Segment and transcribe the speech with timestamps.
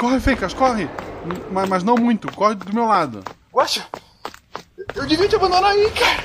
[0.00, 0.88] Corre, Fencas, corre!
[1.52, 3.22] Mas, mas não muito, corre do meu lado.
[3.52, 3.86] Guaxa,
[4.94, 6.24] eu devia te abandonar aí, cara.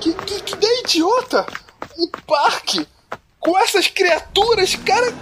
[0.00, 1.44] Que, que, que ideia idiota!
[1.98, 2.88] Um parque
[3.38, 5.12] com essas criaturas, cara.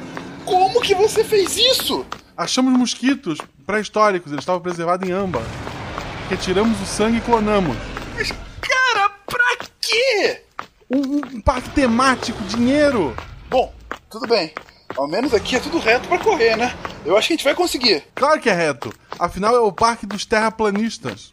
[0.44, 2.06] Como que você fez isso?
[2.36, 5.42] Achamos mosquitos pré-históricos, eles estavam preservados em âmbar.
[6.30, 7.76] Retiramos o sangue e clonamos.
[8.14, 8.30] Mas,
[8.60, 10.42] cara, pra quê?
[10.88, 13.12] Um, um parque temático, dinheiro!
[13.50, 13.74] Bom,
[14.08, 14.54] tudo bem.
[14.96, 16.72] Ao menos aqui é tudo reto pra correr, né?
[17.04, 18.04] Eu acho que a gente vai conseguir.
[18.14, 18.92] Claro que é reto.
[19.18, 21.32] Afinal, é o parque dos terraplanistas.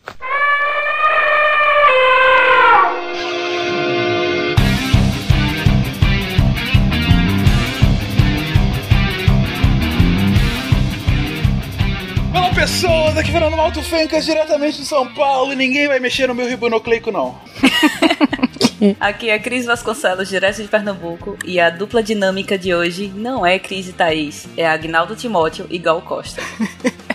[12.33, 16.33] Olá pessoas, aqui Fernando Alto Fencas, diretamente de São Paulo, e ninguém vai mexer no
[16.33, 17.39] meu ribonucleico não.
[18.99, 23.59] Aqui é Cris Vasconcelos, direto de Pernambuco, e a dupla dinâmica de hoje não é
[23.59, 26.41] Cris e Thaís, é Agnaldo Timóteo e Gal Costa.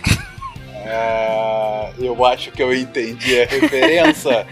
[0.86, 4.46] É, eu acho que eu entendi a referência.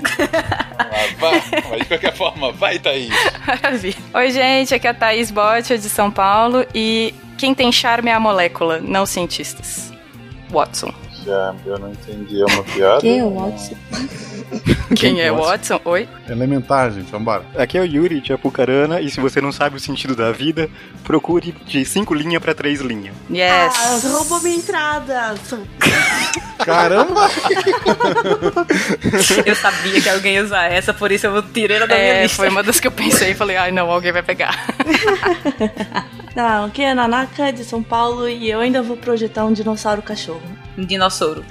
[0.90, 3.12] mas, vai, mas de qualquer forma, vai Thaís.
[4.14, 8.14] Oi, gente, aqui é a Thaís Botti, de São Paulo, e quem tem charme é
[8.14, 9.92] a molécula, não cientistas.
[10.50, 11.01] Watson.
[11.24, 13.00] Já, eu não entendi, é uma piada?
[13.00, 13.74] Quem é o Watson?
[14.96, 15.80] Quem é Watson?
[15.84, 16.08] Oi?
[16.28, 17.44] Elementar, gente, vambora.
[17.56, 20.68] Aqui é o Yuri de Apucarana e se você não sabe o sentido da vida,
[21.04, 23.14] procure de 5 linhas pra 3 linhas.
[23.30, 23.74] Yes!
[23.76, 25.34] Ah, roubou minha entrada.
[26.64, 27.28] Caramba!
[29.46, 32.22] Eu sabia que alguém ia usar essa, por isso eu tirei ela da minha É,
[32.22, 32.36] lista.
[32.36, 34.64] foi uma das que eu pensei e falei, ai não, alguém vai pegar.
[36.34, 40.40] Não, aqui é Nanaka de São Paulo e eu ainda vou projetar um dinossauro cachorro.
[40.78, 41.44] Um dinossauro.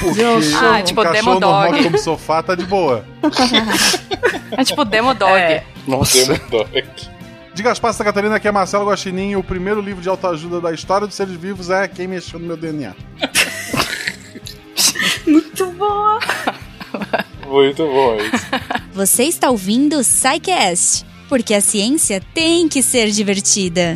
[0.00, 0.22] Porque
[0.56, 1.40] Ah, um tipo cachorro Demodog.
[1.40, 3.04] normal que come sofá tá de boa.
[4.56, 5.30] É tipo Demodog.
[5.32, 5.64] É.
[5.86, 6.18] Nossa.
[7.54, 10.60] Diga as passas, Santa Catarina, aqui é Marcelo Guaxinim e o primeiro livro de autoajuda
[10.60, 12.94] da história dos seres vivos é Quem Mexeu no Meu DNA.
[15.26, 16.18] Muito boa!
[17.46, 18.46] Muito bom isso.
[18.92, 23.94] Você está ouvindo o SciCast, porque a ciência tem que ser divertida.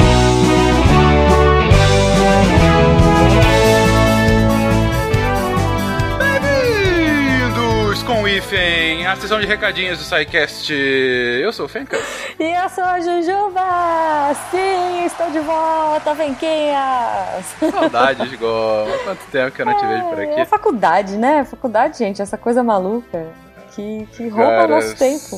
[6.75, 10.73] Bem-vindos com o IFEM, a sessão de recadinhos do SciCast.
[10.73, 12.01] Eu sou o Fencas.
[12.39, 14.35] E eu sou a Jujuba!
[14.51, 17.45] Sim, estou de volta, Venquinhas!
[17.71, 18.91] Saudades, Goma.
[19.05, 20.45] Quanto tempo que eu não te vejo por É aqui.
[20.47, 21.45] faculdade, né?
[21.45, 23.27] Faculdade, gente, essa coisa maluca
[23.75, 25.37] que, que rouba Cara, nosso tempo.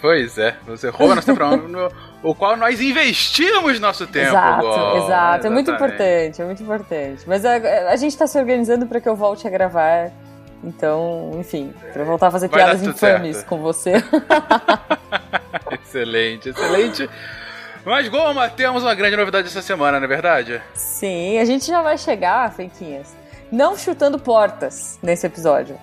[0.00, 1.90] Pois é, você rouba nosso tempo, no,
[2.22, 4.28] o qual nós investimos nosso tempo.
[4.28, 5.04] exato, Goma.
[5.04, 5.46] exato.
[5.46, 5.70] É muito Exatamente.
[5.70, 7.22] importante, é muito importante.
[7.26, 7.54] Mas a,
[7.90, 10.10] a gente tá se organizando para que eu volte a gravar.
[10.64, 13.48] Então, enfim, eu voltar a fazer Vai piadas infames certo.
[13.48, 13.92] com você.
[15.82, 17.08] Excelente, excelente.
[17.84, 20.60] Mas, Goma, temos uma grande novidade essa semana, não é verdade?
[20.74, 23.14] Sim, a gente já vai chegar, Fenquinhas,
[23.50, 25.78] não chutando portas nesse episódio,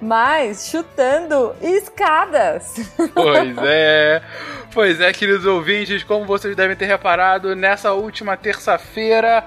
[0.00, 2.74] mas chutando escadas.
[3.14, 4.22] Pois é.
[4.72, 9.44] Pois é, queridos ouvintes, como vocês devem ter reparado, nessa última terça-feira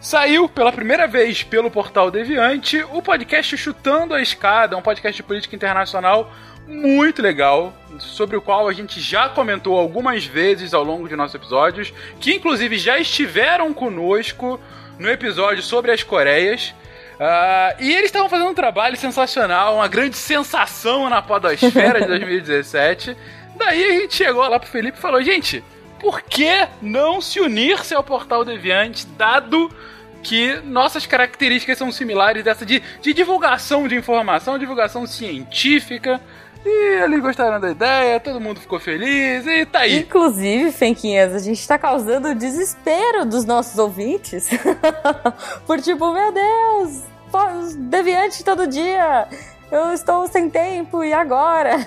[0.00, 5.22] saiu pela primeira vez pelo portal Deviante o podcast Chutando a Escada, um podcast de
[5.22, 6.30] política internacional
[6.68, 11.34] muito legal, sobre o qual a gente já comentou algumas vezes ao longo de nossos
[11.34, 14.60] episódios, que inclusive já estiveram conosco
[14.98, 16.74] no episódio sobre as Coreias.
[17.18, 23.16] Ah, e eles estavam fazendo um trabalho sensacional, uma grande sensação na podosfera de 2017.
[23.56, 25.64] Daí a gente chegou lá pro Felipe e falou: gente,
[25.98, 29.70] por que não se unir-se ao portal Deviante, dado
[30.22, 36.20] que nossas características são similares dessa de, de divulgação de informação, divulgação científica.
[36.68, 40.00] E eles gostaram da ideia, todo mundo ficou feliz e tá aí.
[40.00, 44.48] Inclusive, Fenquinhas, a gente tá causando desespero dos nossos ouvintes.
[45.64, 47.02] Por tipo, meu Deus,
[47.76, 49.28] deviante todo dia.
[49.70, 51.86] Eu estou sem tempo, e agora?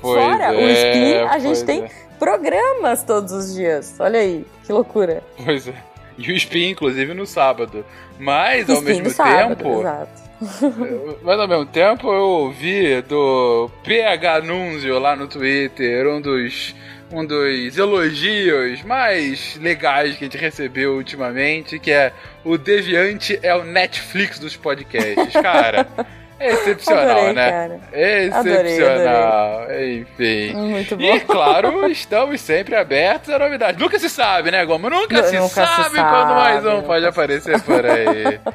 [0.00, 1.90] Pois Fora o é, Spin, a gente tem é.
[2.18, 3.94] programas todos os dias.
[3.98, 5.22] Olha aí, que loucura.
[5.44, 5.74] Pois é.
[6.16, 7.84] E o Spin, inclusive, no sábado.
[8.18, 9.80] Mas, ao mesmo sábado, tempo.
[9.80, 10.27] exato.
[11.22, 16.74] Mas ao mesmo tempo eu ouvi do PH Nunzio lá no Twitter, um dos,
[17.12, 22.12] um dos elogios mais legais que a gente recebeu ultimamente, que é
[22.44, 25.32] o Deviante é o Netflix dos podcasts.
[25.32, 25.86] Cara,
[26.40, 27.50] excepcional, Adorei, né?
[27.50, 27.80] cara.
[27.92, 29.66] Excepcional.
[29.80, 30.52] Enfim.
[30.54, 31.02] Muito bom.
[31.04, 33.80] E claro, estamos sempre abertos a novidades.
[33.80, 34.88] Nunca se sabe, né, Gomo?
[34.90, 38.40] Nunca, Nu- se, nunca se sabe sabe, quando mais um pode aparecer por aí.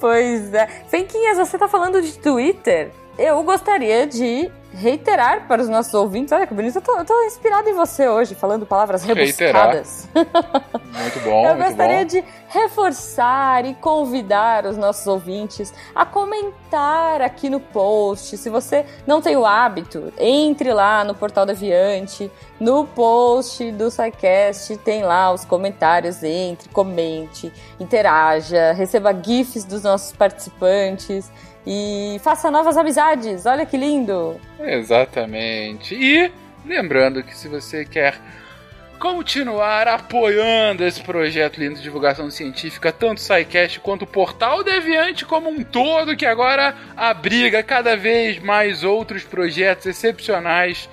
[0.00, 0.66] Pois é.
[0.90, 2.90] Fenquinhas, você tá falando de Twitter?
[3.18, 6.32] Eu gostaria de reiterar para os nossos ouvintes.
[6.32, 10.08] Olha que bonito, eu tô, eu tô inspirado em você hoje, falando palavras rebuscadas.
[10.14, 12.06] Muito bom, eu muito gostaria bom.
[12.06, 18.36] de reforçar e convidar os nossos ouvintes a comentar aqui no post.
[18.36, 24.76] Se você não tem o hábito, entre lá no Portal Deviante, no post do SciCast,
[24.78, 31.30] tem lá os comentários, entre, comente, interaja, receba GIFs dos nossos participantes
[31.66, 33.46] e faça novas amizades.
[33.46, 34.40] Olha que lindo!
[34.60, 35.94] Exatamente.
[35.94, 36.30] E
[36.64, 38.18] lembrando que se você quer
[38.98, 45.26] continuar apoiando esse projeto lindo de divulgação científica, tanto o SciCast quanto o Portal Deviante
[45.26, 50.88] como um todo, que agora abriga cada vez mais outros projetos excepcionais,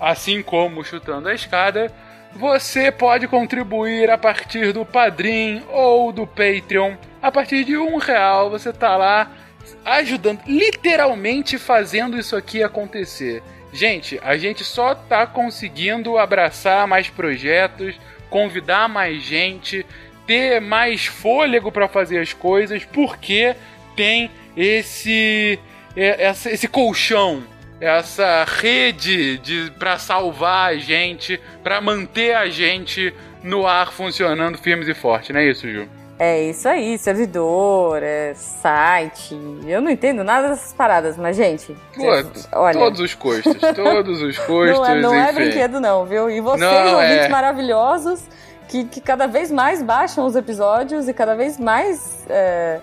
[0.00, 1.90] assim como Chutando a Escada,
[2.34, 6.96] você pode contribuir a partir do Padrim ou do Patreon.
[7.22, 9.30] A partir de um real você tá lá
[9.84, 13.42] ajudando, literalmente fazendo isso aqui acontecer.
[13.72, 17.94] Gente, a gente só tá conseguindo abraçar mais projetos,
[18.30, 19.84] convidar mais gente,
[20.26, 23.54] ter mais fôlego para fazer as coisas, porque
[23.96, 25.58] tem esse
[25.96, 27.44] é, essa- esse colchão,
[27.80, 34.88] essa rede de para salvar a gente, para manter a gente no ar funcionando firmes
[34.88, 35.88] e fortes, não é isso, Ju?
[36.18, 39.36] É isso aí, servidor, é site.
[39.66, 41.76] Eu não entendo nada dessas paradas, mas, gente.
[41.94, 42.78] Todos, olha.
[42.78, 46.30] todos os custos, todos os custos, não é, não é brinquedo, não, viu?
[46.30, 47.28] E vocês, Não, ouvintes é.
[47.28, 48.22] maravilhosos,
[48.68, 52.80] que, que cada vez mais baixam os episódios e cada vez mais é,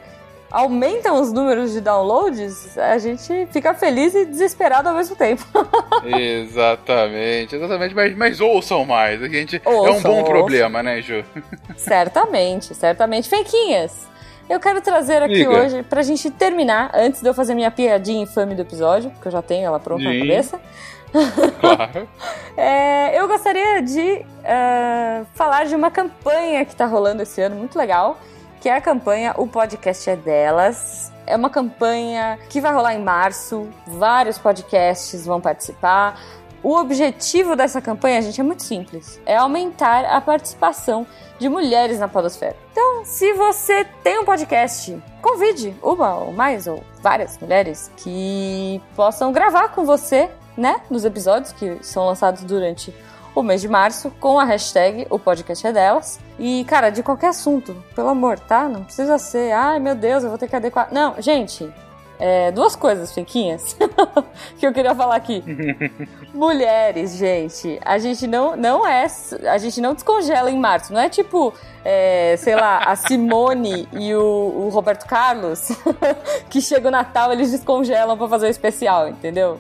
[0.52, 5.44] aumentam os números de downloads, a gente fica feliz e desesperado ao mesmo tempo.
[6.06, 9.22] Exatamente, exatamente, mas, mas ouçam mais.
[9.22, 10.24] A gente, é um Ouçam, bom ouçam.
[10.26, 11.24] problema, né, Ju?
[11.78, 13.30] certamente, certamente.
[13.30, 14.08] Fequinhas,
[14.50, 15.50] eu quero trazer aqui Diga.
[15.50, 19.32] hoje, pra gente terminar, antes de eu fazer minha piadinha infame do episódio, porque eu
[19.32, 20.20] já tenho ela pronta na Sim.
[20.20, 20.60] cabeça.
[21.60, 22.08] Claro.
[22.58, 27.78] É, eu gostaria de é, falar de uma campanha que está rolando esse ano, muito
[27.78, 28.20] legal,
[28.62, 31.12] que é a campanha O Podcast é Delas.
[31.26, 36.22] É uma campanha que vai rolar em março, vários podcasts vão participar.
[36.64, 41.08] O objetivo dessa campanha, gente, é muito simples: é aumentar a participação
[41.40, 42.56] de mulheres na Podosfera.
[42.72, 49.32] Então, se você tem um podcast, convide uma ou mais ou várias mulheres que possam
[49.32, 52.94] gravar com você, né, nos episódios que são lançados durante
[53.34, 56.20] o mês de março, com a hashtag O Podcast é Delas.
[56.40, 58.68] E, cara, de qualquer assunto, pelo amor, tá?
[58.68, 60.90] Não precisa ser, ai meu Deus, eu vou ter que adequar.
[60.92, 61.72] Não, gente,
[62.22, 63.76] é, duas coisas, Finquinhas,
[64.60, 65.44] que eu queria falar aqui.
[66.32, 69.08] Mulheres, gente, a gente não, não é.
[69.50, 70.94] A gente não descongela em março.
[70.94, 71.52] Não é tipo,
[71.84, 75.70] é, sei lá, a Simone e o, o Roberto Carlos,
[76.48, 79.60] que chega o Natal eles descongelam pra fazer o especial, entendeu?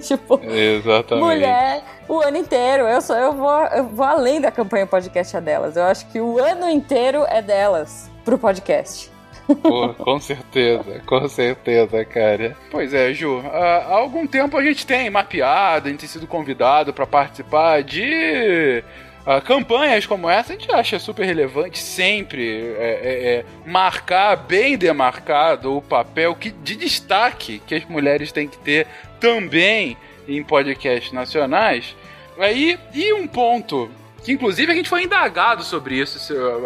[0.00, 1.24] tipo, Exatamente.
[1.24, 2.84] mulher o ano inteiro.
[2.84, 5.76] Eu, sou, eu, vou, eu vou além da campanha podcast é delas.
[5.76, 9.10] Eu acho que o ano inteiro é delas pro podcast.
[9.98, 12.56] Com certeza, com certeza, cara.
[12.70, 16.92] Pois é, Ju, há algum tempo a gente tem mapeado, a gente tem sido convidado
[16.92, 18.82] para participar de
[19.26, 20.52] ah, campanhas como essa.
[20.52, 26.50] A gente acha super relevante sempre é, é, é, marcar bem demarcado o papel que,
[26.50, 28.86] de destaque que as mulheres têm que ter
[29.18, 31.94] também em podcasts nacionais.
[32.38, 33.90] Aí, e um ponto
[34.24, 36.18] que inclusive a gente foi indagado sobre isso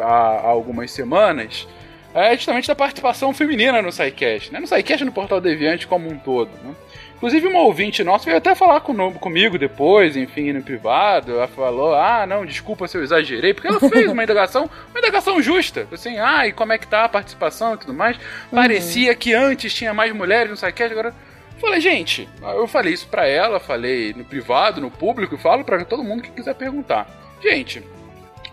[0.02, 1.67] há, há algumas semanas
[2.15, 4.61] é justamente da participação feminina no SciCast, né?
[4.61, 6.75] No SciCast e no Portal Deviante como um todo, né?
[7.17, 11.33] Inclusive, uma ouvinte nossa veio até falar com, comigo depois, enfim, no privado.
[11.33, 15.41] Ela falou: Ah, não, desculpa se eu exagerei, porque ela fez uma indagação, uma indagação
[15.41, 15.89] justa.
[15.91, 18.19] Assim, ah, e como é que tá a participação e tudo mais.
[18.51, 21.15] Parecia que antes tinha mais mulheres no SciCast, agora.
[21.59, 25.83] Falei, gente, eu falei isso pra ela, falei no privado, no público, e falo pra
[25.85, 27.09] todo mundo que quiser perguntar.
[27.41, 27.83] Gente,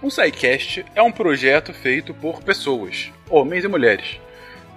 [0.02, 4.20] o SciCast é um projeto feito por pessoas, homens e mulheres.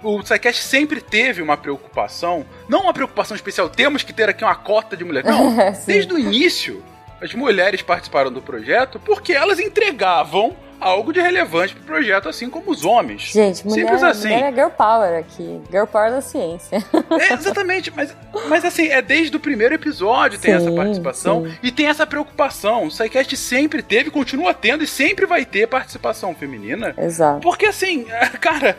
[0.03, 4.55] O SciCast sempre teve uma preocupação, não uma preocupação especial, temos que ter aqui uma
[4.55, 5.29] cota de mulheres.
[5.29, 5.55] Não,
[5.85, 6.83] desde o início,
[7.25, 12.69] as mulheres participaram do projeto porque elas entregavam algo de relevante pro projeto, assim como
[12.69, 13.31] os homens.
[13.31, 14.27] Gente, mulher, Simples assim.
[14.27, 15.61] mulher é girl power aqui.
[15.71, 16.77] Girl power da ciência.
[17.19, 18.15] É, exatamente, mas,
[18.47, 21.57] mas assim, é desde o primeiro episódio tem Sim, essa participação sim.
[21.63, 22.85] e tem essa preocupação.
[22.85, 26.93] O SciCast sempre teve, continua tendo e sempre vai ter participação feminina.
[26.97, 27.39] Exato.
[27.39, 28.05] Porque assim,
[28.39, 28.77] cara,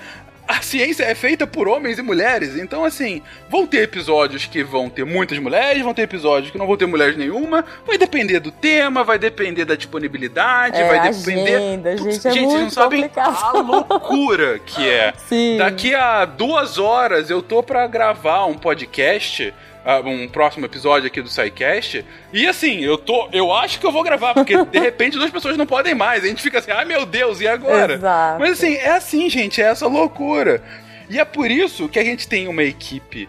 [0.49, 2.57] a ciência é feita por homens e mulheres.
[2.57, 6.67] Então, assim, vão ter episódios que vão ter muitas mulheres, vão ter episódios que não
[6.67, 7.65] vão ter mulheres nenhuma.
[7.87, 11.57] Vai depender do tema, vai depender da disponibilidade, É, vai depender.
[11.57, 15.13] agenda, Putz, gente, é vocês não sabem a loucura que é.
[15.29, 15.57] Sim.
[15.59, 19.53] Daqui a duas horas eu tô pra gravar um podcast
[20.05, 22.05] um próximo episódio aqui do SciCast.
[22.33, 23.29] E assim, eu tô.
[23.33, 26.25] Eu acho que eu vou gravar, porque de repente duas pessoas não podem mais.
[26.25, 27.95] A gente fica assim, ai meu Deus, e agora?
[27.95, 28.41] Exato.
[28.41, 30.63] Mas assim, é assim, gente, é essa loucura.
[31.09, 33.29] E é por isso que a gente tem uma equipe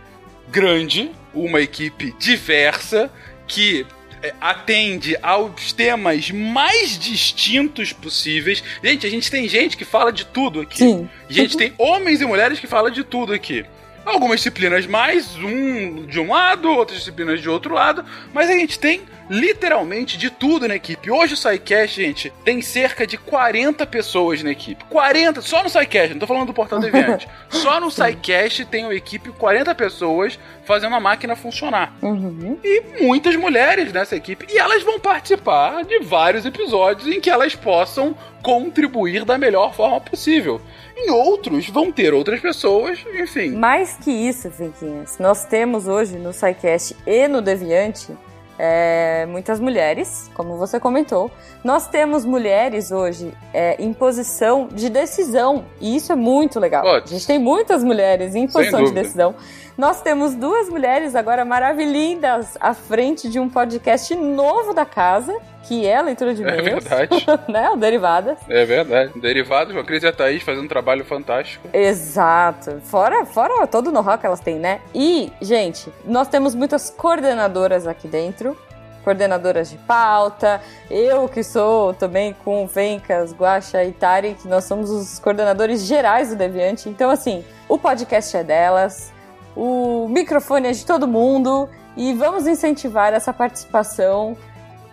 [0.50, 3.12] grande, uma equipe diversa,
[3.46, 3.86] que
[4.24, 8.64] é, atende aos temas mais distintos possíveis.
[8.84, 10.80] Gente, a gente tem gente que fala de tudo aqui.
[10.80, 11.08] Sim.
[11.30, 13.64] A gente tem homens e mulheres que falam de tudo aqui.
[14.08, 18.80] Algumas disciplinas mais, um de um lado, outras disciplinas de outro lado, mas a gente
[18.80, 21.12] tem literalmente de tudo na equipe.
[21.12, 24.84] Hoje o SciCast, gente, tem cerca de 40 pessoas na equipe.
[24.86, 27.28] 40, só no SciCast, não tô falando do Portal Deviante.
[27.50, 31.94] só no SciCast tem uma equipe 40 pessoas fazendo a máquina funcionar.
[32.02, 32.58] Uhum.
[32.64, 34.46] E muitas mulheres nessa equipe.
[34.50, 40.00] E elas vão participar de vários episódios em que elas possam contribuir da melhor forma
[40.00, 40.62] possível.
[40.96, 43.52] Em outros, vão ter outras pessoas, enfim.
[43.52, 48.16] Mais que isso, Finquinhas, nós temos hoje no SciCast e no Deviante
[48.58, 51.30] é, muitas mulheres, como você comentou.
[51.64, 56.84] Nós temos mulheres hoje é, em posição de decisão, e isso é muito legal.
[56.84, 57.12] Putz.
[57.12, 59.36] A gente tem muitas mulheres em posição de decisão.
[59.78, 65.86] Nós temos duas mulheres agora maravilhindas à frente de um podcast novo da casa, que
[65.86, 67.26] é a leitura de É e-mails, verdade.
[67.48, 67.70] né?
[67.70, 68.40] O Derivadas.
[68.50, 69.12] É verdade.
[69.20, 71.68] Derivados com a Cris e a Thaís fazendo um trabalho fantástico.
[71.72, 72.82] Exato.
[72.86, 74.82] Fora, fora todo o know-how que elas têm, né?
[74.96, 78.58] E, gente, nós temos muitas coordenadoras aqui dentro.
[79.04, 80.60] Coordenadoras de pauta.
[80.90, 85.86] Eu que sou também com o Vencas, Guaxa e Tari, que nós somos os coordenadores
[85.86, 86.90] gerais do Deviante.
[86.90, 89.14] Então, assim, o podcast é delas,
[89.58, 94.38] o microfone é de todo mundo e vamos incentivar essa participação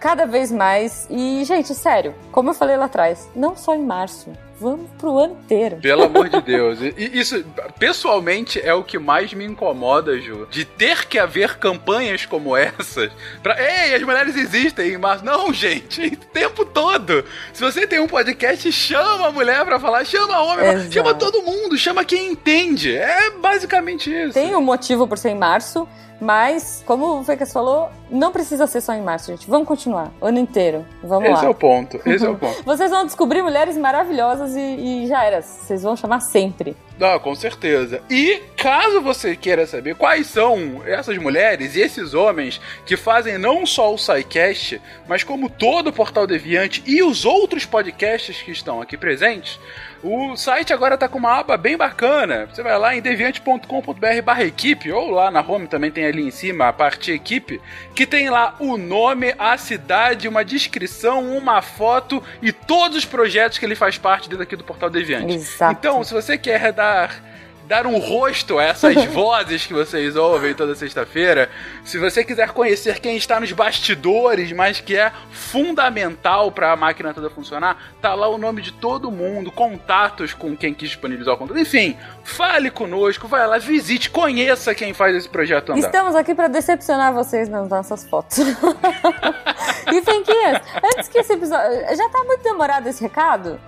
[0.00, 1.06] cada vez mais.
[1.10, 4.32] E, gente, sério, como eu falei lá atrás, não só em março,
[4.64, 5.76] vamos pro ano inteiro.
[5.76, 6.78] Pelo amor de Deus.
[6.80, 7.44] E isso,
[7.78, 10.48] pessoalmente, é o que mais me incomoda, Ju.
[10.50, 13.10] De ter que haver campanhas como essas.
[13.42, 15.24] Pra, Ei, as mulheres existem em março.
[15.24, 17.24] Não, gente, o tempo todo.
[17.52, 20.92] Se você tem um podcast, chama a mulher pra falar, chama homem, Exato.
[20.92, 22.96] chama todo mundo, chama quem entende.
[22.96, 24.32] É basicamente isso.
[24.32, 25.86] Tem um motivo por ser em março,
[26.24, 29.48] mas, como o Fecas falou, não precisa ser só em março, gente.
[29.48, 30.84] Vamos continuar, o ano inteiro.
[31.02, 31.44] Vamos Esse lá.
[31.44, 32.00] é o ponto.
[32.06, 32.64] Esse é o ponto.
[32.64, 35.42] Vocês vão descobrir mulheres maravilhosas e, e já era.
[35.42, 36.74] Vocês vão chamar sempre.
[36.98, 38.00] Não, com certeza.
[38.08, 43.66] E caso você queira saber quais são essas mulheres e esses homens que fazem não
[43.66, 48.80] só o SciCast, mas como todo o Portal Deviante e os outros podcasts que estão
[48.80, 49.58] aqui presentes,
[50.04, 52.46] o site agora tá com uma aba bem bacana.
[52.46, 56.30] Você vai lá em deviante.com.br barra equipe, ou lá na home também tem ali em
[56.30, 57.58] cima a parte equipe,
[57.94, 63.56] que tem lá o nome, a cidade, uma descrição, uma foto e todos os projetos
[63.56, 65.36] que ele faz parte dentro aqui do Portal Deviante.
[65.36, 65.72] Exato.
[65.72, 67.22] Então, se você quer dar,
[67.66, 71.50] dar um rosto a essas vozes que vocês ouvem toda sexta-feira,
[71.84, 77.14] se você quiser conhecer quem está nos bastidores, mas que é fundamental para a máquina
[77.14, 81.38] toda funcionar, tá lá o nome de todo mundo, contatos com quem quis disponibilizar o
[81.38, 81.60] conteúdo.
[81.60, 85.86] Enfim, fale conosco, vai lá, visite, conheça quem faz esse projeto andar.
[85.86, 88.38] Estamos aqui para decepcionar vocês nas nossas fotos.
[89.90, 91.96] e Fenquinhas, antes que esse episódio.
[91.96, 93.58] Já tá muito demorado esse recado?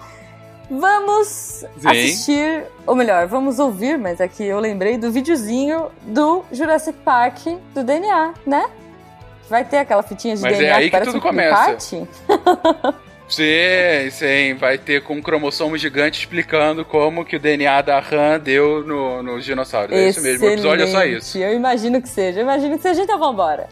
[0.68, 1.26] Vamos
[1.78, 1.88] Sim.
[1.88, 7.38] assistir, ou melhor, vamos ouvir, mas aqui eu lembrei do videozinho do Jurassic Park
[7.72, 8.66] do DNA, né?
[9.48, 11.54] Vai ter aquela fitinha de Mas é DNA aí que parece tudo um começa.
[11.54, 12.02] parte?
[13.28, 18.38] Sim, sim, vai ter com um cromossomo gigante explicando como que o DNA da Han
[18.38, 19.90] deu no- nos dinossauros.
[19.96, 21.36] É isso mesmo, o episódio é só isso.
[21.36, 23.68] Eu imagino que seja, eu imagino que seja, então vambora.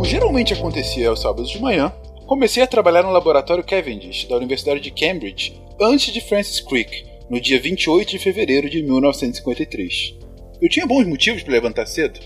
[0.00, 1.92] Como geralmente acontecia aos sábados de manhã,
[2.26, 7.38] comecei a trabalhar no laboratório Cavendish, da Universidade de Cambridge, antes de Francis Crick, no
[7.38, 10.16] dia 28 de fevereiro de 1953.
[10.58, 12.18] Eu tinha bons motivos para levantar cedo.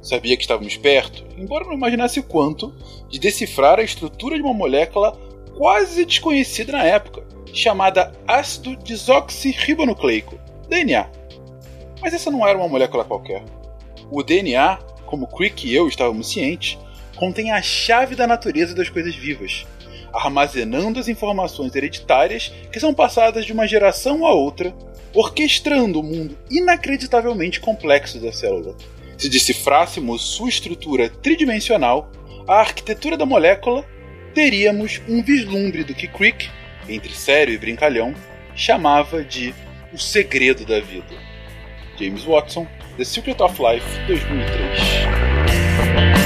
[0.00, 2.72] Sabia que estávamos perto, embora não imaginasse o quanto,
[3.08, 5.18] de decifrar a estrutura de uma molécula
[5.58, 11.10] quase desconhecida na época, chamada ácido desoxirribonucleico, DNA.
[12.00, 13.42] Mas essa não era uma molécula qualquer.
[14.12, 16.78] O DNA, como Crick e eu estávamos cientes,
[17.16, 19.66] contém a chave da natureza das coisas vivas,
[20.12, 24.74] armazenando as informações hereditárias que são passadas de uma geração a outra,
[25.12, 28.76] orquestrando o mundo inacreditavelmente complexo da célula.
[29.16, 32.10] Se decifrássemos sua estrutura tridimensional,
[32.46, 33.84] a arquitetura da molécula,
[34.34, 36.48] teríamos um vislumbre do que Crick,
[36.88, 38.14] entre sério e brincalhão,
[38.54, 39.54] chamava de
[39.92, 41.16] o segredo da vida.
[41.98, 42.66] James Watson,
[42.98, 46.25] The Secret of Life, 2003.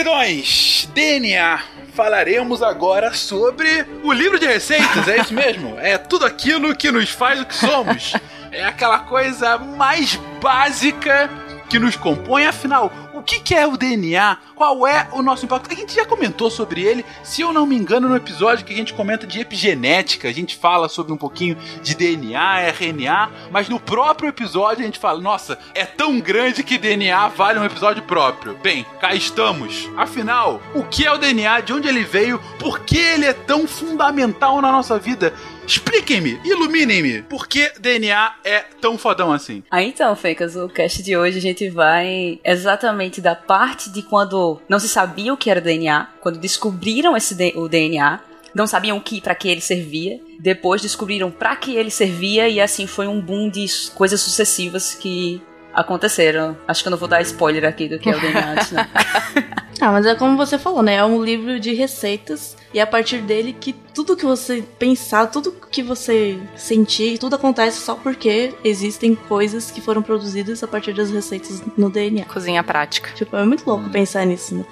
[0.00, 1.60] Queridões, DNA.
[1.92, 5.76] Falaremos agora sobre o livro de receitas, é isso mesmo?
[5.78, 8.14] É tudo aquilo que nos faz o que somos.
[8.50, 11.30] É aquela coisa mais básica
[11.68, 12.90] que nos compõe, afinal,
[13.20, 14.38] o que, que é o DNA?
[14.54, 15.70] Qual é o nosso impacto?
[15.70, 18.76] A gente já comentou sobre ele, se eu não me engano, no episódio que a
[18.76, 23.78] gente comenta de epigenética, a gente fala sobre um pouquinho de DNA, RNA, mas no
[23.78, 28.56] próprio episódio a gente fala, nossa, é tão grande que DNA vale um episódio próprio.
[28.62, 29.88] Bem, cá estamos.
[29.98, 31.60] Afinal, o que é o DNA?
[31.60, 32.40] De onde ele veio?
[32.58, 35.34] Por que ele é tão fundamental na nossa vida?
[35.70, 39.62] Expliquem-me, iluminem-me, por que DNA é tão fodão assim?
[39.70, 44.60] Ah, então, Fencas, o cast de hoje a gente vai exatamente da parte de quando
[44.68, 48.18] não se sabia o que era DNA, quando descobriram esse o DNA,
[48.52, 50.20] não sabiam o que para que ele servia.
[50.40, 55.40] Depois descobriram para que ele servia e assim foi um boom de coisas sucessivas que
[55.74, 56.56] aconteceram.
[56.66, 58.82] Acho que eu não vou dar spoiler aqui do que é o DNA antes, não.
[59.80, 60.96] ah, mas é como você falou, né?
[60.96, 65.26] É um livro de receitas e é a partir dele que tudo que você pensar,
[65.26, 70.92] tudo que você sentir, tudo acontece só porque existem coisas que foram produzidas a partir
[70.92, 72.24] das receitas no DNA.
[72.26, 73.10] Cozinha prática.
[73.14, 73.90] Tipo, é muito louco hum.
[73.90, 74.64] pensar nisso, né?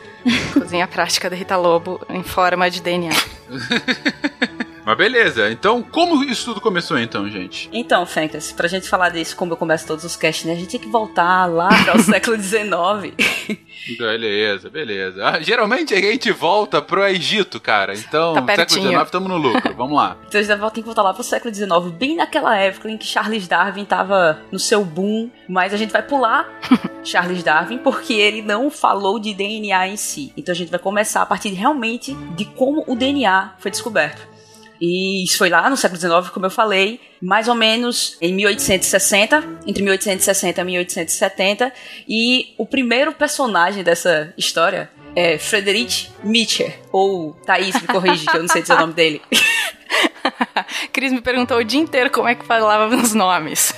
[0.52, 3.10] Cozinha prática da Rita Lobo em forma de DNA.
[4.88, 7.68] Mas beleza, então como isso tudo começou então, gente?
[7.70, 10.52] Então, Fencas, pra gente falar disso, como eu começo todos os casts, né?
[10.52, 13.14] A gente tem que voltar lá para o século XIX.
[13.98, 15.28] beleza, beleza.
[15.28, 17.92] Ah, geralmente a gente volta pro Egito, cara.
[17.94, 19.74] Então, tá século XIX estamos no lucro.
[19.76, 20.16] Vamos lá.
[20.26, 23.04] Então a gente tem que voltar lá pro século XIX, bem naquela época em que
[23.04, 26.48] Charles Darwin tava no seu boom, mas a gente vai pular
[27.04, 30.32] Charles Darwin porque ele não falou de DNA em si.
[30.34, 34.37] Então a gente vai começar a partir realmente de como o DNA foi descoberto.
[34.80, 39.60] E isso foi lá no século XIX, como eu falei, mais ou menos em 1860,
[39.66, 41.72] entre 1860 e 1870.
[42.08, 48.42] E o primeiro personagem dessa história é Friedrich Nietzsche, ou Thaís, me corrige, que eu
[48.42, 49.20] não sei dizer o nome dele.
[50.92, 53.72] Cris me perguntou o dia inteiro como é que falava os nomes.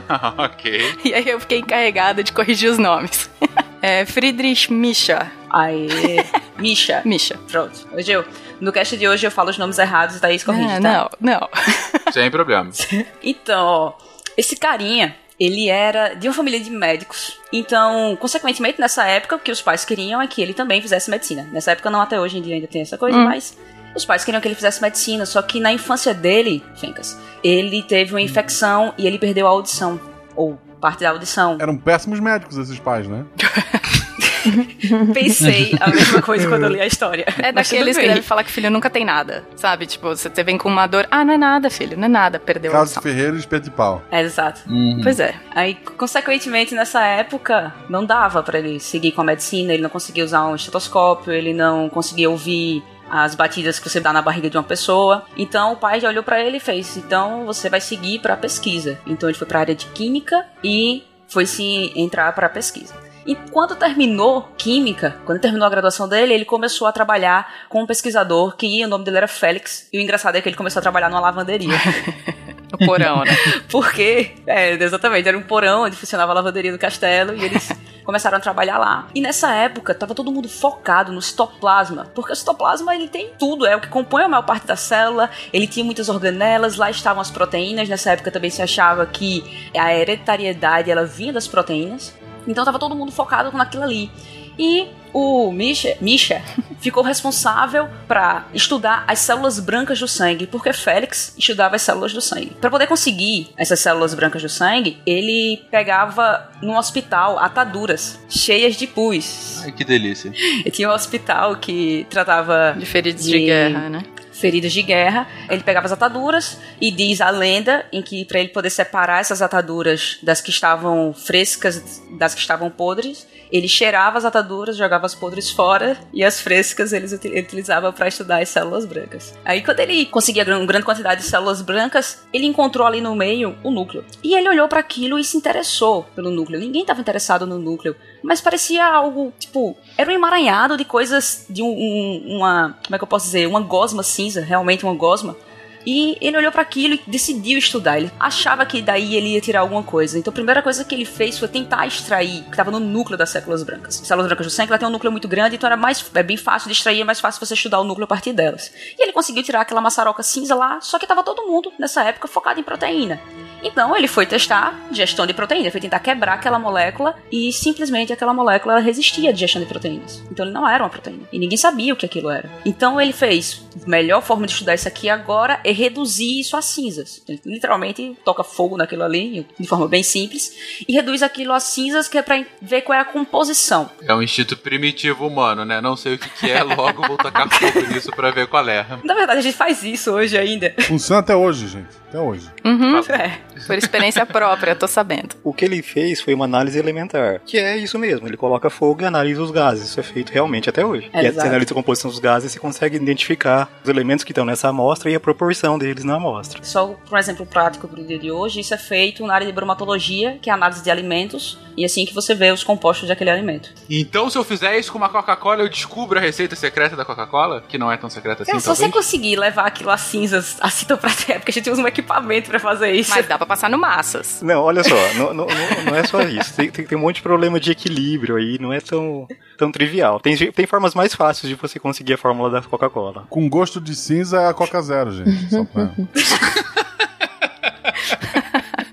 [0.38, 0.98] ok.
[1.04, 3.30] E aí eu fiquei encarregada de corrigir os nomes.
[3.82, 5.12] É Friedrich Nietzsche.
[5.50, 6.24] Aê,
[6.58, 7.02] Misha.
[7.04, 7.38] Misha.
[7.50, 7.86] Pronto.
[7.92, 8.24] Hoje eu,
[8.60, 11.10] no cast de hoje eu falo os nomes errados e Thaís corrige, é, tá?
[11.20, 11.48] Não, não.
[12.12, 12.70] Sem problema.
[13.22, 13.92] então, ó,
[14.36, 17.38] esse carinha, ele era de uma família de médicos.
[17.52, 21.48] Então, consequentemente, nessa época, o que os pais queriam é que ele também fizesse medicina.
[21.52, 23.24] Nessa época, não até hoje em dia ainda tem essa coisa, hum.
[23.24, 23.56] mas
[23.94, 25.26] os pais queriam que ele fizesse medicina.
[25.26, 30.00] Só que na infância dele, Fencas, ele teve uma infecção e ele perdeu a audição.
[30.34, 31.56] Ou parte da audição.
[31.60, 33.24] Eram péssimos médicos esses pais, né?
[35.12, 37.24] Pensei a mesma coisa quando eu li a história.
[37.38, 39.86] É daqueles que devem falar que filho nunca tem nada, sabe?
[39.86, 42.72] Tipo, você vem com uma dor, ah, não é nada, filho, não é nada, perdeu
[42.72, 44.02] Caso a Ferreira e de pau.
[44.10, 44.62] É, exato.
[44.68, 45.00] Uhum.
[45.02, 45.34] Pois é.
[45.54, 50.24] Aí, consequentemente, nessa época, não dava para ele seguir com a medicina, ele não conseguia
[50.24, 54.56] usar um estetoscópio, ele não conseguia ouvir as batidas que você dá na barriga de
[54.56, 55.24] uma pessoa.
[55.36, 58.98] Então o pai já olhou para ele e fez: "Então você vai seguir para pesquisa".
[59.06, 63.05] Então ele foi para a área de química e foi se entrar para pesquisa.
[63.26, 67.86] E quando terminou química, quando terminou a graduação dele, ele começou a trabalhar com um
[67.86, 69.88] pesquisador que o nome dele era Félix.
[69.92, 71.76] E o engraçado é que ele começou a trabalhar numa lavanderia.
[72.72, 73.30] O porão, né?
[73.70, 77.70] Porque, é, exatamente, era um porão onde funcionava a lavanderia do castelo e eles
[78.04, 79.08] começaram a trabalhar lá.
[79.14, 83.66] E nessa época, tava todo mundo focado no citoplasma, porque o citoplasma ele tem tudo,
[83.66, 87.20] é o que compõe a maior parte da célula, ele tinha muitas organelas, lá estavam
[87.20, 92.14] as proteínas, nessa época também se achava que a hereditariedade ela vinha das proteínas.
[92.46, 94.10] Então tava todo mundo focado naquilo ali.
[94.58, 96.42] E o Misha, Misha
[96.80, 102.20] ficou responsável para estudar as células brancas do sangue, porque Félix estudava as células do
[102.20, 102.52] sangue.
[102.60, 108.86] Para poder conseguir essas células brancas do sangue, ele pegava no hospital ataduras cheias de
[108.86, 109.62] pus.
[109.62, 110.32] Ai, que delícia.
[110.64, 114.02] E tinha um hospital que tratava de feridos de, de guerra, né?
[114.38, 115.26] Feridas de guerra.
[115.48, 119.42] Ele pegava as ataduras e diz a lenda em que para ele poder separar essas
[119.42, 125.14] ataduras das que estavam frescas das que estavam podres, ele cheirava as ataduras, jogava as
[125.14, 127.06] podres fora e as frescas ele
[127.40, 129.34] utilizava para estudar as células brancas.
[129.44, 133.56] Aí quando ele conseguia uma grande quantidade de células brancas, ele encontrou ali no meio
[133.62, 134.04] o núcleo.
[134.22, 136.58] E ele olhou para aquilo e se interessou pelo núcleo.
[136.60, 141.62] Ninguém estava interessado no núcleo, mas parecia algo, tipo, era um emaranhado de coisas de
[141.62, 145.36] um, um, uma, como é que eu posso dizer, uma gosma cinza, realmente uma gosma
[145.86, 147.98] E ele olhou para aquilo e decidiu estudar.
[147.98, 150.18] Ele achava que daí ele ia tirar alguma coisa.
[150.18, 153.16] Então a primeira coisa que ele fez foi tentar extrair o que estava no núcleo
[153.16, 154.00] das células brancas.
[154.00, 156.22] As células brancas do sangue ela tem um núcleo muito grande, então era mais é
[156.22, 158.72] bem fácil de extrair, é mais fácil você estudar o núcleo a partir delas.
[158.98, 162.26] E ele conseguiu tirar aquela maçaroca cinza lá, só que estava todo mundo nessa época
[162.26, 163.20] focado em proteína.
[163.62, 168.34] Então ele foi testar digestão de proteína, foi tentar quebrar aquela molécula e simplesmente aquela
[168.34, 170.22] molécula resistia à digestão de proteínas.
[170.30, 171.22] Então ele não era uma proteína.
[171.32, 172.50] E ninguém sabia o que aquilo era.
[172.64, 177.22] Então ele fez: melhor forma de estudar isso aqui agora é reduzir isso a cinzas.
[177.28, 180.52] Ele literalmente toca fogo naquilo ali, de forma bem simples,
[180.88, 183.90] e reduz aquilo a cinzas, que é pra ver qual é a composição.
[184.02, 185.80] É um instinto primitivo humano, né?
[185.80, 188.86] Não sei o que, que é, logo vou tacar fogo nisso pra ver qual é.
[189.04, 190.74] Na verdade, a gente faz isso hoje ainda.
[190.80, 192.06] Funciona até hoje, gente.
[192.08, 192.48] Até hoje.
[192.64, 192.98] Uhum.
[193.08, 193.38] É.
[193.66, 195.34] Por experiência própria, tô sabendo.
[195.42, 198.28] O que ele fez foi uma análise elementar, que é isso mesmo.
[198.28, 199.88] Ele coloca fogo e analisa os gases.
[199.88, 201.10] Isso é feito realmente até hoje.
[201.12, 201.40] E aí Exato.
[201.40, 204.68] você analisa a composição dos gases e você consegue identificar os elementos que estão nessa
[204.68, 206.62] amostra e a proporção deles na amostra.
[206.62, 209.52] Só por exemplo prático para o dia de hoje, isso é feito na área de
[209.52, 213.08] bromatologia, que é a análise de alimentos, e é assim que você vê os compostos
[213.08, 213.70] daquele alimento.
[213.90, 217.62] Então, se eu fizer isso com uma Coca-Cola, eu descubro a receita secreta da Coca-Cola?
[217.68, 220.86] Que não é tão secreta assim, É, se você conseguir levar aquilo a cinzas assim
[220.86, 223.10] tão pra terra, porque a gente usa um equipamento pra fazer isso.
[223.10, 224.40] Mas dá pra passar no massas.
[224.42, 226.54] Não, olha só, não, não, não- não é só isso.
[226.54, 230.20] Tem, tem, tem um monte de problema de equilíbrio aí, não é tão, tão trivial.
[230.20, 233.26] Tem, tem formas mais fáceis de você conseguir a fórmula da Coca-Cola.
[233.28, 235.50] Com gosto de cinza é a Coca Zero, gente.
[235.50, 235.90] Só pra...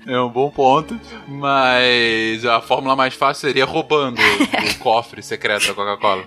[0.06, 5.74] É um bom ponto, mas a fórmula mais fácil seria roubando o cofre secreto da
[5.74, 6.24] Coca-Cola.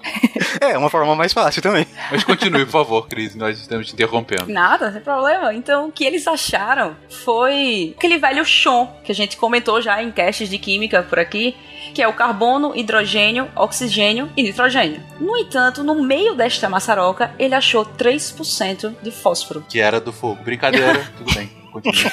[0.60, 1.86] É, uma forma mais fácil também.
[2.12, 4.52] Mas continue, por favor, Cris, nós estamos te interrompendo.
[4.52, 5.54] Nada, sem problema.
[5.54, 10.12] Então, o que eles acharam foi aquele velho chon, que a gente comentou já em
[10.12, 11.56] castes de química por aqui,
[11.94, 15.02] que é o carbono, hidrogênio, oxigênio e nitrogênio.
[15.20, 19.66] No entanto, no meio desta maçaroca, ele achou 3% de fósforo.
[19.70, 20.42] Que era do fogo.
[20.44, 21.50] Brincadeira, tudo bem.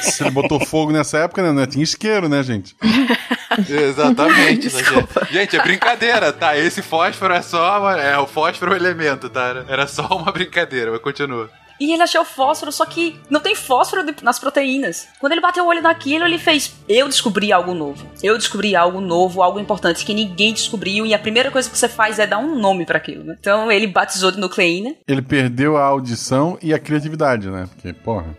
[0.00, 1.52] Se ele botou fogo nessa época, né?
[1.52, 2.74] Não tinha isqueiro, né, gente?
[3.68, 4.68] Exatamente.
[4.68, 4.82] gente.
[5.30, 6.56] gente, é brincadeira, tá?
[6.58, 7.80] Esse fósforo é só.
[7.80, 9.64] uma- É o fósforo é o elemento, tá?
[9.68, 11.50] Era só uma brincadeira, mas continua.
[11.80, 15.08] E ele achou fósforo, só que não tem fósforo de- nas proteínas.
[15.18, 18.06] Quando ele bateu o olho naquilo, ele fez: Eu descobri algo novo.
[18.22, 21.04] Eu descobri algo novo, algo importante que ninguém descobriu.
[21.04, 23.36] E a primeira coisa que você faz é dar um nome pra aquilo, né?
[23.40, 24.94] Então ele batizou de nucleína.
[25.06, 27.68] Ele perdeu a audição e a criatividade, né?
[27.74, 28.36] Porque, porra.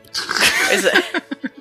[0.67, 0.91] Pois é.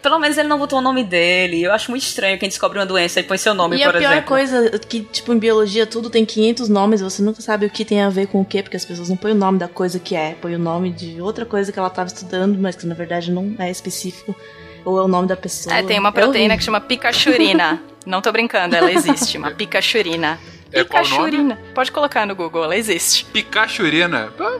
[0.02, 1.62] Pelo menos ele não botou o nome dele.
[1.62, 3.98] Eu acho muito estranho quem descobre uma doença e põe seu nome, E a por
[3.98, 4.28] pior exemplo.
[4.28, 7.84] coisa é que, tipo, em biologia tudo tem 500 nomes, você nunca sabe o que
[7.86, 9.98] tem a ver com o que, porque as pessoas não põem o nome da coisa
[9.98, 12.94] que é, põem o nome de outra coisa que ela estava estudando, mas que na
[12.94, 14.36] verdade não é específico,
[14.84, 15.74] ou é o nome da pessoa.
[15.74, 16.58] É, tem uma É proteína horrível.
[16.58, 17.80] que chama picachurina.
[18.04, 20.38] Não tô brincando, ela existe, uma picachurina.
[20.74, 20.84] É?
[20.84, 21.58] Picachurina.
[21.74, 23.24] Pode colocar no Google, ela existe.
[23.26, 24.30] Picachurina.
[24.38, 24.58] Ah,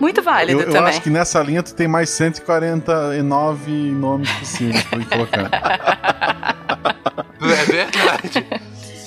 [0.00, 0.90] Muito válido Eu, eu também.
[0.90, 5.50] acho que nessa linha tu tem mais 149 nomes possíveis pra ir colocando.
[7.42, 8.46] É verdade.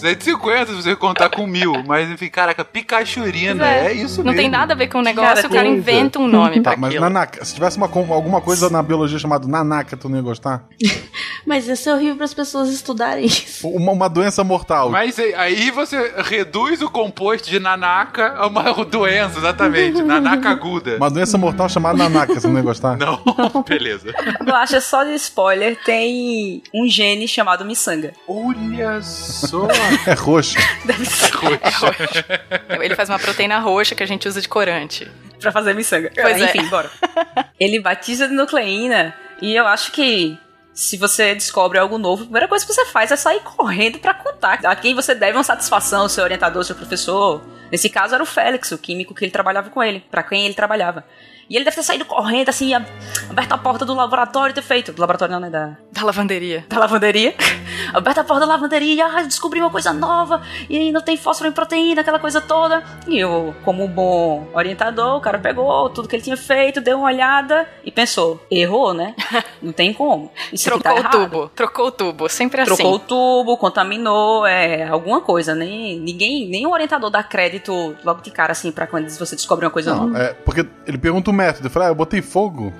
[0.09, 1.83] 150 se você contar com mil.
[1.85, 3.63] Mas enfim, caraca, Picachurina.
[3.65, 3.85] Pois é.
[3.87, 4.37] É, isso Não mesmo.
[4.41, 6.71] tem nada a ver com o negócio, Cara, o cara tem- inventa um nome Tá,
[6.71, 7.03] pra mas aquilo.
[7.03, 10.65] nanaka, se tivesse uma, alguma coisa na biologia chamada nanaka, tu não ia gostar?
[11.47, 13.67] Mas isso é horrível para as pessoas estudarem isso.
[13.75, 14.89] Uma, uma doença mortal.
[14.89, 20.01] Mas aí- você reduz o composto de nanaka a uma doença, exatamente.
[20.01, 20.97] Nanaka aguda.
[20.97, 22.97] Uma doença mortal chamada nanaka, você não ia gostar?
[22.97, 23.21] Não,
[23.67, 24.11] beleza.
[24.43, 28.13] Bolacha, só de spoiler, tem um gene chamado miçanga.
[28.27, 29.67] Olha só.
[30.05, 30.55] É roxo.
[30.85, 31.31] Deve ser
[32.81, 35.09] Ele faz uma proteína roxa que a gente usa de corante.
[35.39, 36.11] pra fazer miçanga.
[36.13, 36.45] Pois é.
[36.45, 36.89] Enfim, bora.
[37.59, 40.37] Ele batiza de nucleína e eu acho que
[40.73, 44.13] se você descobre algo novo, a primeira coisa que você faz é sair correndo pra
[44.13, 47.41] contar a quem você deve uma satisfação, seu orientador, seu professor.
[47.71, 50.53] Nesse caso era o Félix, o químico que ele trabalhava com ele, pra quem ele
[50.53, 51.05] trabalhava.
[51.49, 52.85] E ele deve ter saído correndo, assim, ab-
[53.29, 54.91] aberto a porta do laboratório e ter feito.
[54.91, 55.49] Do laboratório não, né?
[55.49, 56.65] Da, Da lavanderia.
[56.67, 57.35] da lavanderia.
[57.93, 60.41] Aberta a porta da lavanderia e ah, descobri uma coisa nova.
[60.69, 62.83] E aí não tem fósforo em proteína, aquela coisa toda.
[63.07, 66.97] E eu, como um bom orientador, o cara pegou tudo que ele tinha feito, deu
[66.97, 69.13] uma olhada e pensou: errou, né?
[69.61, 70.31] Não tem como.
[70.51, 71.51] Isso aqui Trocou tá o tubo.
[71.55, 72.29] Trocou o tubo.
[72.29, 72.75] Sempre assim.
[72.75, 75.53] Trocou o tubo, contaminou, é, alguma coisa.
[75.53, 79.71] Nem, ninguém, nenhum orientador dá crédito logo de cara, assim, pra quando você descobre uma
[79.71, 80.07] coisa nova.
[80.07, 81.67] Não, é, porque ele pergunta o método.
[81.67, 82.73] Eu falei, ah, eu botei fogo.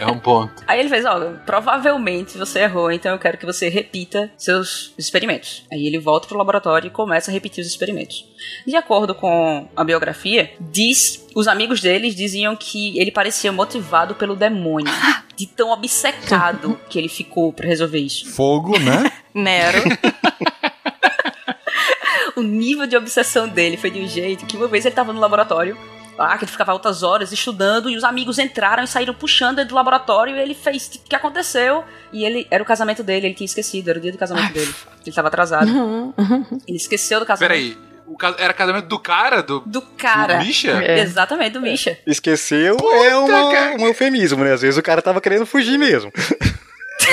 [0.00, 0.62] É um ponto.
[0.66, 5.64] Aí ele fez, ó, provavelmente você errou, então eu quero que você repita seus experimentos.
[5.72, 8.26] Aí ele volta pro laboratório e começa a repetir os experimentos.
[8.66, 14.36] De acordo com a biografia, diz, os amigos deles diziam que ele parecia motivado pelo
[14.36, 14.92] demônio,
[15.36, 18.28] de tão obcecado que ele ficou pra resolver isso.
[18.30, 19.10] Fogo, né?
[19.32, 19.82] Nero.
[22.36, 25.18] O nível de obsessão dele foi de um jeito que uma vez ele tava no
[25.18, 25.74] laboratório
[26.16, 29.68] lá, que ele ficava altas horas estudando, e os amigos entraram e saíram puxando ele
[29.68, 31.84] do laboratório, e ele fez o que aconteceu?
[32.12, 34.74] E ele era o casamento dele, ele tinha esquecido, era o dia do casamento dele.
[35.04, 35.68] Ele tava atrasado.
[36.66, 37.48] Ele esqueceu do casamento.
[37.50, 39.42] Peraí, o ca- era casamento do cara?
[39.42, 40.38] Do, Do cara.
[40.38, 40.70] do Misha?
[40.82, 41.00] É.
[41.00, 41.98] Exatamente, do Misha.
[42.06, 43.76] Esqueceu Puta, é uma- cara.
[43.80, 44.52] um eufemismo, né?
[44.52, 46.10] Às vezes o cara tava querendo fugir mesmo.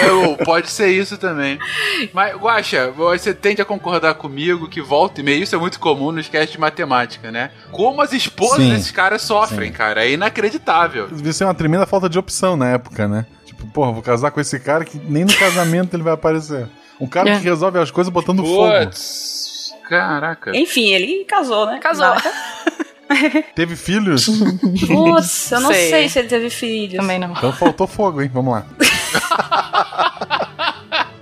[0.02, 1.60] Eu- pode ser isso também.
[2.14, 6.12] Mas, Guaxa, você tende a concordar comigo que volta e meia, isso é muito comum
[6.12, 7.52] nos casts de matemática, né?
[7.72, 8.70] Como as esposas Sim.
[8.72, 9.78] desses caras sofrem, Sim.
[9.78, 10.06] cara.
[10.06, 11.08] É inacreditável.
[11.08, 13.26] Devia ser uma tremenda falta de opção na época, né?
[13.46, 16.68] Tipo, porra, vou casar com esse cara que nem no casamento ele vai aparecer.
[17.00, 17.38] Um cara É.
[17.38, 18.90] que resolve as coisas botando fogo.
[19.90, 20.56] Caraca.
[20.56, 21.80] Enfim, ele casou, né?
[21.80, 22.14] Casou.
[23.56, 24.26] Teve filhos?
[24.88, 25.90] Putz, eu não sei.
[25.90, 26.10] Sei.
[26.10, 26.98] se ele teve filhos.
[26.98, 27.32] Também não.
[27.32, 28.32] então faltou fogo, hein?
[28.34, 28.66] Vamos lá.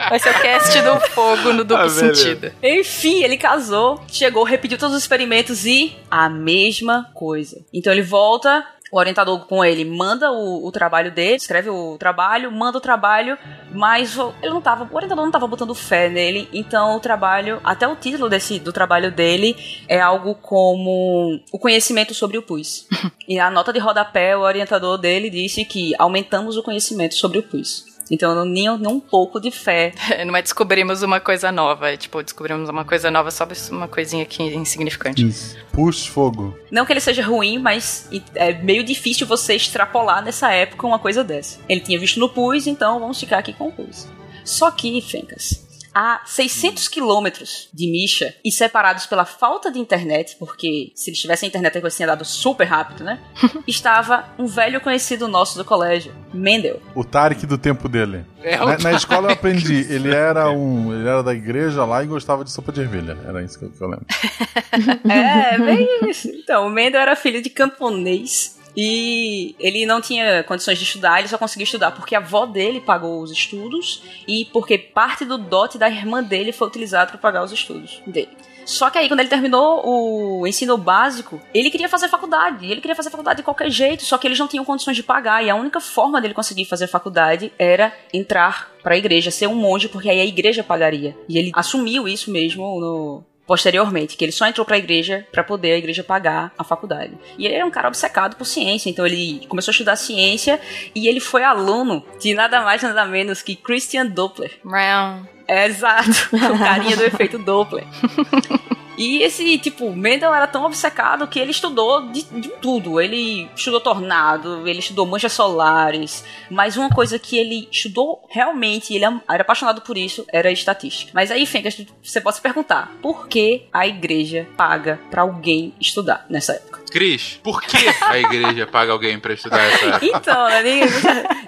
[0.10, 2.52] Vai ser o cast do fogo no duplo Ah, sentido.
[2.62, 7.64] Enfim, ele casou, chegou, repetiu todos os experimentos e a mesma coisa.
[7.74, 12.52] Então ele volta, o orientador com ele manda o, o trabalho dele, escreve o trabalho,
[12.52, 13.38] manda o trabalho,
[13.72, 17.62] mas o- ele não tava, o orientador não tava botando fé nele, então o trabalho,
[17.64, 19.56] até o título desse do trabalho dele
[19.88, 22.86] é algo como o conhecimento sobre o pus.
[23.28, 27.44] e a nota de rodapé, o orientador dele disse que aumentamos o conhecimento sobre o
[27.44, 27.86] pus.
[28.12, 29.94] Então, não nem, nem um pouco de fé
[30.26, 34.24] Não é descobrimos uma coisa nova, é tipo, descobrimos uma coisa nova só uma coisinha
[34.24, 35.28] aqui insignificante.
[35.28, 35.58] Isso.
[35.72, 36.56] Puxa fogo.
[36.70, 41.24] Não que ele seja ruim, mas é meio difícil você extrapolar nessa época uma coisa
[41.24, 41.60] dessa.
[41.68, 44.08] Ele tinha visto no PUS, então vamos ficar aqui com o PUS.
[44.44, 50.92] Só que, Fencas, a 600 quilômetros de Misha e separados pela falta de internet, porque
[50.96, 53.20] se eles tivessem internet a coisa tinha dado super rápido, né?
[53.68, 56.80] estava um velho conhecido nosso do colégio, Mendel.
[56.96, 58.26] O Tarek do tempo dele.
[58.44, 59.86] É Na, na escola eu aprendi.
[59.90, 60.94] Ele era um.
[60.94, 63.18] Ele era da igreja lá e gostava de sopa de ervilha.
[63.28, 64.06] Era isso que eu, que eu lembro.
[65.12, 66.30] É, bem isso.
[66.30, 68.58] Então, o Mendel era filho de camponês.
[68.76, 72.80] E ele não tinha condições de estudar, ele só conseguiu estudar porque a avó dele
[72.80, 77.44] pagou os estudos e porque parte do dote da irmã dele foi utilizado para pagar
[77.44, 78.30] os estudos dele.
[78.66, 82.66] Só que aí, quando ele terminou o ensino básico, ele queria fazer faculdade.
[82.66, 85.44] Ele queria fazer faculdade de qualquer jeito, só que eles não tinham condições de pagar.
[85.44, 89.56] E a única forma dele conseguir fazer faculdade era entrar para a igreja, ser um
[89.56, 91.18] monge, porque aí a igreja pagaria.
[91.28, 95.74] E ele assumiu isso mesmo no, posteriormente, que ele só entrou pra igreja pra poder
[95.74, 97.18] a igreja pagar a faculdade.
[97.38, 100.58] E ele era um cara obcecado por ciência, então ele começou a estudar ciência
[100.96, 104.58] e ele foi aluno de nada mais nada menos que Christian Doppler.
[104.64, 105.26] Brown.
[105.50, 107.84] É exato, o carinha do efeito Doppler.
[109.02, 113.00] E esse, tipo, Mendel era tão obcecado que ele estudou de, de tudo.
[113.02, 116.24] Ele estudou tornado, ele estudou manchas solares.
[116.50, 121.12] Mas uma coisa que ele estudou realmente, ele am- era apaixonado por isso, era estatística.
[121.16, 126.26] Mas aí, Fencas, você pode se perguntar, por que a igreja paga pra alguém estudar
[126.30, 126.81] nessa época?
[126.92, 130.06] Cris, por que a igreja paga alguém pra estudar essa época?
[130.06, 130.90] Então, né, ninguém,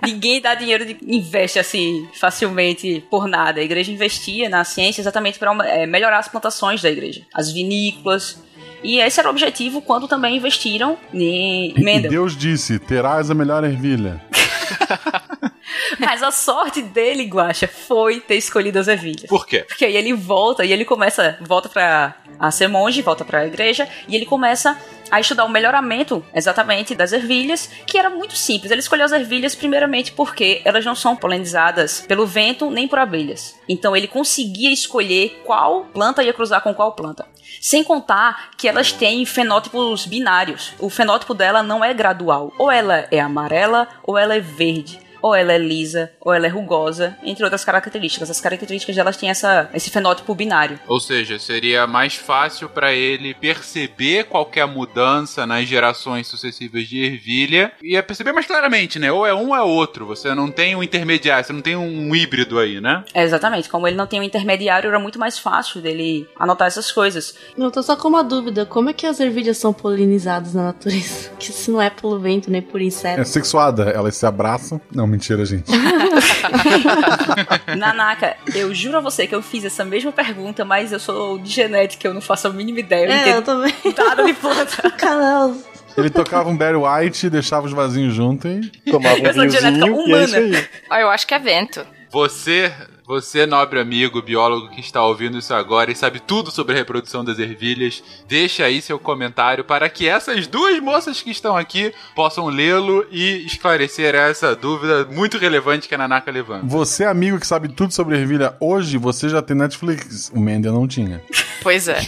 [0.06, 3.60] ninguém dá dinheiro, de, investe assim facilmente por nada.
[3.60, 5.53] A igreja investia na ciência exatamente para
[5.86, 8.41] melhorar as plantações da igreja, as vinícolas.
[8.84, 12.10] E esse era o objetivo quando também investiram em Mendel.
[12.10, 14.21] Deus disse: terás a melhor ervilha.
[15.99, 19.27] Mas a sorte dele, Guaxa, foi ter escolhido as ervilhas.
[19.27, 19.60] Por quê?
[19.67, 23.88] Porque aí ele volta e ele começa, volta pra a ser monge, volta pra igreja
[24.08, 24.77] e ele começa
[25.13, 28.71] a estudar o melhoramento exatamente das ervilhas, que era muito simples.
[28.71, 33.56] Ele escolheu as ervilhas primeiramente porque elas não são polinizadas pelo vento nem por abelhas.
[33.69, 37.28] Então ele conseguia escolher qual planta ia cruzar com qual planta.
[37.62, 40.73] Sem contar que elas têm fenótipos binários.
[40.80, 42.52] O fenótipo dela não é gradual.
[42.58, 46.50] Ou ela é amarela ou ela é verde ou ela é lisa, ou ela é
[46.50, 48.30] rugosa, entre outras características.
[48.30, 50.78] As características delas têm essa, esse fenótipo binário.
[50.86, 57.72] Ou seja, seria mais fácil pra ele perceber qualquer mudança nas gerações sucessivas de ervilha
[57.82, 59.12] e ia perceber mais claramente, né?
[59.12, 60.06] Ou é um ou é outro.
[60.08, 63.04] Você não tem um intermediário, você não tem um híbrido aí, né?
[63.14, 63.70] É, exatamente.
[63.70, 67.36] Como ele não tem um intermediário, era muito mais fácil dele anotar essas coisas.
[67.58, 71.32] Eu tô só com uma dúvida: como é que as ervilhas são polinizadas na natureza?
[71.44, 73.26] Que se não é pelo vento nem por É inseto.
[73.26, 73.90] sexuada.
[73.90, 74.80] Elas se abraçam.
[74.94, 75.71] Não, mentira, gente.
[77.78, 81.49] Nanaka, eu juro a você que eu fiz essa mesma pergunta, mas eu sou de
[81.52, 83.06] genética, eu não faço a mínima ideia.
[83.06, 83.73] Eu É, eu também.
[83.97, 84.89] nada de planta.
[84.97, 85.58] Caramba.
[85.95, 88.91] Ele tocava um Barry White, deixava os vasinhos juntos e.
[88.91, 90.38] Tomava um Eu sou de genética vinhozinho é humana.
[90.38, 90.67] aí.
[90.89, 91.86] Ah, eu acho que é vento.
[92.12, 92.71] Você,
[93.06, 97.24] você, nobre amigo, biólogo que está ouvindo isso agora e sabe tudo sobre a reprodução
[97.24, 102.48] das ervilhas, deixa aí seu comentário para que essas duas moças que estão aqui possam
[102.48, 106.66] lê-lo e esclarecer essa dúvida muito relevante que a Nanaka levanta.
[106.66, 110.32] Você, amigo que sabe tudo sobre ervilha, hoje você já tem Netflix.
[110.34, 111.22] O Mendel não tinha.
[111.62, 112.00] Pois é.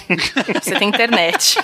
[0.61, 1.57] Você tem internet.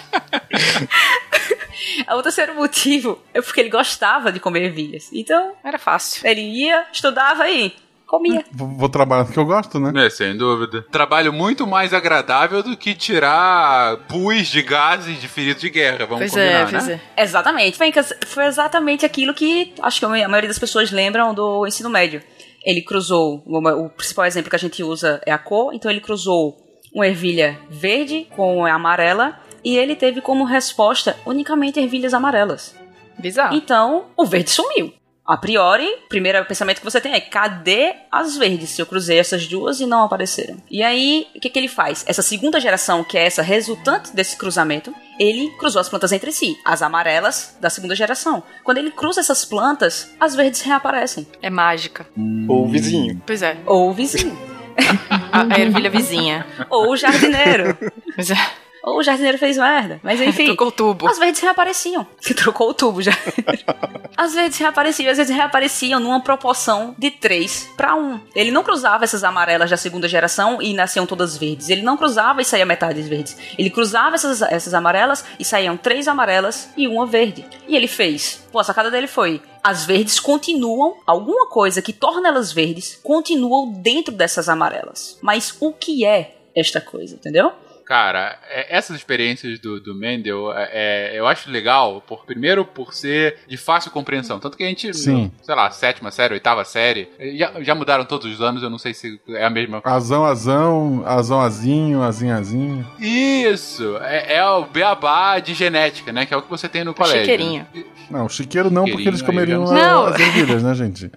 [2.10, 5.10] o terceiro motivo é porque ele gostava de comer ervilhas.
[5.14, 6.26] Então, Era fácil.
[6.28, 7.74] ele ia, estudava e
[8.12, 8.44] comia.
[8.52, 10.06] Vou, vou trabalhar no que eu gosto, né?
[10.06, 10.86] É, sem dúvida.
[10.92, 16.18] Trabalho muito mais agradável do que tirar pus de gases de feridos de guerra, vamos
[16.20, 16.70] Pois combinar, é, né?
[16.70, 17.02] pois é.
[17.18, 17.78] Exatamente.
[17.78, 22.22] Fencas, Foi exatamente aquilo que acho que a maioria das pessoas lembram do ensino médio.
[22.64, 26.58] Ele cruzou, o principal exemplo que a gente usa é a cor, então ele cruzou
[26.94, 32.76] uma ervilha verde com a amarela e ele teve como resposta unicamente ervilhas amarelas.
[33.18, 33.56] Bizarro.
[33.56, 34.94] Então, o verde sumiu.
[35.26, 38.70] A priori, o primeiro pensamento que você tem é: cadê as verdes?
[38.72, 40.58] Se eu cruzei essas duas e não apareceram.
[40.70, 42.04] E aí, o que, que ele faz?
[42.08, 46.58] Essa segunda geração, que é essa resultante desse cruzamento, ele cruzou as plantas entre si,
[46.66, 48.42] as amarelas da segunda geração.
[48.64, 51.28] Quando ele cruza essas plantas, as verdes reaparecem.
[51.42, 52.08] É mágica.
[52.50, 53.22] Ou o vizinho.
[53.26, 53.58] Pois é.
[53.66, 54.38] Ou o vizinho,
[55.32, 56.48] A, a ervilha vizinha.
[56.70, 57.78] ou o jardineiro,
[58.16, 58.36] Pois é.
[58.84, 60.00] Ou o jardineiro fez merda.
[60.04, 60.46] Mas enfim.
[60.46, 61.08] Trocou o tubo.
[61.08, 62.08] As verdes reapareciam.
[62.22, 63.12] Que trocou o tubo já.
[64.16, 68.20] As verdes reapareciam, as vezes reapareciam numa proporção de 3 para 1.
[68.36, 71.70] Ele não cruzava essas amarelas da segunda geração e nasciam todas verdes.
[71.70, 73.36] Ele não cruzava e saía metade verdes.
[73.58, 77.46] Ele cruzava essas, essas amarelas e saíam três amarelas e uma verde.
[77.68, 78.46] E ele fez.
[78.52, 79.42] Pô, a sacada dele foi.
[79.64, 85.18] As verdes continuam, alguma coisa que torna elas verdes, continuam dentro dessas amarelas.
[85.22, 87.52] Mas o que é esta coisa, entendeu?
[87.92, 92.94] Cara, é- essas experiências do, do Mendel, é, é, eu acho legal, por, primeiro por
[92.94, 94.40] ser de fácil compreensão.
[94.40, 95.24] Tanto que a gente, Sim.
[95.24, 98.78] no, sei lá, sétima série, oitava série, já, já mudaram todos os anos, eu não
[98.78, 102.88] sei se é a mesma Azão, azão, azão, azinho, azinho, azinho.
[102.98, 106.26] Isso, é, é o beabá de genética, né?
[106.26, 107.20] Que é o que você tem no colégio.
[107.20, 107.68] Chiqueirinho.
[107.76, 107.84] né?
[108.10, 111.12] Não, chiqueiro não, porque eles comeriam não a- as ervilhas, né, gente?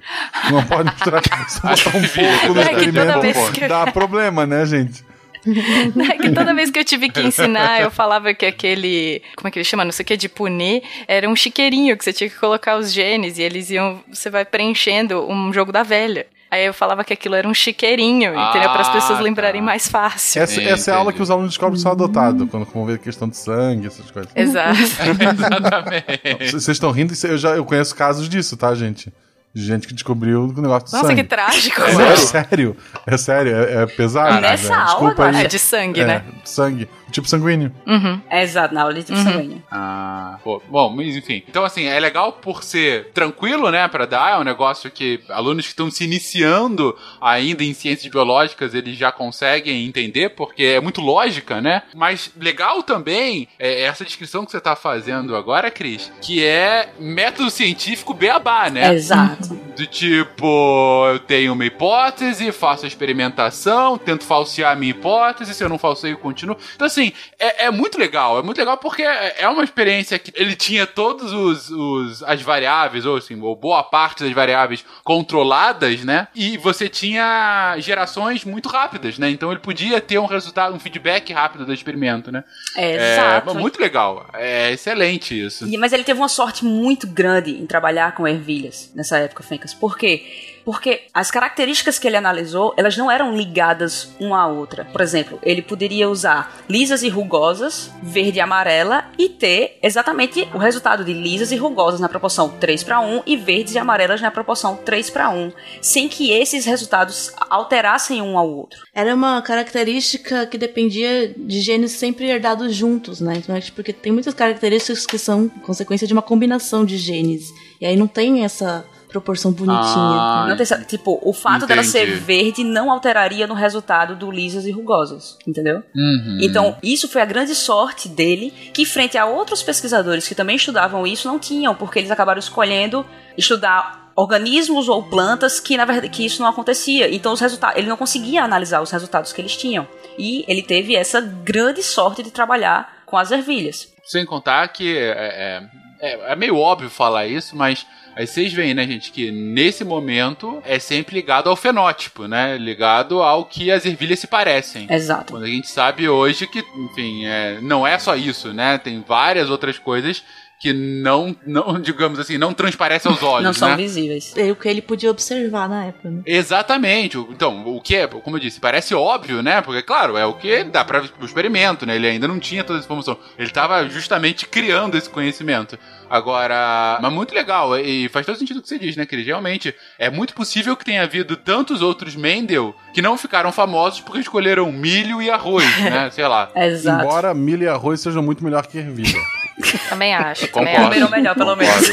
[0.51, 3.69] Não pode misturar um pouco no é experimento.
[3.69, 5.14] Dá problema, né, gente?
[6.15, 9.23] É que toda vez que eu tive que ensinar, eu falava que aquele.
[9.37, 9.85] Como é que ele chama?
[9.85, 12.93] Não sei o que, de punir, era um chiqueirinho que você tinha que colocar os
[12.93, 14.03] genes e eles iam.
[14.13, 16.27] Você vai preenchendo um jogo da velha.
[16.51, 18.71] Aí eu falava que aquilo era um chiqueirinho, entendeu?
[18.71, 19.65] Para as pessoas Ah, lembrarem tá.
[19.65, 20.41] mais fácil.
[20.41, 22.99] Essa, essa é a aula que os alunos descobrem que são adotados, quando vão ver
[22.99, 24.31] questão de sangue, essas coisas.
[24.37, 24.79] Exato.
[24.79, 26.53] Exatamente.
[26.53, 29.13] Vocês estão rindo, eu já eu conheço casos disso, tá, gente?
[29.55, 31.23] De gente que descobriu o negócio de Nossa, sangue.
[31.23, 31.81] que trágico.
[31.81, 34.41] É, é sério, é sério, é, é pesado.
[34.41, 34.75] Nessa velho.
[34.81, 35.39] aula, Desculpa.
[35.39, 36.25] É de sangue, É, né?
[36.45, 36.89] sangue.
[37.15, 37.73] Tipo sanguíneo.
[37.87, 38.21] Uhum.
[38.29, 39.63] É exato, na aula de tipo sanguíneo.
[39.71, 41.45] Ah, pô, bom, mas enfim.
[41.49, 44.33] Então, assim, é legal por ser tranquilo, né, pra dar.
[44.33, 49.13] É um negócio que alunos que estão se iniciando ainda em ciências biológicas, eles já
[49.13, 51.85] conseguem entender, porque é muito lógica, né?
[51.95, 57.49] Mas legal também é essa descrição que você tá fazendo agora, Cris, que é método
[57.49, 58.93] científico beabá, né?
[58.93, 59.55] Exato.
[59.77, 65.63] Do tipo, eu tenho uma hipótese, faço a experimentação, tento falsear a minha hipótese, se
[65.63, 66.57] eu não falseio, continuo.
[66.75, 67.04] Então, assim,
[67.39, 68.39] é, é muito legal.
[68.39, 72.41] É muito legal porque é é uma experiência que ele tinha todos os, os- as
[72.41, 76.29] variáveis, ou assim, ou boa parte das variáveis controladas, né?
[76.35, 79.31] E você tinha gerações muito rápidas, né?
[79.31, 82.45] Então ele podia ter um resultado, um feedback rápido do experimento, né?
[82.77, 83.55] É, Exato.
[83.55, 84.27] muito legal.
[84.35, 85.67] É excelente isso.
[85.67, 89.75] E- Mas ele teve uma sorte muito grande em trabalhar com ervilhas nessa época, Fencas.
[89.75, 90.54] Por quê?
[90.65, 94.85] Porque as características que ele analisou, elas não eram ligadas uma à outra.
[94.87, 100.59] Por exemplo, ele poderia usar lisas e rugosas, verde e amarela, e ter exatamente o
[100.59, 104.31] resultado de lisas e rugosas na proporção 3 para 1 e verdes e amarelas na
[104.31, 108.81] proporção 3 para 1, sem que esses resultados alterassem um ao outro.
[108.95, 113.35] Era uma característica que dependia de genes sempre herdados juntos, né?
[113.37, 117.53] Então, porque tem muitas características que são consequência de uma combinação de genes.
[117.81, 119.81] E aí não tem essa proporção bonitinha.
[119.85, 122.19] Ah, Não tem essa- tipo, o fato dela ser entendi.
[122.21, 125.83] verde não alteraria no resultado do lisas e rugosas, entendeu?
[125.95, 126.39] Uhum.
[126.43, 131.07] Então, isso foi a grande sorte dele, que frente a outros pesquisadores que também estudavam
[131.07, 133.07] isso, não tinham, porque eles acabaram escolhendo
[133.39, 137.13] estudar organismos ou plantas que na verdade que isso não acontecia.
[137.15, 139.87] Então os resultados, ele não conseguia analisar os resultados que eles tinham.
[140.19, 143.93] E ele teve essa grande sorte de trabalhar com as ervilhas.
[144.05, 145.63] Sem contar que é, é,
[146.01, 147.85] é- é meio óbvio falar isso, mas
[148.17, 152.57] aí vocês veem, né, gente, que nesse momento é sempre ligado ao fenótipo, né?
[152.57, 154.87] Ligado ao que as ervilhas se parecem.
[154.91, 155.33] Exato.
[155.33, 158.79] Quando a gente sabe hoje que, enfim, é, não é só isso, né?
[158.79, 160.23] Tem várias outras coisas
[160.65, 163.77] que não, não digamos assim, não transparecem aos olhos, Não são né?
[163.77, 164.33] visíveis.
[164.35, 166.23] É o que ele podia observar na época, né?
[166.25, 167.19] Exatamente.
[167.19, 169.61] Então, o que é, como eu disse, parece óbvio, né?
[169.61, 171.97] Porque, claro, é o que dá para o experimento, né?
[171.97, 173.19] Ele ainda não tinha toda essa informação.
[173.39, 175.79] Ele estava justamente criando esse conhecimento.
[176.09, 177.79] Agora, mas muito legal.
[177.79, 179.27] E faz todo sentido o que você diz, né, Cris?
[179.27, 184.21] Realmente, é muito possível que tenha havido tantos outros Mendel que não ficaram famosos porque
[184.21, 186.09] escolheram milho e arroz, né?
[186.11, 186.51] Sei lá.
[186.57, 187.05] Exato.
[187.05, 189.21] Embora milho e arroz sejam muito melhor que ervilha.
[189.89, 190.49] Também acho.
[190.53, 190.85] Também Concordo.
[190.85, 191.93] Combeiram melhor, pelo menos.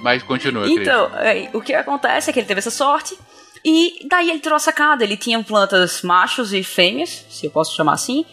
[0.00, 0.80] Mas continua, Cris.
[0.80, 3.16] Então, é, o que acontece é que ele teve essa sorte.
[3.64, 5.02] E daí ele tirou a sacada.
[5.02, 8.24] Ele tinha plantas machos e fêmeas, se eu posso chamar assim.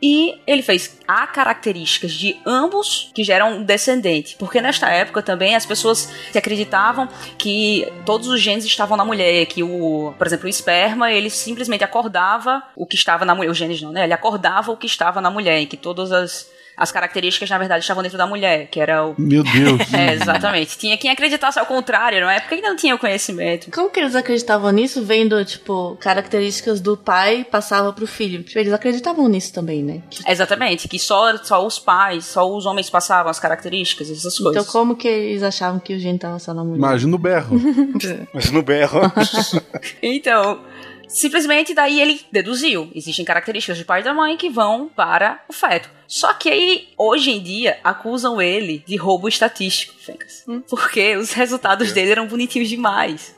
[0.00, 4.36] E ele fez há características de ambos que geram um descendente.
[4.38, 7.08] Porque nesta época também as pessoas se acreditavam
[7.38, 9.46] que todos os genes estavam na mulher.
[9.46, 13.50] Que o, por exemplo, o esperma, ele simplesmente acordava o que estava na mulher.
[13.50, 14.04] Os genes não, né?
[14.04, 15.62] Ele acordava o que estava na mulher.
[15.62, 18.68] E que todas as, as características, na verdade, estavam dentro da mulher.
[18.70, 19.14] Que era o.
[19.18, 19.80] Meu Deus.
[19.96, 20.76] É, exatamente.
[20.76, 22.40] Tinha quem acreditasse ao contrário, não é?
[22.40, 23.70] Porque ainda não tinha o conhecimento.
[23.70, 28.42] Como que eles acreditavam nisso, vendo, tipo, características do pai passava pro filho?
[28.42, 30.02] Tipo, eles acreditavam nisso também, né?
[30.10, 34.62] Que- Exatamente, que só, só os pais, só os homens passavam as características, essas coisas.
[34.62, 36.78] Então como que eles achavam que o gene tava só na mulher?
[36.78, 37.56] Imagina o berro.
[38.34, 39.00] Mas no berro.
[40.02, 40.60] Então,
[41.08, 42.90] simplesmente daí ele deduziu.
[42.94, 45.88] Existem características do pai e da mãe que vão para o feto.
[46.06, 50.44] Só que aí, hoje em dia, acusam ele de roubo estatístico, Fencas.
[50.68, 53.34] Porque os resultados dele eram bonitinhos demais.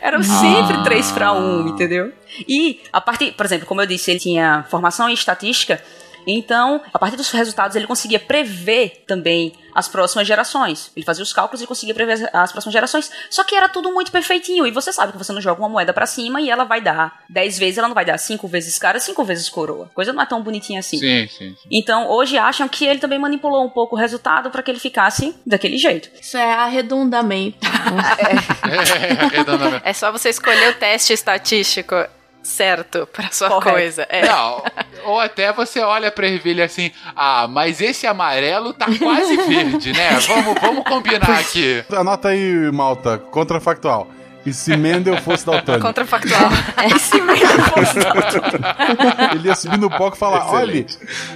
[0.00, 2.12] Eram sempre 3 para 1, entendeu?
[2.48, 5.80] E, a partir, por exemplo, como eu disse, ele tinha formação em estatística.
[6.26, 10.90] Então, a partir dos resultados, ele conseguia prever também as próximas gerações.
[10.94, 13.10] Ele fazia os cálculos e conseguia prever as, as próximas gerações.
[13.28, 14.66] Só que era tudo muito perfeitinho.
[14.66, 17.24] E você sabe que você não joga uma moeda pra cima e ela vai dar
[17.28, 19.90] 10 vezes, ela não vai dar 5 vezes cara, 5 vezes coroa.
[19.94, 20.98] Coisa não é tão bonitinha assim.
[20.98, 21.56] Sim, sim.
[21.70, 25.34] Então, hoje acham que ele também manipulou um pouco o resultado pra que ele ficasse
[25.46, 26.10] daquele jeito.
[26.20, 27.58] Isso é arredondamento.
[28.94, 29.82] É, redondamente.
[29.84, 31.94] É só você escolher o teste estatístico
[32.44, 33.70] certo pra sua Correto.
[33.70, 34.06] coisa.
[34.08, 34.26] É.
[34.26, 34.62] Não,
[35.04, 40.10] ou até você olha pra ervilha assim, ah, mas esse amarelo tá quase verde, né?
[40.28, 41.84] Vamos, vamos combinar aqui.
[41.92, 44.08] Anota aí, malta, contrafactual.
[44.46, 45.86] E se Mendel fosse daltônico?
[45.86, 46.50] Contrafactual.
[46.94, 47.48] Esse mesmo
[49.34, 50.84] Ele ia subir no palco e falar: olha,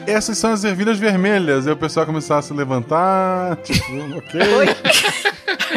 [0.06, 1.66] essas são as ervilhas vermelhas.
[1.66, 3.86] Aí o pessoal começava a se levantar, tipo,
[4.18, 4.40] ok.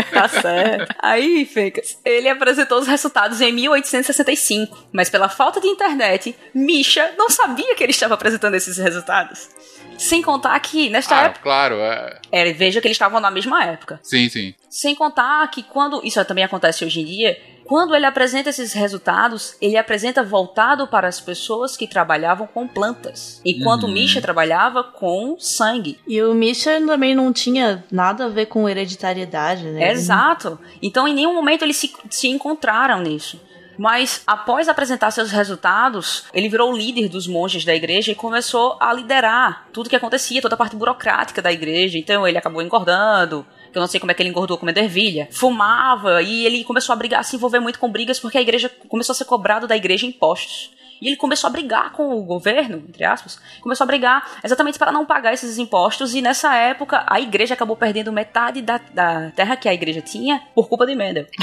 [0.12, 0.93] Tá certo.
[0.99, 7.30] Aí, Fecas, ele apresentou os resultados em 1865, mas pela falta de internet, Misha não
[7.30, 9.49] sabia que ele estava apresentando esses resultados.
[9.97, 12.20] Sem contar que, nesta Ah, época, claro, é.
[12.32, 13.99] é, veja que eles estavam na mesma época.
[14.02, 14.56] Sim, sim.
[14.70, 19.55] Sem contar que quando, isso também acontece hoje em dia, quando ele apresenta esses resultados,
[19.62, 23.93] ele apresenta voltado para as pessoas que trabalhavam com plantas, enquanto Uhum.
[23.93, 25.99] Misha trabalhava com sangue.
[26.07, 29.91] E o Misha também não tinha nada a ver com hereditariedade, né?
[29.91, 30.59] Exato.
[30.82, 33.39] Então, em nenhum momento eles se, se encontraram nisso.
[33.78, 38.78] Mas após apresentar seus resultados, ele virou o líder dos monges da igreja e começou
[38.80, 41.97] a liderar tudo que acontecia, toda a parte burocrática da igreja.
[41.97, 43.45] Então ele acabou engordando.
[43.72, 45.28] Que Eu não sei como é que ele engordou comendo ervilha.
[45.32, 48.70] Fumava e ele começou a brigar, a se envolver muito com brigas porque a igreja
[48.90, 50.72] começou a ser cobrado da igreja impostos.
[51.02, 54.92] E ele começou a brigar com o governo, entre aspas, começou a brigar exatamente para
[54.92, 56.14] não pagar esses impostos.
[56.14, 60.44] E nessa época, a igreja acabou perdendo metade da, da terra que a igreja tinha
[60.54, 61.26] por culpa de Mendel.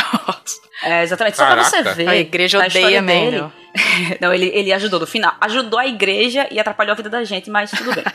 [0.80, 1.36] É, exatamente.
[1.36, 1.94] Só pra você Caraca.
[1.96, 2.08] ver.
[2.08, 3.52] A igreja odeia história dele- Mendel.
[4.20, 5.34] Não, ele, ele ajudou no final.
[5.40, 8.04] Ajudou a igreja e atrapalhou a vida da gente, mas tudo bem.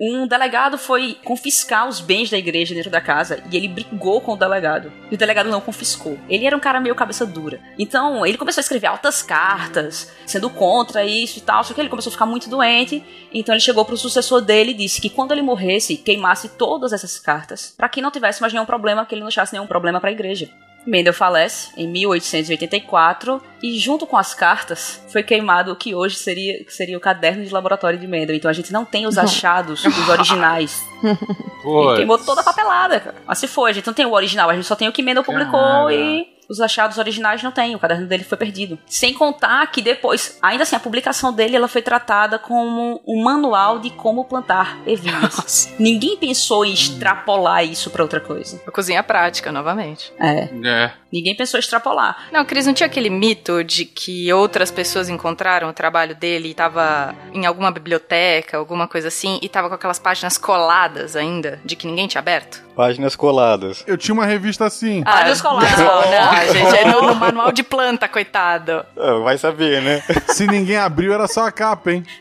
[0.00, 4.32] Um delegado foi confiscar os bens da igreja dentro da casa e ele brigou com
[4.32, 4.92] o delegado.
[5.10, 6.18] E o delegado não confiscou.
[6.28, 7.60] Ele era um cara meio cabeça dura.
[7.78, 11.64] Então, ele começou a escrever altas cartas, sendo contra isso e tal.
[11.64, 13.04] Só que ele começou a ficar muito doente.
[13.32, 17.18] Então, ele chegou pro sucessor dele e disse que quando ele morresse, queimasse todas essas
[17.18, 20.10] cartas, para que não tivesse mais nenhum problema, que ele não achasse nenhum problema para
[20.10, 20.48] a igreja.
[20.86, 26.64] Mendel falece em 1884 e junto com as cartas foi queimado o que hoje seria,
[26.68, 28.34] seria o caderno de laboratório de Mendel.
[28.34, 30.84] Então a gente não tem os achados dos originais.
[31.02, 33.16] Ele queimou toda a papelada, cara.
[33.26, 35.02] Mas se foi, a gente não tem o original, a gente só tem o que
[35.02, 35.94] Mendel publicou Cara.
[35.94, 38.78] e os achados originais não tem, o caderno dele foi perdido.
[38.86, 43.78] Sem contar que depois, ainda assim, a publicação dele ela foi tratada como um manual
[43.78, 45.72] de como plantar ervilhas.
[45.78, 48.58] Ninguém pensou em extrapolar isso pra outra coisa.
[48.72, 50.12] Cozinha prática, novamente.
[50.18, 50.92] É, É.
[51.12, 52.28] ninguém pensou em extrapolar.
[52.32, 56.54] Não, Cris, não tinha aquele mito de que outras pessoas encontraram o trabalho dele e
[56.54, 61.76] tava em alguma biblioteca, alguma coisa assim, e tava com aquelas páginas coladas ainda, de
[61.76, 62.62] que ninguém tinha aberto?
[62.74, 63.84] Páginas coladas.
[63.86, 65.02] Eu tinha uma revista assim.
[65.04, 65.78] Ah, dos colados.
[65.78, 68.84] Não, não, gente, é no, no manual de planta, coitado.
[68.96, 70.02] Ah, Vai saber, né?
[70.28, 72.04] Se ninguém abriu, era só a capa, hein?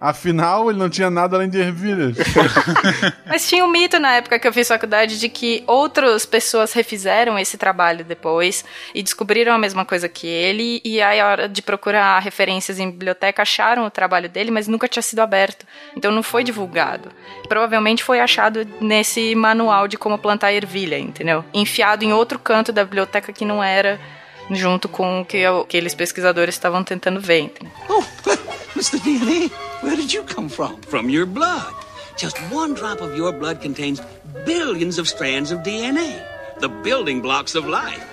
[0.00, 2.16] Afinal, ele não tinha nada além de ervilhas.
[3.28, 7.38] Mas tinha um mito na época que eu fiz faculdade de que outras pessoas refizeram
[7.38, 11.60] esse trabalho depois e descobriram a mesma coisa que ele, e aí, a hora de
[11.60, 15.66] procurar referências em biblioteca, acharam o trabalho dele, mas nunca tinha sido aberto.
[15.94, 17.10] Então não foi divulgado.
[17.46, 21.44] Provavelmente foi achado nesse manual de como plantar ervilha, entendeu?
[21.52, 24.00] Enfiado em outro canto da biblioteca que não era
[24.50, 27.72] junto com o que aqueles pesquisadores estavam tentando ver, entendeu?
[27.88, 28.02] Oh,
[28.76, 28.98] Mr.
[29.00, 29.50] DNA,
[29.82, 30.78] where did you come from?
[30.88, 31.74] From your blood.
[32.16, 34.00] Just one drop of your blood contains
[34.44, 36.22] billions of strands of DNA,
[36.60, 38.04] the building blocks of life.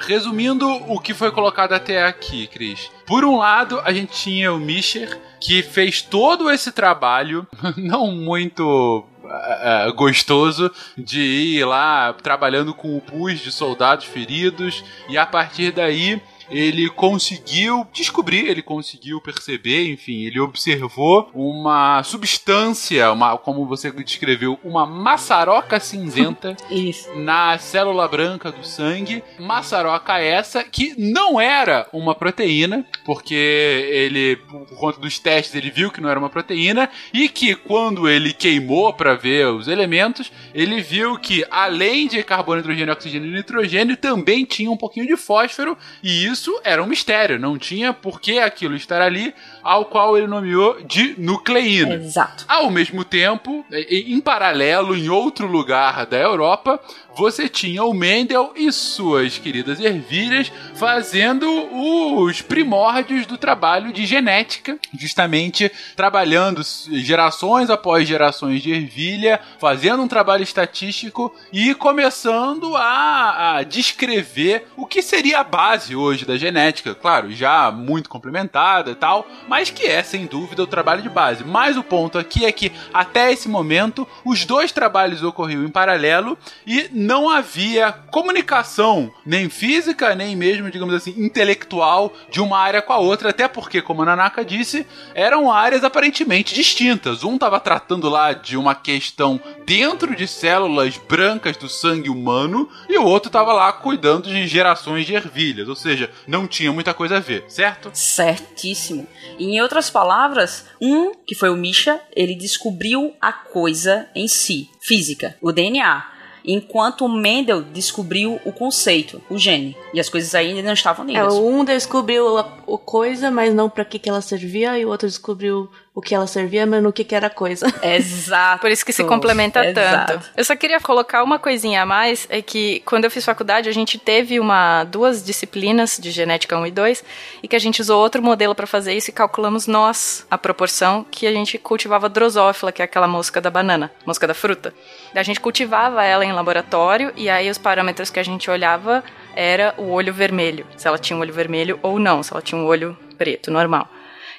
[0.00, 2.90] Resumindo o que foi colocado até aqui, Cris.
[3.06, 9.04] Por um lado, a gente tinha o Mischer, que fez todo esse trabalho, não muito
[9.30, 14.84] uh, gostoso de ir lá trabalhando com o pus de soldados feridos.
[15.08, 16.20] E a partir daí
[16.50, 24.58] ele conseguiu descobrir, ele conseguiu perceber, enfim, ele observou uma substância, uma, como você descreveu,
[24.64, 26.56] uma maçaroca cinzenta
[27.16, 29.22] na célula branca do sangue.
[29.38, 35.90] Maçaroca essa que não era uma proteína, porque ele, por conta dos testes, ele viu
[35.90, 40.80] que não era uma proteína e que quando ele queimou para ver os elementos, ele
[40.80, 45.76] viu que além de carbono, hidrogênio, oxigênio e nitrogênio, também tinha um pouquinho de fósforo
[46.02, 50.26] e isso era um mistério, não tinha por que aquilo estar ali, ao qual ele
[50.26, 51.94] nomeou de nucleína.
[51.94, 52.44] Exato.
[52.48, 56.80] Ao mesmo tempo, em paralelo, em outro lugar da Europa,
[57.16, 64.78] você tinha o Mendel e suas queridas ervilhas fazendo os primórdios do trabalho de genética,
[64.98, 73.62] justamente trabalhando gerações após gerações de ervilha, fazendo um trabalho estatístico e começando a, a
[73.62, 79.26] descrever o que seria a base hoje da genética, claro, já muito complementada e tal,
[79.48, 81.44] mas que é sem dúvida o trabalho de base.
[81.44, 86.38] Mas o ponto aqui é que até esse momento os dois trabalhos ocorriam em paralelo
[86.66, 92.92] e não havia comunicação, nem física, nem mesmo, digamos assim, intelectual de uma área com
[92.92, 97.24] a outra, até porque, como a Nanaka disse, eram áreas aparentemente distintas.
[97.24, 102.98] Um estava tratando lá de uma questão dentro de células brancas do sangue humano e
[102.98, 107.16] o outro estava lá cuidando de gerações de ervilhas, ou seja, não tinha muita coisa
[107.16, 107.90] a ver, certo?
[107.94, 109.06] Certíssimo.
[109.38, 115.34] Em outras palavras, um, que foi o Misha, ele descobriu a coisa em si, física,
[115.40, 116.09] o DNA
[116.44, 119.76] enquanto Mendel descobriu o conceito, o gene.
[119.94, 121.34] E as coisas ainda não estavam É, unidas.
[121.34, 125.06] um descobriu a, a coisa, mas não pra que, que ela servia, e o outro
[125.08, 127.66] descobriu o que ela servia, mas no que, que era a coisa.
[127.82, 128.60] Exato.
[128.60, 130.12] Por isso que se complementa Exato.
[130.12, 130.30] tanto.
[130.36, 133.72] Eu só queria colocar uma coisinha a mais, é que quando eu fiz faculdade, a
[133.72, 137.04] gente teve uma duas disciplinas de genética 1 e 2,
[137.42, 141.04] e que a gente usou outro modelo para fazer isso e calculamos nós a proporção
[141.10, 144.72] que a gente cultivava drosófila, que é aquela mosca da banana, mosca da fruta.
[145.14, 149.02] A gente cultivava ela em laboratório e aí os parâmetros que a gente olhava
[149.34, 152.60] era o olho vermelho, se ela tinha um olho vermelho ou não, se ela tinha
[152.60, 153.88] um olho preto, normal.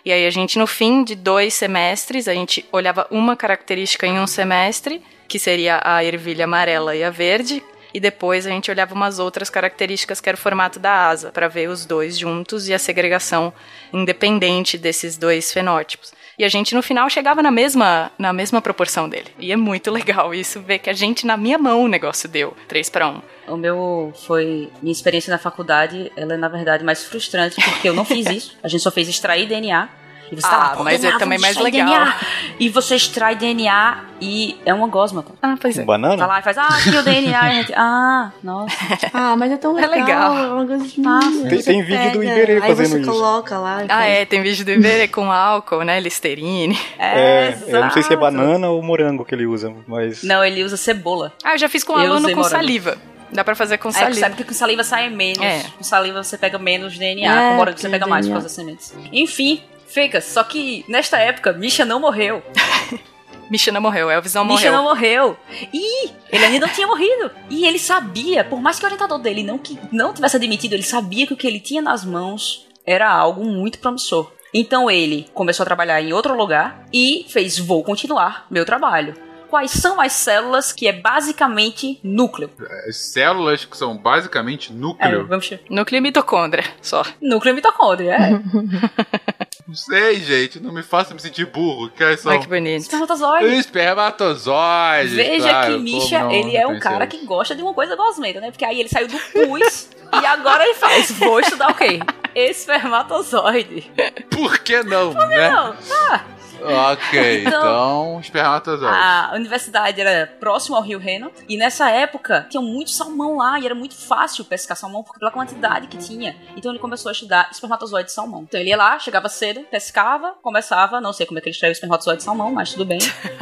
[0.03, 4.19] E aí a gente, no fim de dois semestres, a gente olhava uma característica em
[4.19, 8.95] um semestre, que seria a ervilha amarela e a verde, e depois a gente olhava
[8.95, 12.73] umas outras características que era o formato da asa, para ver os dois juntos e
[12.73, 13.53] a segregação
[13.93, 16.13] independente desses dois fenótipos.
[16.37, 19.27] E a gente no final chegava na mesma, na mesma proporção dele.
[19.39, 22.55] E é muito legal isso, ver que a gente na minha mão o negócio deu
[22.67, 23.21] 3 para 1.
[23.47, 24.69] O meu foi.
[24.81, 28.57] Minha experiência na faculdade, ela é na verdade mais frustrante, porque eu não fiz isso.
[28.63, 29.89] A gente só fez extrair DNA.
[30.31, 31.85] E você tá Ah, lá, pô, mas é DNA, também mais legal.
[31.85, 32.15] DNA.
[32.57, 35.25] E você extrai DNA e é uma gosma.
[35.41, 35.81] Ah, pois é.
[35.81, 36.25] Tá Banana?
[36.25, 37.51] lá e faz, ah, aqui o DNA.
[37.51, 38.73] Gente, ah, nossa.
[39.13, 39.99] Ah, mas é tão É legal.
[40.33, 40.37] legal.
[40.37, 41.29] É uma coisa de Massa.
[41.29, 41.49] massa.
[41.49, 43.11] Tem- tem vídeo do Iberê Aí fazendo você isso.
[43.11, 43.81] coloca lá.
[43.83, 44.09] Ah, faz.
[44.09, 45.99] é, tem vídeo do Iberê com álcool, né?
[45.99, 46.79] Listerine.
[46.97, 50.23] É, eu não sei se é banana ou morango que ele usa, mas.
[50.23, 51.33] Não, ele usa cebola.
[51.43, 52.43] Ah, eu já fiz com Eu aluno com morango.
[52.49, 52.97] saliva.
[53.33, 54.19] Dá pra fazer com Aí saliva.
[54.19, 55.41] sabe que com saliva sai menos.
[55.41, 55.63] É.
[55.77, 57.31] Com saliva você pega menos DNA.
[57.33, 58.33] É, com morango você pega mais por DNA.
[58.41, 58.93] causa das sementes.
[59.11, 59.61] Enfim,
[59.91, 60.21] fica.
[60.21, 62.43] Só que nesta época, Misha não morreu.
[63.49, 64.71] Misha não morreu, Elvis não Misha morreu.
[64.71, 65.37] não morreu.
[65.73, 67.29] E ele ainda não tinha morrido.
[67.49, 70.83] E ele sabia, por mais que o orientador dele não, que, não tivesse admitido, ele
[70.83, 74.31] sabia que o que ele tinha nas mãos era algo muito promissor.
[74.53, 79.15] Então ele começou a trabalhar em outro lugar e fez: Vou continuar meu trabalho.
[79.51, 82.49] Quais são as células que é basicamente núcleo?
[82.87, 85.27] As células que são basicamente É, núcleo.
[85.27, 85.61] vamos chamar.
[85.69, 87.03] Núcleo e mitocôndria, só.
[87.21, 88.29] Núcleo mitocôndria, é.
[89.67, 91.89] Não sei, gente, não me faça me sentir burro.
[91.89, 92.81] Que são Olha que bonito.
[92.81, 93.55] Espermatozoide.
[93.55, 95.13] espermatozoides.
[95.13, 97.17] Veja claro, que Misha, não ele é um cara isso?
[97.17, 98.51] que gosta de uma coisa gosmenta, né?
[98.51, 99.89] Porque aí ele saiu do pus
[100.21, 101.11] e agora ele faz.
[101.11, 101.99] Vou estudar o quê?
[102.35, 103.89] Espermatozoide.
[104.29, 105.49] Por que não, né?
[105.49, 106.25] Não, tá.
[106.63, 108.95] Ok, Então- então, espermatozoide.
[108.95, 113.65] A universidade era próximo ao Rio Reno e nessa época tinha muito salmão lá e
[113.65, 116.35] era muito fácil pescar salmão pela quantidade que tinha.
[116.55, 118.43] Então ele começou a estudar espermatozoide de salmão.
[118.43, 121.71] Então ele ia lá, chegava cedo, pescava, começava, não sei como é que ele extraiu
[121.71, 122.99] o espermatozoide de salmão, mas tudo bem.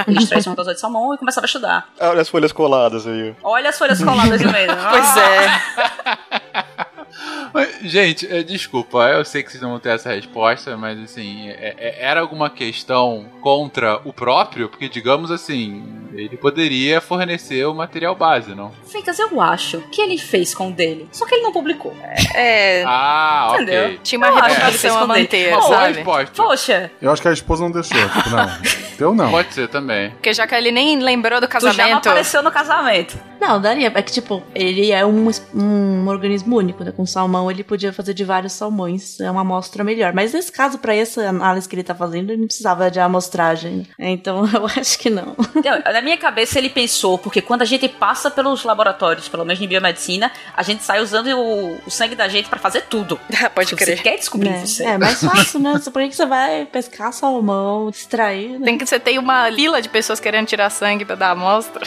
[0.08, 1.90] Ele extraiu o espermatozoide de salmão e começava a estudar.
[2.00, 3.36] Olha as folhas coladas aí.
[3.44, 4.70] Olha as folhas coladas no meio.
[4.90, 6.89] Pois é.
[7.82, 11.76] Gente, é, desculpa, eu sei que vocês não vão ter essa resposta, mas assim, é-
[11.78, 14.70] é- era alguma questão contra o próprio?
[14.70, 15.84] Porque, digamos assim,
[16.14, 18.72] ele poderia fornecer o material base, não?
[18.88, 21.08] Ficas, eu acho que ele fez com o dele.
[21.12, 21.96] Só que ele não publicou.
[22.36, 22.84] É.
[22.86, 23.86] Ah, Entendeu?
[23.86, 24.00] ok.
[24.04, 25.94] Tinha uma Eu reputação a manter, Boa sabe?
[25.94, 26.44] resposta.
[26.44, 27.98] Poxa, Eu acho que a esposa não deixou.
[28.10, 28.50] Tipo, não.
[29.00, 29.32] Teu não.
[29.32, 30.10] Pode ser também.
[30.12, 32.10] Porque já que ele nem lembrou do tu já não casamento.
[32.10, 33.18] apareceu no casamento.
[33.40, 33.92] Não, daria.
[33.94, 36.92] É que, tipo, ele é um, um organismo único, né?
[36.92, 39.20] Com salmão, ele podia fazer de vários salmões.
[39.20, 40.14] É uma amostra melhor.
[40.14, 43.88] Mas nesse caso, pra essa análise que ele tá fazendo, ele não precisava de amostragem.
[43.98, 45.36] Então, eu acho que não.
[45.56, 49.62] Então, na minha cabeça ele pensou, porque quando a gente passa pelos laboratórios, pelo menos
[49.62, 53.20] em biomedicina, a gente sai usando o, o sangue da gente pra fazer tudo.
[53.56, 53.98] Pode Se crer.
[53.98, 54.66] você quer descobrir Né?
[54.66, 54.84] você.
[54.84, 55.80] É mais fácil, né?
[55.92, 58.66] Por que você vai pescar salmão, extrair, né?
[58.66, 61.86] Tem que você tem uma fila de pessoas querendo tirar sangue pra dar amostra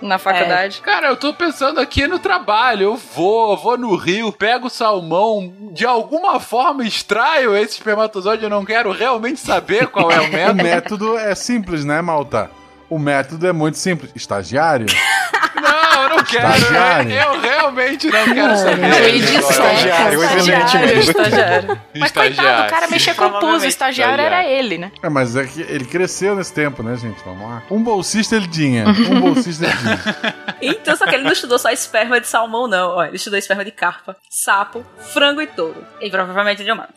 [0.00, 0.80] na faculdade.
[0.80, 2.82] Cara, eu tô pensando aqui no trabalho.
[2.84, 8.44] Eu vou, vou no rio, pego o salmão, de alguma forma extraio esse espermatozoide.
[8.44, 10.62] Eu não quero realmente saber qual é o O método.
[10.62, 12.50] método é simples, né, Malta?
[12.88, 14.10] O método é muito simples.
[14.14, 14.86] Estagiário?
[15.54, 16.48] Não, eu não quero.
[16.48, 17.10] Estagiário.
[17.10, 18.84] Eu, eu realmente não quero saber.
[18.84, 19.40] Ele Agora.
[19.40, 21.10] disseca, Estagiário, estagiário, evidentemente.
[21.10, 21.80] estagiário.
[21.96, 24.92] Mas coitado, o cara mexia com pus, o estagiário era ele, né?
[25.02, 27.22] É, mas é que ele cresceu nesse tempo, né, gente?
[27.24, 27.62] Vamos lá.
[27.70, 28.84] Um bolsista ele tinha.
[28.88, 30.40] Um bolsista ele tinha.
[30.62, 32.90] Então, só que ele não estudou só esperma de salmão, não.
[32.96, 35.82] Ó, ele estudou esperma de carpa, sapo, frango e touro.
[36.02, 36.90] E provavelmente de humano.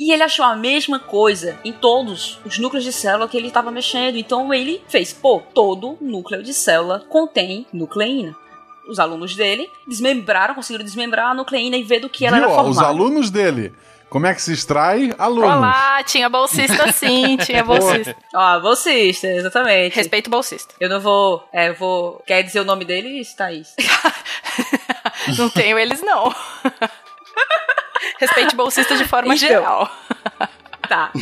[0.00, 3.70] E ele achou a mesma coisa em todos os núcleos de célula que ele estava
[3.70, 4.16] mexendo.
[4.16, 8.34] Então ele fez, pô, todo núcleo de célula contém nucleína.
[8.88, 12.44] Os alunos dele desmembraram, conseguiram desmembrar a nucleína e ver do que ela Viu?
[12.46, 12.80] era ó, formada.
[12.80, 13.74] Os alunos dele.
[14.08, 15.14] Como é que se extrai?
[15.18, 15.54] Alunos.
[15.54, 18.16] Olá, tinha bolsista sim, tinha bolsista.
[18.34, 19.94] Ó, bolsista, exatamente.
[19.94, 20.74] Respeito o bolsista.
[20.80, 21.46] Eu não vou.
[21.52, 22.22] É, eu vou.
[22.26, 23.74] Quer dizer o nome dele, Thaís?
[25.36, 26.34] Não tenho eles, não.
[28.18, 29.48] Respeite bolsista de forma Então.
[29.48, 29.90] geral.
[30.88, 31.12] Tá,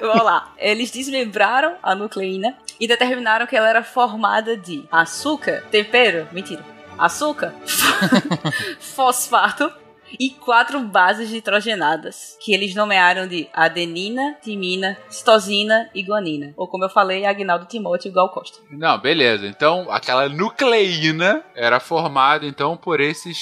[0.00, 0.52] vamos lá.
[0.58, 6.64] Eles desmembraram a nucleína e determinaram que ela era formada de açúcar, tempero, mentira,
[6.98, 7.54] açúcar,
[8.80, 9.72] fosfato
[10.18, 16.52] e quatro bases nitrogenadas, que eles nomearam de adenina, timina, citosina e guanina.
[16.56, 18.58] Ou como eu falei, Agnaldo Timóteo e Gal Costa.
[18.70, 19.46] Não, beleza.
[19.46, 23.38] Então, aquela nucleína era formada, então, por esses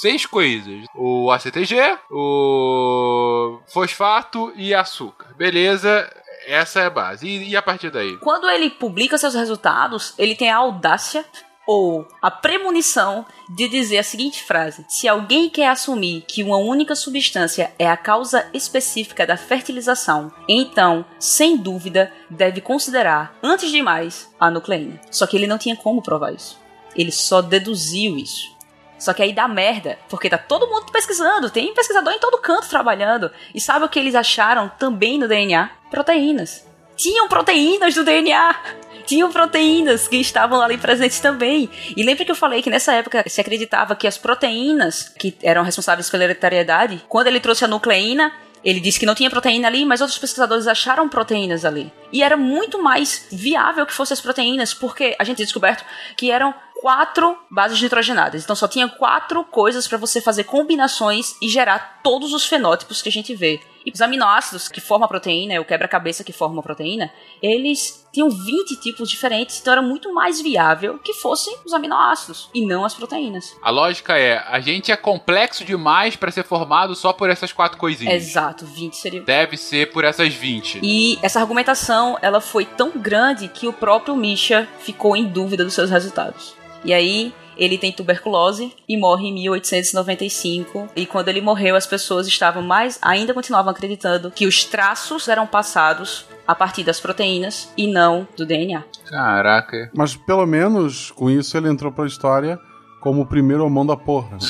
[0.00, 0.86] seis coisas.
[0.94, 5.34] O ACTG, o fosfato e açúcar.
[5.36, 6.10] Beleza,
[6.46, 7.26] essa é a base.
[7.26, 8.16] E, e a partir daí?
[8.18, 11.24] Quando ele publica seus resultados, ele tem a audácia
[11.66, 16.94] ou a premonição de dizer a seguinte frase: Se alguém quer assumir que uma única
[16.94, 24.32] substância é a causa específica da fertilização, então, sem dúvida, deve considerar, antes de mais,
[24.40, 25.00] a nucleína.
[25.10, 26.58] Só que ele não tinha como provar isso.
[26.96, 28.59] Ele só deduziu isso.
[29.00, 32.68] Só que aí dá merda, porque tá todo mundo pesquisando, tem pesquisador em todo canto
[32.68, 33.30] trabalhando.
[33.54, 35.70] E sabe o que eles acharam também no DNA?
[35.90, 36.66] Proteínas.
[36.96, 38.54] Tinham proteínas do DNA!
[39.06, 41.68] Tinham proteínas que estavam ali presentes também.
[41.96, 45.64] E lembra que eu falei que nessa época se acreditava que as proteínas que eram
[45.64, 48.30] responsáveis pela hereditariedade, quando ele trouxe a nucleína,
[48.64, 51.92] ele disse que não tinha proteína ali, mas outros pesquisadores acharam proteínas ali.
[52.12, 55.84] E era muito mais viável que fossem as proteínas, porque a gente tinha descoberto
[56.16, 58.42] que eram quatro bases nitrogenadas.
[58.42, 63.08] Então só tinha quatro coisas para você fazer combinações e gerar todos os fenótipos que
[63.08, 63.60] a gente vê.
[63.84, 67.10] E os aminoácidos que formam a proteína, o quebra-cabeça que forma a proteína,
[67.42, 72.66] eles tinham 20 tipos diferentes, então era muito mais viável que fossem os aminoácidos e
[72.66, 73.56] não as proteínas.
[73.62, 77.78] A lógica é, a gente é complexo demais para ser formado só por essas quatro
[77.78, 78.14] coisinhas.
[78.14, 80.80] Exato, 20 seria Deve ser por essas 20.
[80.82, 85.74] E essa argumentação, ela foi tão grande que o próprio Misha ficou em dúvida dos
[85.74, 86.54] seus resultados.
[86.84, 90.88] E aí, ele tem tuberculose e morre em 1895.
[90.96, 95.46] E quando ele morreu, as pessoas estavam mais, ainda continuavam acreditando que os traços eram
[95.46, 98.82] passados a partir das proteínas e não do DNA.
[99.06, 99.90] Caraca.
[99.94, 102.58] Mas pelo menos com isso ele entrou pra história
[103.00, 104.38] como o primeiro homão da porra.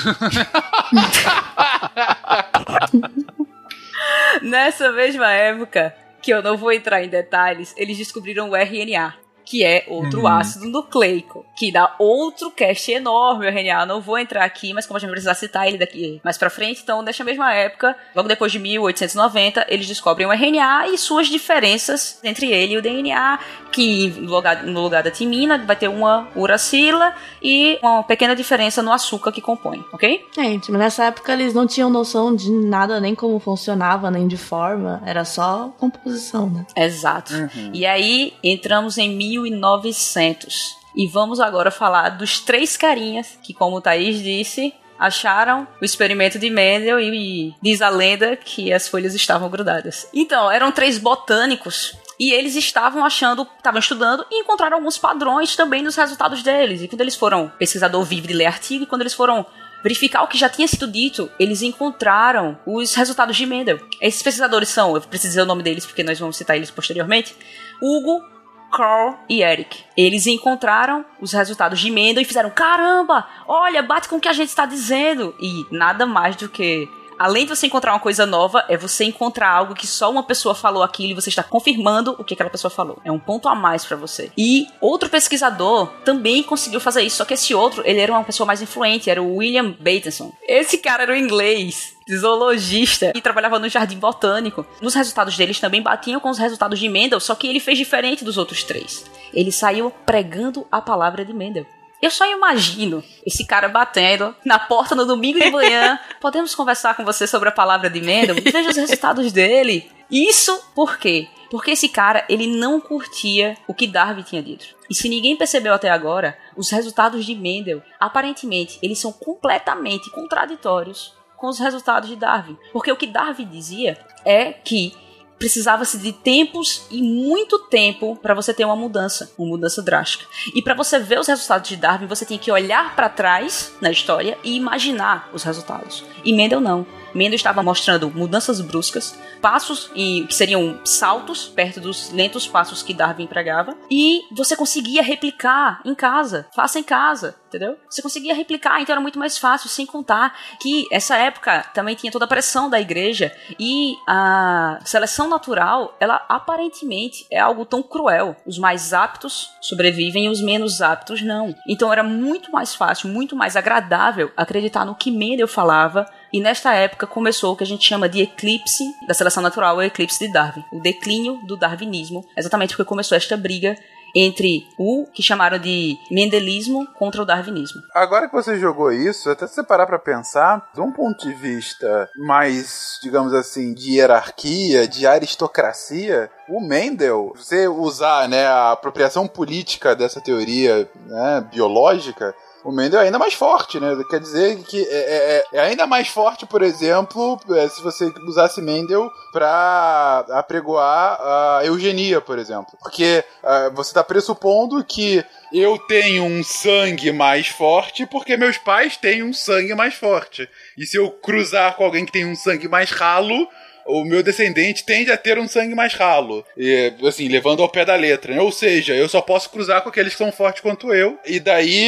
[4.42, 9.14] Nessa mesma época, que eu não vou entrar em detalhes, eles descobriram o RNA,
[9.50, 10.28] que é outro Uhum.
[10.28, 13.84] ácido nucleico, que dá outro cast enorme o RNA.
[13.84, 16.48] Não vou entrar aqui, mas como a gente vai precisar citar ele daqui mais pra
[16.48, 21.26] frente, então nessa mesma época, logo depois de 1890, eles descobrem o RNA e suas
[21.26, 23.40] diferenças entre ele e o DNA,
[23.72, 28.82] que no lugar, no lugar da timina vai ter uma uracila e uma pequena diferença
[28.82, 30.24] no açúcar que compõe, ok?
[30.34, 34.36] Gente, mas nessa época eles não tinham noção de nada, nem como funcionava, nem de
[34.36, 35.02] forma.
[35.04, 36.64] Era só composição, né?
[36.76, 37.32] Exato.
[37.72, 39.08] E aí entramos em
[39.40, 40.76] 1900.
[40.96, 46.38] E vamos agora falar dos três carinhas que, como o Thaís disse, acharam o experimento
[46.38, 50.08] de Mendel e diz a lenda que as folhas estavam grudadas.
[50.12, 55.82] Então, eram três botânicos e eles estavam achando, estavam estudando e encontraram alguns padrões também
[55.82, 56.82] nos resultados deles.
[56.82, 59.46] E quando eles foram, pesquisador vive de ler artigo, e quando eles foram
[59.82, 63.80] verificar o que já tinha sido dito, eles encontraram os resultados de Mendel.
[64.02, 67.34] Esses pesquisadores são, eu preciso dizer o nome deles porque nós vamos citar eles posteriormente,
[67.80, 68.22] Hugo,
[68.70, 69.84] Carl e Eric.
[69.96, 74.32] Eles encontraram os resultados de Mendel e fizeram: caramba, olha, bate com o que a
[74.32, 75.34] gente está dizendo.
[75.40, 76.88] E nada mais do que
[77.20, 80.54] além de você encontrar uma coisa nova, é você encontrar algo que só uma pessoa
[80.54, 82.98] falou aquilo e você está confirmando o que aquela pessoa falou.
[83.04, 84.32] É um ponto a mais para você.
[84.38, 88.46] E outro pesquisador também conseguiu fazer isso, só que esse outro, ele era uma pessoa
[88.46, 90.32] mais influente, era o William Bateson.
[90.48, 94.64] Esse cara era o inglês zoologista e trabalhava no jardim botânico.
[94.80, 98.24] Nos resultados deles também batiam com os resultados de Mendel, só que ele fez diferente
[98.24, 99.04] dos outros três.
[99.34, 101.66] Ele saiu pregando a palavra de Mendel.
[102.00, 106.00] Eu só imagino esse cara batendo na porta no domingo de manhã.
[106.20, 108.36] Podemos conversar com você sobre a palavra de Mendel?
[108.36, 109.90] Veja os resultados dele.
[110.10, 111.28] Isso por quê?
[111.50, 114.66] Porque esse cara, ele não curtia o que Darwin tinha dito.
[114.88, 121.12] E se ninguém percebeu até agora, os resultados de Mendel, aparentemente, eles são completamente contraditórios
[121.36, 122.56] com os resultados de Darwin.
[122.72, 124.94] Porque o que Darwin dizia é que
[125.40, 130.26] precisava-se de tempos e muito tempo para você ter uma mudança, uma mudança drástica.
[130.54, 133.90] E para você ver os resultados de Darwin, você tem que olhar para trás na
[133.90, 136.04] história e imaginar os resultados.
[136.22, 136.86] E Mendel não.
[137.14, 142.94] Mendel estava mostrando mudanças bruscas, passos e que seriam saltos perto dos lentos passos que
[142.94, 147.76] Darwin empregava, e você conseguia replicar em casa, faça em casa, entendeu?
[147.88, 152.12] Você conseguia replicar, então era muito mais fácil, sem contar que essa época também tinha
[152.12, 158.36] toda a pressão da igreja e a seleção natural, ela aparentemente é algo tão cruel.
[158.46, 161.54] Os mais aptos sobrevivem e os menos aptos não.
[161.68, 166.74] Então era muito mais fácil, muito mais agradável acreditar no que Mendel falava e nesta
[166.74, 170.32] época começou o que a gente chama de eclipse da seleção natural, o eclipse de
[170.32, 173.76] Darwin, o declínio do darwinismo, exatamente porque começou esta briga
[174.14, 177.80] entre o que chamaram de mendelismo contra o darwinismo.
[177.94, 182.08] Agora que você jogou isso, até você parar para pensar, de um ponto de vista
[182.16, 189.94] mais, digamos assim, de hierarquia, de aristocracia, o Mendel, você usar né, a apropriação política
[189.94, 193.96] dessa teoria né, biológica, o Mendel é ainda mais forte, né?
[194.08, 198.60] Quer dizer que é, é, é ainda mais forte, por exemplo, é, se você usasse
[198.60, 202.76] Mendel para apregoar a eugenia, por exemplo.
[202.80, 208.96] Porque uh, você está pressupondo que eu tenho um sangue mais forte porque meus pais
[208.96, 210.48] têm um sangue mais forte.
[210.76, 213.48] E se eu cruzar com alguém que tem um sangue mais ralo,
[213.86, 216.44] o meu descendente tende a ter um sangue mais ralo.
[216.56, 218.34] E, assim, levando ao pé da letra.
[218.34, 218.40] Né?
[218.40, 221.18] Ou seja, eu só posso cruzar com aqueles que são fortes quanto eu.
[221.26, 221.84] E daí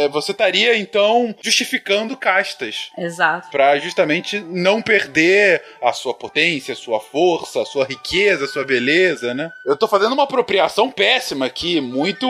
[0.00, 2.90] é, você estaria, então, justificando castas.
[2.98, 3.50] Exato.
[3.50, 8.64] Pra justamente não perder a sua potência, a sua força, a sua riqueza, a sua
[8.64, 9.50] beleza, né?
[9.64, 12.26] Eu tô fazendo uma apropriação péssima aqui, muito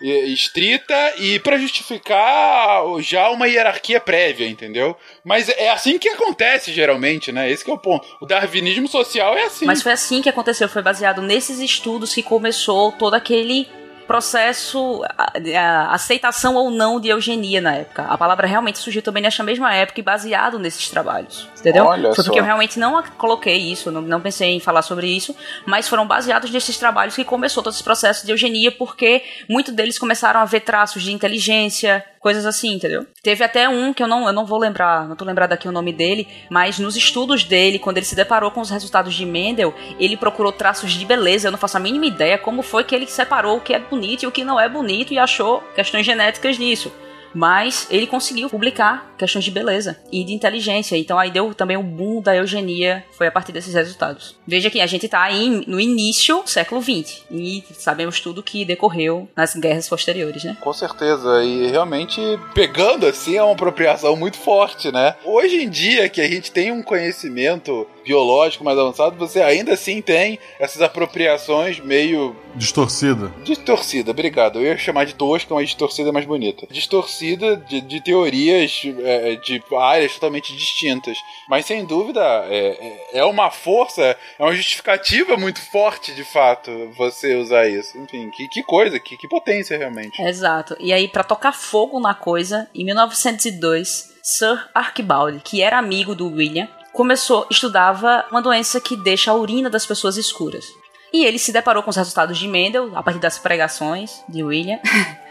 [0.00, 4.96] estrita e para justificar já uma hierarquia prévia, entendeu?
[5.24, 7.50] Mas é assim que acontece geralmente, né?
[7.50, 8.06] Esse é o ponto.
[8.20, 9.66] O darwinismo social é assim.
[9.66, 13.68] Mas foi assim que aconteceu, foi baseado nesses estudos que começou todo aquele
[14.08, 18.04] processo, a, a, aceitação ou não de eugenia na época.
[18.04, 21.46] A palavra realmente surgiu também nessa mesma época e baseado nesses trabalhos.
[21.60, 21.84] Entendeu?
[21.84, 22.22] Olha Foi só.
[22.24, 25.36] porque eu realmente não coloquei isso, não, não pensei em falar sobre isso,
[25.66, 29.98] mas foram baseados nesses trabalhos que começou todo esse processo de eugenia, porque muitos deles
[29.98, 33.06] começaram a ver traços de inteligência, coisas assim, entendeu?
[33.22, 35.72] Teve até um que eu não, eu não vou lembrar, não tô lembrado aqui o
[35.72, 39.74] nome dele, mas nos estudos dele, quando ele se deparou com os resultados de Mendel,
[40.00, 41.48] ele procurou traços de beleza.
[41.48, 43.97] Eu não faço a mínima ideia como foi que ele separou o que é bonito
[44.24, 46.92] e o que não é bonito e achou questões genéticas nisso.
[47.34, 50.96] Mas ele conseguiu publicar questões de beleza e de inteligência.
[50.96, 54.34] Então aí deu também o boom da eugenia, foi a partir desses resultados.
[54.46, 58.64] Veja que a gente está aí no início do século XX e sabemos tudo que
[58.64, 60.56] decorreu nas guerras posteriores, né?
[60.60, 62.20] Com certeza, e realmente
[62.54, 65.14] pegando assim é uma apropriação muito forte, né?
[65.24, 70.00] Hoje em dia que a gente tem um conhecimento biológico mais avançado, você ainda assim
[70.00, 73.32] tem essas apropriações meio Distorcida.
[73.44, 74.58] distorcida, obrigado.
[74.58, 76.66] Eu ia chamar de tosca, mas distorcida é mais bonita.
[76.70, 81.18] Distorcida de, de teorias é, de áreas totalmente distintas.
[81.48, 86.70] Mas sem dúvida é, é é uma força, é uma justificativa muito forte, de fato,
[86.96, 87.96] você usar isso.
[87.98, 90.20] Enfim, que, que coisa, que, que potência realmente.
[90.22, 90.76] Exato.
[90.78, 96.28] E aí, pra tocar fogo na coisa, em 1902, Sir Archibald, que era amigo do
[96.28, 96.68] William,
[96.98, 100.66] começou, estudava uma doença que deixa a urina das pessoas escuras.
[101.12, 104.80] E ele se deparou com os resultados de Mendel, a partir das pregações de William.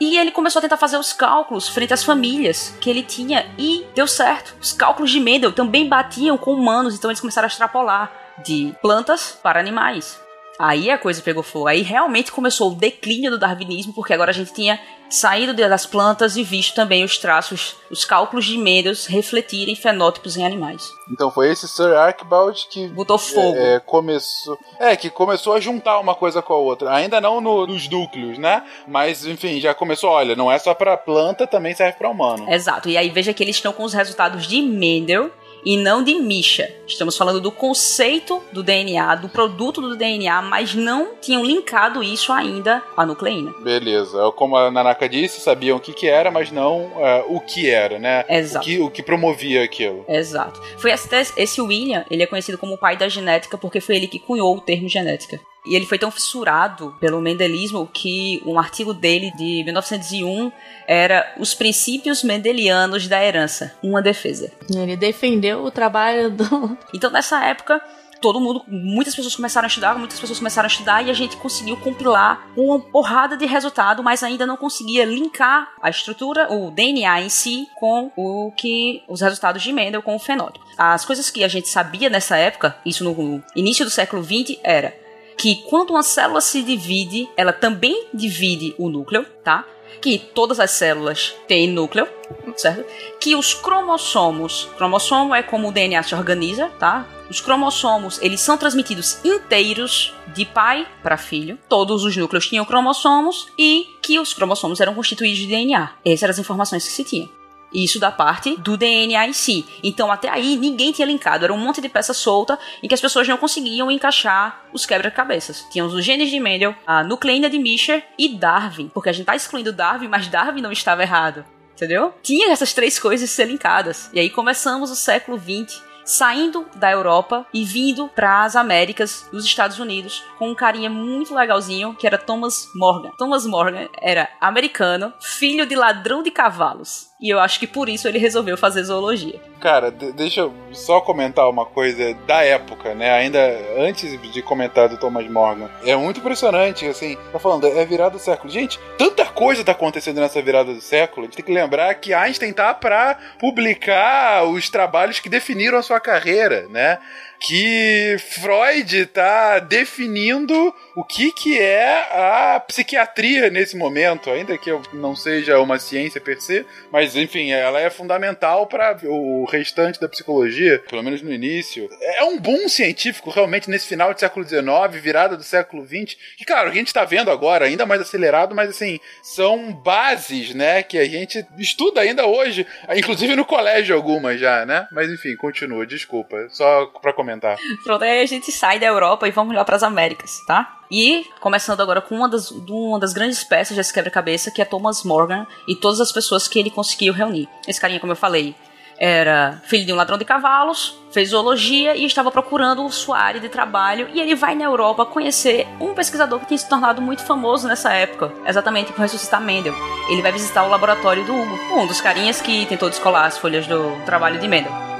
[0.00, 3.86] E ele começou a tentar fazer os cálculos frente às famílias que ele tinha e
[3.94, 4.52] deu certo.
[4.60, 8.12] Os cálculos de Mendel também batiam com humanos, então eles começaram a extrapolar
[8.44, 10.20] de plantas para animais.
[10.58, 11.68] Aí a coisa pegou fogo.
[11.68, 14.80] Aí realmente começou o declínio do darwinismo, porque agora a gente tinha
[15.14, 20.44] saído das plantas e visto também os traços, os cálculos de Mendel refletirem fenótipos em
[20.44, 20.92] animais.
[21.10, 23.56] Então foi esse Sir Archibald que botou fogo.
[23.56, 26.92] É, começou, é, que começou a juntar uma coisa com a outra.
[26.94, 28.64] Ainda não no, nos núcleos, né?
[28.86, 32.50] Mas enfim, já começou, olha, não é só para planta, também serve para humano.
[32.52, 32.88] Exato.
[32.88, 35.30] E aí veja que eles estão com os resultados de Mendel
[35.64, 36.74] e não de Misha.
[36.86, 42.32] Estamos falando do conceito do DNA, do produto do DNA, mas não tinham linkado isso
[42.32, 43.52] ainda à nucleína.
[43.62, 44.30] Beleza.
[44.36, 47.98] Como a Nanaka disse, sabiam o que, que era, mas não uh, o que era,
[47.98, 48.24] né?
[48.28, 48.64] Exato.
[48.64, 50.04] O que, o que promovia aquilo.
[50.08, 50.60] Exato.
[50.78, 50.92] Foi
[51.36, 54.56] esse William, ele é conhecido como o pai da genética porque foi ele que cunhou
[54.56, 55.40] o termo genética.
[55.66, 60.52] E ele foi tão fissurado pelo mendelismo que um artigo dele de 1901
[60.86, 64.52] era Os Princípios Mendelianos da Herança, uma defesa.
[64.70, 66.76] Ele defendeu o trabalho do.
[66.94, 67.82] Então, nessa época,
[68.24, 71.36] todo mundo, muitas pessoas começaram a estudar, muitas pessoas começaram a estudar e a gente
[71.36, 77.20] conseguiu compilar uma porrada de resultado, mas ainda não conseguia linkar a estrutura, o DNA
[77.20, 80.64] em si, com o que os resultados de Mendel com o fenótipo.
[80.78, 85.03] As coisas que a gente sabia nessa época, isso no início do século XX, era
[85.44, 89.66] que quando uma célula se divide, ela também divide o núcleo, tá?
[90.00, 92.08] Que todas as células têm núcleo,
[92.56, 92.82] certo?
[93.20, 97.06] Que os cromossomos, cromossomo é como o DNA se organiza, tá?
[97.28, 101.58] Os cromossomos, eles são transmitidos inteiros de pai para filho.
[101.68, 105.90] Todos os núcleos tinham cromossomos e que os cromossomos eram constituídos de DNA.
[106.06, 107.28] Essas eram as informações que se tinha.
[107.74, 109.66] Isso da parte do DNA em si.
[109.82, 111.44] Então, até aí, ninguém tinha linkado.
[111.44, 115.66] Era um monte de peça solta em que as pessoas não conseguiam encaixar os quebra-cabeças.
[115.70, 118.88] Tínhamos os genes de Mendel, a nucleína de Mischer e Darwin.
[118.88, 121.44] Porque a gente tá excluindo Darwin, mas Darwin não estava errado.
[121.74, 122.14] Entendeu?
[122.22, 124.08] Tinha essas três coisas ser linkadas.
[124.12, 129.44] E aí começamos o século XX saindo da Europa e vindo para as Américas, os
[129.44, 133.10] Estados Unidos, com um carinha muito legalzinho que era Thomas Morgan.
[133.16, 137.14] Thomas Morgan era americano, filho de ladrão de cavalos.
[137.20, 139.40] E eu acho que por isso ele resolveu fazer zoologia.
[139.58, 143.10] Cara, deixa eu só comentar uma coisa da época, né?
[143.12, 143.40] Ainda
[143.78, 145.70] antes de comentar do Thomas Morgan.
[145.86, 148.52] É muito impressionante, assim, tá falando, é virada do século.
[148.52, 151.22] Gente, tanta coisa tá acontecendo nessa virada do século.
[151.22, 155.82] A gente tem que lembrar que Einstein tá pra publicar os trabalhos que definiram a
[155.82, 156.98] sua carreira, né?
[157.46, 165.14] Que Freud está definindo o que, que é a psiquiatria nesse momento, ainda que não
[165.14, 170.82] seja uma ciência per se, mas enfim, ela é fundamental para o restante da psicologia,
[170.88, 171.88] pelo menos no início.
[172.00, 176.44] É um boom científico realmente nesse final do século XIX, virada do século XX, que
[176.46, 180.96] claro, a gente está vendo agora, ainda mais acelerado, mas assim, são bases, né, que
[180.96, 182.66] a gente estuda ainda hoje,
[182.96, 184.88] inclusive no colégio algumas já, né?
[184.90, 187.58] Mas enfim, continua, desculpa, só para comentar comentar.
[187.82, 190.78] Pronto, aí a gente sai da Europa e vamos lá para as Américas, tá?
[190.90, 195.02] E começando agora com uma das, uma das grandes peças desse quebra-cabeça, que é Thomas
[195.02, 197.48] Morgan e todas as pessoas que ele conseguiu reunir.
[197.66, 198.54] Esse carinha, como eu falei,
[198.96, 203.48] era filho de um ladrão de cavalos, fez zoologia e estava procurando sua área de
[203.48, 204.08] trabalho.
[204.12, 207.92] E ele vai na Europa conhecer um pesquisador que tinha se tornado muito famoso nessa
[207.92, 209.74] época, exatamente por ressuscitar Mendel.
[210.08, 213.66] Ele vai visitar o laboratório do Hugo, um dos carinhas que tentou descolar as folhas
[213.66, 214.93] do trabalho de Mendel.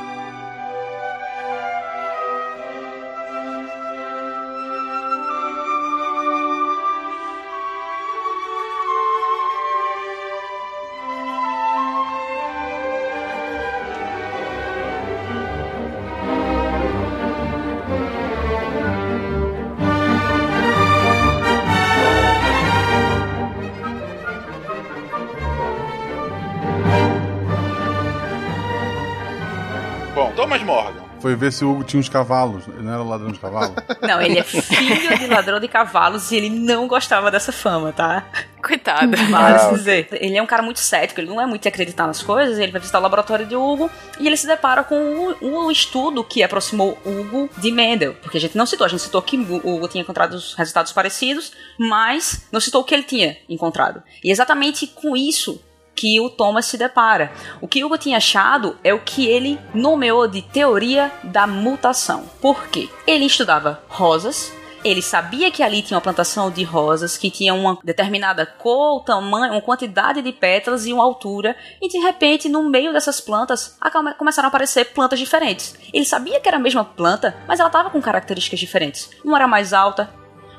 [31.24, 32.68] Foi ver se o Hugo tinha uns cavalos.
[32.68, 33.74] Ele não era ladrão de cavalo?
[34.02, 38.26] Não, ele é filho de ladrão de cavalos e ele não gostava dessa fama, tá?
[38.62, 39.16] Coitado.
[39.30, 42.06] Mas, ah, dizer, ele é um cara muito cético, ele não é muito de acreditar
[42.06, 45.64] nas coisas, ele vai visitar o laboratório de Hugo e ele se depara com o,
[45.64, 48.14] o estudo que aproximou Hugo de Mendel.
[48.20, 51.52] Porque a gente não citou, a gente citou que Hugo tinha encontrado os resultados parecidos,
[51.78, 54.02] mas não citou o que ele tinha encontrado.
[54.22, 55.58] E exatamente com isso
[55.94, 57.32] que o Thomas se depara.
[57.60, 62.24] O que Hugo tinha achado é o que ele nomeou de teoria da mutação.
[62.40, 62.88] Por quê?
[63.06, 64.52] Ele estudava rosas,
[64.84, 69.54] ele sabia que ali tinha uma plantação de rosas que tinha uma determinada cor, tamanho,
[69.54, 73.78] uma quantidade de pétalas e uma altura, e de repente, no meio dessas plantas,
[74.18, 75.74] começaram a aparecer plantas diferentes.
[75.90, 79.10] Ele sabia que era a mesma planta, mas ela estava com características diferentes.
[79.24, 80.10] Uma era mais alta,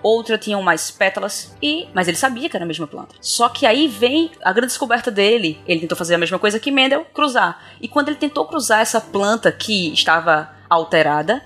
[0.06, 3.16] outra tinha mais pétalas, e mas ele sabia que era a mesma planta.
[3.20, 5.60] Só que aí vem a grande descoberta dele.
[5.68, 7.60] Ele tentou fazer a mesma coisa que Mendel, cruzar.
[7.82, 11.42] E quando ele tentou cruzar essa planta que estava alterada,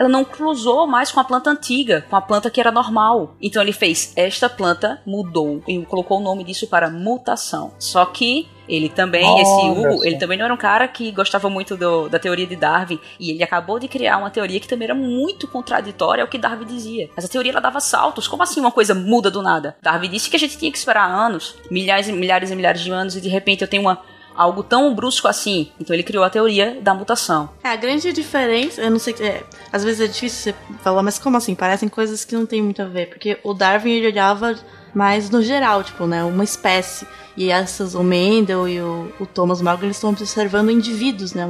[0.00, 3.36] ela não cruzou mais com a planta antiga, com a planta que era normal.
[3.40, 7.72] Então ele fez esta planta mudou e colocou o nome disso para mutação.
[7.78, 11.50] Só que ele também, Olha esse Hugo, ele também não era um cara que gostava
[11.50, 12.98] muito do- da teoria de Darwin.
[13.18, 16.64] E ele acabou de criar uma teoria que também era muito contraditória ao que Darwin
[16.64, 17.10] dizia.
[17.16, 18.26] Essa teoria ela dava saltos.
[18.26, 19.76] Como assim uma coisa muda do nada?
[19.82, 22.90] Darwin disse que a gente tinha que esperar anos, milhares e milhares e milhares de
[22.90, 24.00] anos, e de repente eu tenho uma.
[24.40, 25.70] Algo tão brusco assim.
[25.78, 27.50] Então ele criou a teoria da mutação.
[27.62, 31.18] É, a grande diferença, eu não sei, é, às vezes é difícil você falar, mas
[31.18, 31.54] como assim?
[31.54, 34.56] Parecem coisas que não tem muito a ver, porque o Darwin ele olhava
[34.94, 37.06] mais no geral, tipo, né, uma espécie.
[37.36, 41.44] E essas, o Mendel e o, o Thomas Malcolm, eles estão observando indivíduos, né,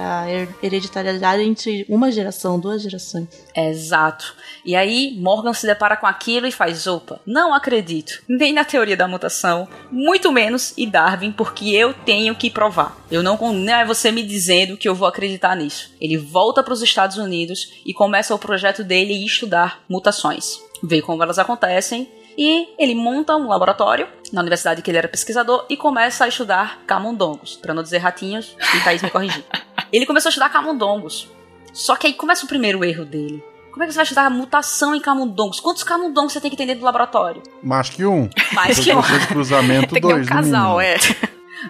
[0.00, 3.26] a her- hereditariedade entre uma geração, duas gerações.
[3.56, 4.34] Exato.
[4.64, 8.22] E aí Morgan se depara com aquilo e faz, opa, não acredito.
[8.28, 12.96] Nem na teoria da mutação, muito menos em Darwin, porque eu tenho que provar.
[13.10, 15.90] Eu não, não é você me dizendo que eu vou acreditar nisso.
[16.00, 20.60] Ele volta para os Estados Unidos e começa o projeto dele estudar mutações.
[20.82, 25.64] Vê como elas acontecem e ele monta um laboratório na universidade que ele era pesquisador
[25.68, 29.44] e começa a estudar camundongos, para não dizer ratinhos, e Thaís me corrigir.
[29.92, 31.30] Ele começou a estudar camundongos.
[31.72, 33.42] Só que aí começa o primeiro erro dele.
[33.70, 35.60] Como é que você vai estudar mutação em camundongos?
[35.60, 37.42] Quantos camundongos você tem que ter dentro do laboratório?
[37.62, 38.28] Mais que um.
[38.52, 39.00] Mais que um.
[39.28, 40.26] Cruzamento, Tem que ter um dois.
[40.26, 40.96] no casal, é.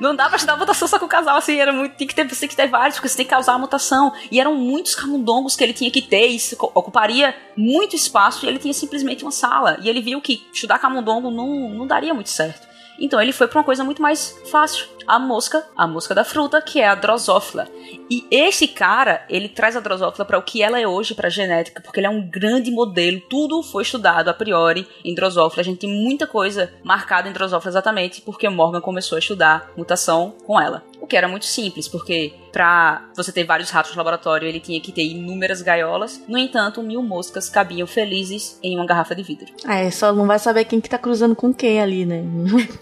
[0.00, 1.94] Não dá pra estudar mutação só com o casal, assim, era muito.
[1.96, 4.12] Tem que ter, tem que ter vários, porque você tem que causar a mutação.
[4.30, 6.38] E eram muitos camundongos que ele tinha que ter, e
[6.74, 9.78] ocuparia muito espaço, e ele tinha simplesmente uma sala.
[9.82, 12.66] E ele viu que estudar camundongo não, não daria muito certo.
[12.98, 14.86] Então ele foi pra uma coisa muito mais fácil.
[15.06, 17.68] A mosca, a mosca da fruta, que é a Drosophila.
[18.10, 21.80] E esse cara, ele traz a Drosophila para o que ela é hoje para genética,
[21.80, 23.20] porque ele é um grande modelo.
[23.28, 25.60] Tudo foi estudado a priori em Drosophila.
[25.60, 30.34] A gente tem muita coisa marcada em Drosophila exatamente porque Morgan começou a estudar mutação
[30.44, 30.84] com ela.
[31.00, 34.80] O que era muito simples, porque para você ter vários ratos no laboratório, ele tinha
[34.80, 36.22] que ter inúmeras gaiolas.
[36.26, 39.46] No entanto, mil moscas cabiam felizes em uma garrafa de vidro.
[39.68, 42.24] É, só não vai saber quem que tá cruzando com quem ali, né?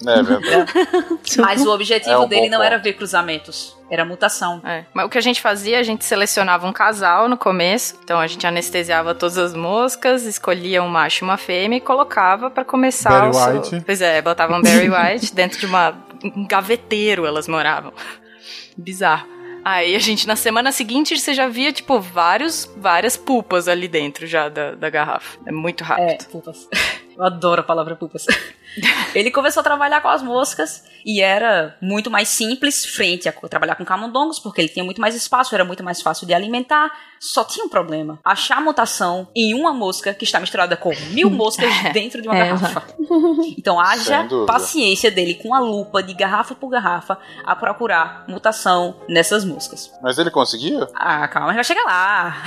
[0.06, 0.72] É verdade.
[1.38, 4.60] Mas o objetivo É um dele não era ver cruzamentos, era mutação.
[4.64, 4.84] É.
[4.94, 7.98] Mas o que a gente fazia, a gente selecionava um casal no começo.
[8.02, 12.50] Então a gente anestesiava todas as moscas, escolhia um macho e uma fêmea e colocava
[12.50, 13.82] pra começar Barry o seu- White.
[13.86, 15.94] Pois é, botavam Barry White dentro de uma
[16.24, 17.92] um gaveteiro elas moravam.
[18.76, 19.26] Bizarro.
[19.64, 24.26] Aí a gente, na semana seguinte, você já via, tipo, vários, várias pupas ali dentro
[24.26, 25.38] já da, da garrafa.
[25.46, 26.26] É muito É, rápido.
[26.30, 26.68] pupas.
[27.16, 28.26] Eu adoro a palavra pupas.
[29.14, 33.74] Ele começou a trabalhar com as moscas e era muito mais simples frente a trabalhar
[33.76, 36.90] com camundongos, porque ele tinha muito mais espaço, era muito mais fácil de alimentar.
[37.20, 41.70] Só tinha um problema: achar mutação em uma mosca que está misturada com mil moscas
[41.92, 42.82] dentro de uma É, garrafa.
[43.58, 49.44] Então haja paciência dele com a lupa de garrafa por garrafa a procurar mutação nessas
[49.44, 49.92] moscas.
[50.02, 50.88] Mas ele conseguia?
[50.94, 52.42] Ah, calma, vai chegar lá.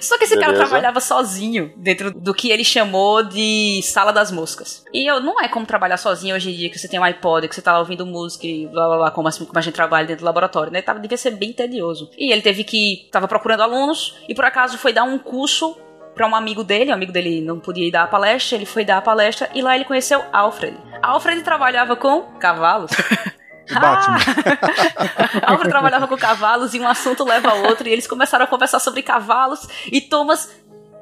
[0.00, 0.64] Só que esse cara Beleza.
[0.66, 4.84] trabalhava sozinho dentro do que ele chamou de sala das moscas.
[4.92, 7.48] E eu, não é como trabalhar sozinho hoje em dia, que você tem um iPod,
[7.48, 9.74] que você tá lá ouvindo música e blá blá blá, como, assim, como a gente
[9.74, 10.82] trabalha dentro do laboratório, né?
[10.82, 12.10] Tava, devia ser bem tedioso.
[12.16, 13.08] E ele teve que.
[13.10, 15.76] tava procurando alunos e por acaso foi dar um curso
[16.14, 18.84] pra um amigo dele, o amigo dele não podia ir dar a palestra, ele foi
[18.84, 20.76] dar a palestra e lá ele conheceu Alfred.
[21.02, 22.90] Alfred trabalhava com cavalos.
[22.90, 22.94] O
[23.78, 24.16] Batman.
[25.42, 27.88] Alfred trabalhava com cavalos e um assunto leva a outro.
[27.88, 29.68] E eles começaram a conversar sobre cavalos.
[29.90, 30.50] E Thomas,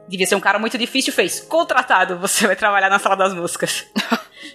[0.08, 3.86] devia ser um cara muito difícil, fez: contratado, você vai trabalhar na sala das músicas.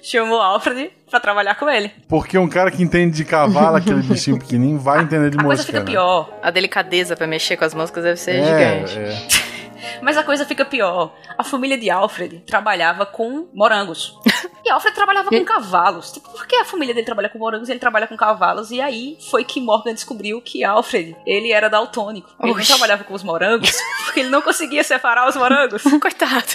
[0.01, 1.91] Chamou Alfred pra trabalhar com ele.
[2.07, 5.61] Porque um cara que entende de cavalo, aquele bichinho pequenininho, vai entender de A coisa
[5.61, 5.65] mosca.
[5.65, 5.85] fica né?
[5.85, 6.29] pior.
[6.41, 8.97] A delicadeza pra mexer com as moscas deve ser É, gigante.
[8.99, 9.49] é.
[10.01, 11.13] Mas a coisa fica pior.
[11.37, 14.17] A família de Alfred trabalhava com morangos.
[14.61, 16.11] E Alfred trabalhava com cavalos.
[16.11, 18.69] Tipo, por que a família dele trabalha com morangos e ele trabalha com cavalos?
[18.71, 22.29] E aí foi que Morgan descobriu que Alfred, ele era daltônico.
[22.39, 22.67] Ele não Oxi.
[22.67, 23.71] trabalhava com os morangos
[24.05, 25.81] porque ele não conseguia separar os morangos.
[25.99, 26.45] Coitado.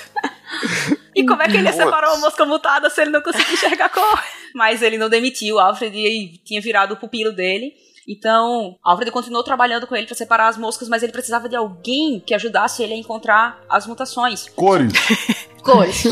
[1.15, 3.89] E como é que ele separar uma mosca mutada se ele não conseguia enxergar a
[3.89, 4.25] cor?
[4.55, 5.59] Mas ele não demitiu.
[5.59, 7.73] Alfred e tinha virado o pupilo dele.
[8.07, 12.21] Então, Alfred continuou trabalhando com ele pra separar as moscas, mas ele precisava de alguém
[12.21, 14.47] que ajudasse ele a encontrar as mutações.
[14.51, 14.93] Cores.
[15.65, 16.05] Cores.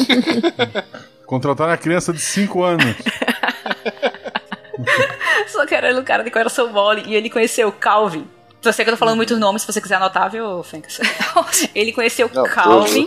[1.27, 2.97] Contratar a criança de 5 anos.
[5.49, 8.27] Só que era um cara de coração mole e ele conheceu Calvin.
[8.65, 11.01] Eu sei que eu tô falando muitos nomes, se você quiser anotar, viu, Fencas?
[11.75, 13.07] ele conheceu Não, Calvin.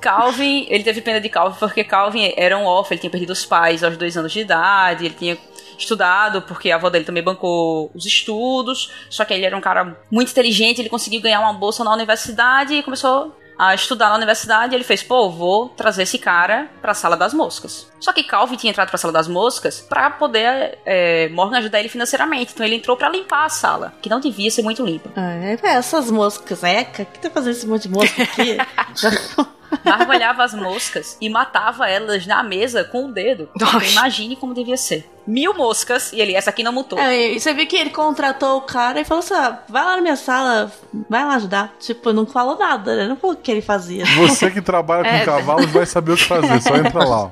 [0.00, 3.46] Calvin, ele teve pena de Calvin porque Calvin era um órfão, ele tinha perdido os
[3.46, 5.38] pais aos dois anos de idade, ele tinha
[5.78, 9.96] estudado porque a avó dele também bancou os estudos, só que ele era um cara
[10.10, 14.74] muito inteligente, ele conseguiu ganhar uma bolsa na universidade e começou a estudar na universidade,
[14.74, 17.90] ele fez, pô, vou trazer esse cara pra sala das moscas.
[18.00, 21.88] Só que Calvin tinha entrado pra sala das moscas pra poder é, Morgan ajudar ele
[21.88, 22.52] financeiramente.
[22.52, 25.10] Então ele entrou pra limpar a sala, que não devia ser muito limpa.
[25.16, 26.64] Ah, é, essas moscas, o
[27.12, 28.58] que tá fazendo esse monte de mosca aqui?
[29.84, 33.48] Margolhava as moscas e matava elas na mesa com o dedo.
[33.54, 35.10] Então, imagine como devia ser.
[35.26, 36.98] Mil moscas e ele, essa aqui não mutou.
[36.98, 39.96] É, e você vê que ele contratou o cara e falou assim: ah, vai lá
[39.96, 40.70] na minha sala,
[41.08, 41.74] vai lá ajudar.
[41.80, 43.06] Tipo, não falou nada, né?
[43.08, 44.04] Não falou o que ele fazia.
[44.16, 45.24] Você que trabalha com É.
[45.24, 47.30] cavalos vai saber o que fazer, só entra lá.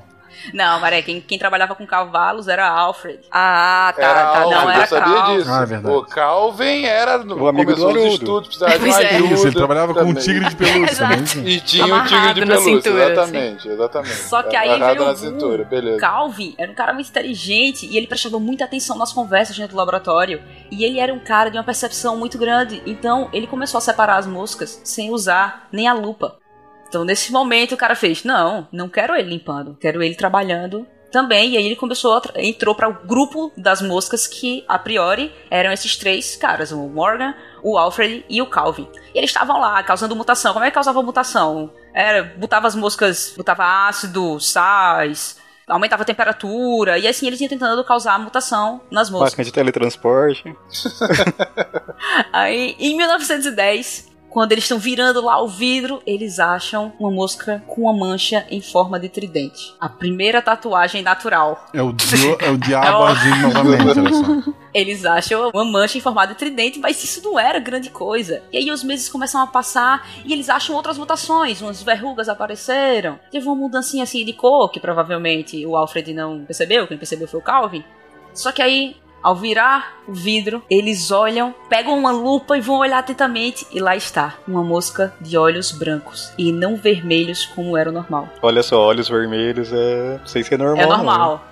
[0.53, 3.20] Não, Maré, quem, quem trabalhava com cavalos era Alfred.
[3.30, 4.38] Ah, tá, Era tá.
[4.43, 5.36] Alvin, não, era eu sabia Calvin.
[5.38, 5.51] disso.
[5.53, 5.95] Ah, é verdade.
[5.97, 8.14] o Calvin era no O amigo começou do os Haroldo.
[8.14, 9.16] estudos, precisava de é.
[9.16, 9.34] ajuda.
[9.34, 10.22] Isso, ele trabalhava com um também.
[10.22, 10.82] tigre de pelúcia?
[10.93, 11.38] Exato.
[11.40, 13.12] E tinha um tigre de pelúcia, cintura, assim.
[13.12, 14.14] exatamente, exatamente.
[14.16, 15.99] Só que aí Amarrado veio na cintura, beleza.
[15.99, 19.78] Calvin era um cara muito inteligente e ele prestava muita atenção nas conversas dentro do
[19.78, 20.43] laboratório.
[20.70, 22.82] E ele era um cara de uma percepção muito grande.
[22.86, 26.36] Então ele começou a separar as moscas sem usar nem a lupa.
[26.93, 31.53] Então nesse momento o cara fez: Não, não quero ele limpando, quero ele trabalhando também.
[31.53, 35.97] E aí ele começou entrou para o grupo das moscas que a priori eram esses
[35.97, 38.86] três caras: o Morgan, o Alfred e o Calvin.
[39.14, 40.53] E eles estavam lá causando mutação.
[40.53, 41.72] Como é que causava mutação?
[41.95, 47.82] Era, botava as moscas, botava ácido, sais, aumentava a temperatura, e assim eles iam tentando
[47.84, 49.30] causar mutação nas moscas.
[49.30, 50.55] Máquina de teletransporte.
[52.32, 57.83] Aí, em 1910, quando eles estão virando lá o vidro, eles acham uma mosca com
[57.83, 59.74] uma mancha em forma de tridente.
[59.78, 61.66] A primeira tatuagem natural.
[61.74, 64.55] É o, dio, é o diabo É o- agindo novamente.
[64.72, 68.43] Eles acham uma mancha em formato de tridente, mas isso não era grande coisa.
[68.51, 71.61] E aí os meses começam a passar e eles acham outras mutações.
[71.61, 73.18] Umas verrugas apareceram.
[73.30, 76.87] Teve uma mudancinha assim de cor, que provavelmente o Alfred não percebeu.
[76.87, 77.85] Quem percebeu foi o Calvin.
[78.33, 82.99] Só que aí, ao virar o vidro, eles olham, pegam uma lupa e vão olhar
[82.99, 83.66] atentamente.
[83.70, 88.29] E lá está, uma mosca de olhos brancos e não vermelhos como era o normal.
[88.43, 90.18] Olha só, olhos vermelhos é.
[90.18, 90.85] Não sei se é normal.
[90.85, 91.45] É normal.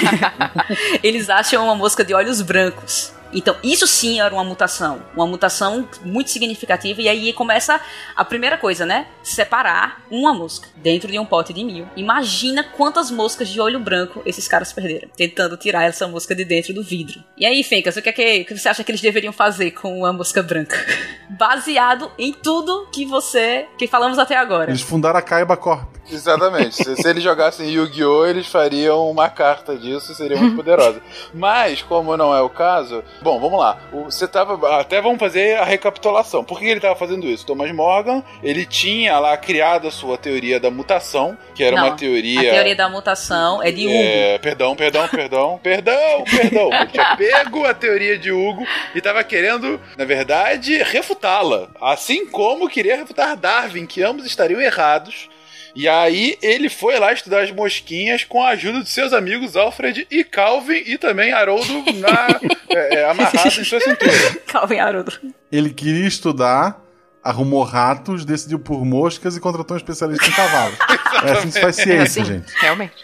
[1.02, 3.12] Eles acham uma mosca de olhos brancos.
[3.32, 5.02] Então, isso sim era uma mutação.
[5.14, 7.00] Uma mutação muito significativa.
[7.00, 7.80] E aí começa
[8.16, 9.06] a primeira coisa, né?
[9.22, 11.86] Separar uma mosca dentro de um pote de mil.
[11.96, 15.08] Imagina quantas moscas de olho branco esses caras perderam.
[15.16, 17.22] Tentando tirar essa mosca de dentro do vidro.
[17.36, 19.72] E aí, Fencas, o que, é que, o que você acha que eles deveriam fazer
[19.72, 20.76] com uma mosca branca?
[21.30, 23.66] Baseado em tudo que você.
[23.78, 24.70] que falamos até agora.
[24.70, 25.99] Eles fundaram a Kaiba Corp.
[26.12, 26.76] Exatamente.
[26.76, 31.00] se, se eles jogassem Yu-Gi-Oh!, eles fariam uma carta disso e seria muito poderosa.
[31.32, 33.78] Mas, como não é o caso, bom, vamos lá.
[34.04, 34.80] Você tava.
[34.80, 36.44] Até vamos fazer a recapitulação.
[36.44, 37.46] Por que ele estava fazendo isso?
[37.46, 41.96] Thomas Morgan, ele tinha lá criado a sua teoria da mutação, que era Não, uma
[41.96, 42.50] teoria.
[42.50, 43.94] A teoria da mutação é de Hugo.
[43.94, 46.72] É, perdão, perdão, perdão, perdão, perdão.
[46.72, 51.68] Ele tinha pego a teoria de Hugo e estava querendo, na verdade, refutá-la.
[51.80, 55.28] Assim como queria refutar Darwin, que ambos estariam errados.
[55.74, 60.06] E aí ele foi lá estudar as mosquinhas com a ajuda de seus amigos Alfred
[60.10, 62.40] e Calvin e também Haroldo na,
[62.70, 64.12] é, é, amarrado em sua cintura.
[64.46, 65.12] Calvin Haroldo.
[65.50, 66.80] Ele queria estudar,
[67.22, 70.78] arrumou ratos, decidiu por moscas e contratou um especialista em cavalos.
[71.22, 72.52] É assim que se faz ciência, Assim, gente.
[72.60, 72.94] realmente.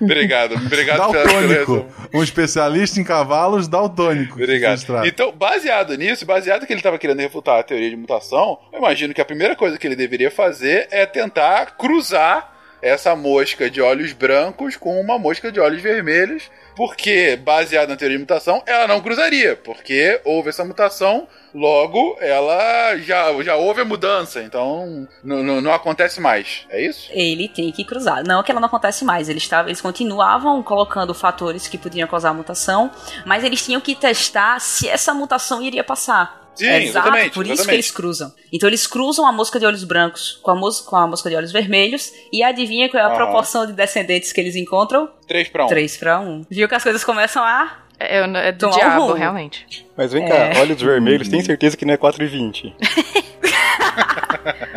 [0.00, 1.86] Obrigado, obrigado Daltônico.
[2.14, 4.34] Um especialista em cavalos daltônico.
[4.34, 4.80] Obrigado.
[5.04, 9.12] Então, baseado nisso, baseado que ele estava querendo refutar a teoria de mutação, eu imagino
[9.12, 14.12] que a primeira coisa que ele deveria fazer é tentar cruzar essa mosca de olhos
[14.12, 19.00] brancos com uma mosca de olhos vermelhos, porque, baseado na teoria de mutação, ela não
[19.00, 26.20] cruzaria, porque houve essa mutação, logo ela já, já houve a mudança, então não, acontece
[26.20, 26.66] mais.
[26.68, 27.08] É isso?
[27.10, 28.22] Ele tem que cruzar.
[28.24, 29.28] Não que ela não acontece mais.
[29.28, 32.90] Eles, eles continuavam colocando fatores que podiam causar a mutação,
[33.24, 36.45] mas eles tinham que testar se essa mutação iria passar.
[36.56, 37.66] Sim, Exato, exatamente, por isso exatamente.
[37.68, 38.32] que eles cruzam.
[38.52, 41.36] Então eles cruzam a mosca de olhos brancos com a, mos com a mosca de
[41.36, 43.16] olhos vermelhos e adivinha qual é a Aham.
[43.16, 45.08] proporção de descendentes que eles encontram?
[45.28, 45.68] 3 para 1.
[45.68, 46.46] 3 para 1.
[46.50, 49.14] Viu que as coisas começam a É, é do Tomar um diabo, rumo.
[49.14, 49.86] realmente.
[49.96, 50.28] Mas vem É.
[50.52, 52.74] cá, olhos vermelhos, tem certeza que não é 4,20.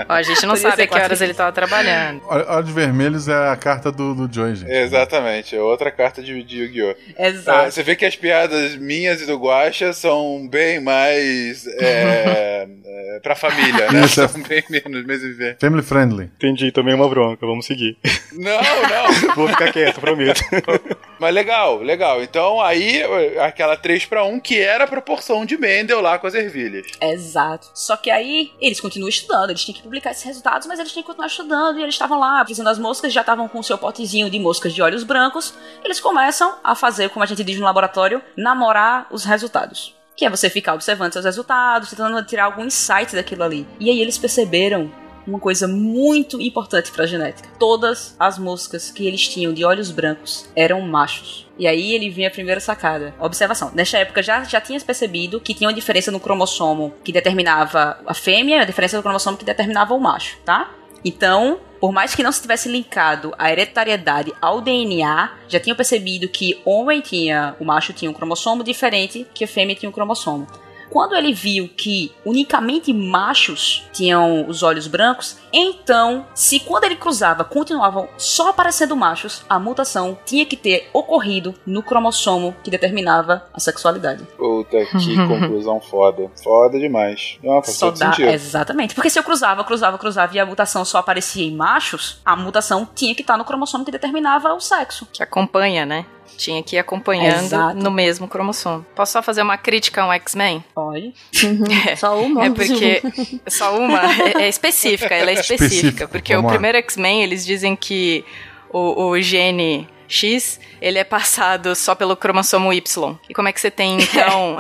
[0.08, 2.22] Ó, a gente não Podia sabe a que horas ele tava trabalhando.
[2.28, 4.72] Olhos vermelhos é a carta do, do Joy, gente.
[4.72, 6.96] Exatamente, é outra carta de, de Yu-Gi-Oh!
[7.18, 7.68] Exato.
[7.68, 13.20] Ah, você vê que as piadas minhas e do Guaxa são bem mais é, é,
[13.22, 14.06] pra família, né?
[14.06, 14.28] Isso, é.
[14.28, 15.58] São bem menos, mesmo ver.
[15.60, 16.32] Family friendly.
[16.36, 17.98] Entendi, tomei uma bronca, vamos seguir.
[18.34, 19.36] Não, não.
[19.36, 20.42] Vou ficar quieto, prometo.
[21.20, 22.24] Mas legal, legal.
[22.24, 23.04] Então aí,
[23.40, 26.88] aquela 3 para 1 que era a proporção de Mendel lá com as ervilhas.
[27.02, 27.70] Exato.
[27.74, 31.04] Só que aí eles continuam estudando, eles têm que publicar esses resultados, mas eles têm
[31.04, 33.78] que continuar estudando e eles estavam lá, fazendo as moscas, já estavam com o seu
[33.78, 35.54] potezinho de moscas de olhos brancos.
[35.84, 39.96] Eles começam a fazer, como a gente diz no laboratório, namorar os resultados.
[40.16, 43.68] Que é você ficar observando seus resultados, tentando tirar algum insight daquilo ali.
[43.80, 44.92] E aí eles perceberam
[45.30, 47.50] uma coisa muito importante para a genética.
[47.60, 51.48] Todas as moscas que eles tinham de olhos brancos eram machos.
[51.58, 53.14] E aí ele vinha a primeira sacada.
[53.20, 53.72] Observação.
[53.74, 58.14] Nesta época já, já tinhas percebido que tinha uma diferença no cromossomo que determinava a
[58.14, 60.72] fêmea e a diferença no cromossomo que determinava o macho, tá?
[61.04, 66.28] Então, por mais que não se tivesse linkado a hereditariedade ao DNA, já tinham percebido
[66.28, 70.46] que homem tinha, o macho tinha um cromossomo diferente que a fêmea tinha um cromossomo.
[70.90, 77.44] Quando ele viu que unicamente machos tinham os olhos brancos, então, se quando ele cruzava
[77.44, 83.60] continuavam só aparecendo machos, a mutação tinha que ter ocorrido no cromossomo que determinava a
[83.60, 84.24] sexualidade.
[84.38, 86.30] Puta, que conclusão foda.
[86.44, 87.38] Foda demais.
[87.44, 88.30] Não, faz Só todo dá, sentido.
[88.30, 88.96] exatamente.
[88.96, 92.88] Porque se eu cruzava, cruzava, cruzava e a mutação só aparecia em machos, a mutação
[92.96, 95.08] tinha que estar no cromossomo que determinava o sexo.
[95.12, 96.06] Que acompanha, né?
[96.38, 97.76] Tinha que ir acompanhando Exato.
[97.78, 98.86] no mesmo cromossomo.
[98.96, 100.64] Posso só fazer uma crítica ao X-Men?
[100.74, 101.14] Pode.
[101.98, 102.46] Só uma?
[102.46, 103.02] É porque.
[103.48, 104.02] Só uma.
[104.14, 106.08] É, é específica, ela é específica.
[106.08, 106.54] Porque vamos o lá.
[106.54, 108.24] primeiro X-Men, eles dizem que
[108.72, 113.16] o, o gene X, ele é passado só pelo cromossomo Y.
[113.30, 114.58] E como é que você tem, então,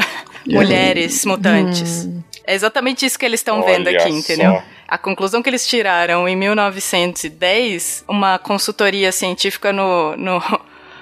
[0.47, 2.07] mulheres mutantes?
[2.45, 4.53] É exatamente isso que eles estão vendo aqui, entendeu?
[4.53, 4.63] só.
[4.87, 10.41] A conclusão que eles tiraram em 1910, uma consultoria científica no, no,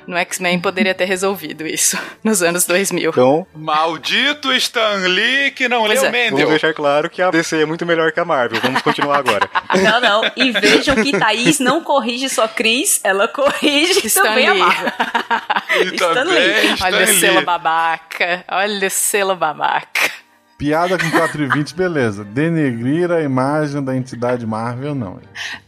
[0.07, 3.09] no X-Men poderia ter resolvido isso nos anos 2000.
[3.11, 6.11] Então, Maldito Stan Lee que não Pois leu é.
[6.11, 6.49] vamos Mendel.
[6.49, 8.59] deixar claro que a DC é muito melhor que a Marvel.
[8.61, 9.49] Vamos continuar agora.
[9.83, 10.31] Não, não.
[10.35, 14.61] E vejam que Thaís não corrige só Cris, ela corrige Stan também a Lee.
[14.61, 14.91] Marvel.
[15.81, 16.73] E Stan também Lee.
[16.73, 18.45] Stan Olha o selo babaca.
[18.49, 20.11] Olha o selo babaca.
[20.57, 22.23] Piada com 4 e 20, beleza.
[22.23, 25.19] Denegrir a imagem da entidade Marvel, não.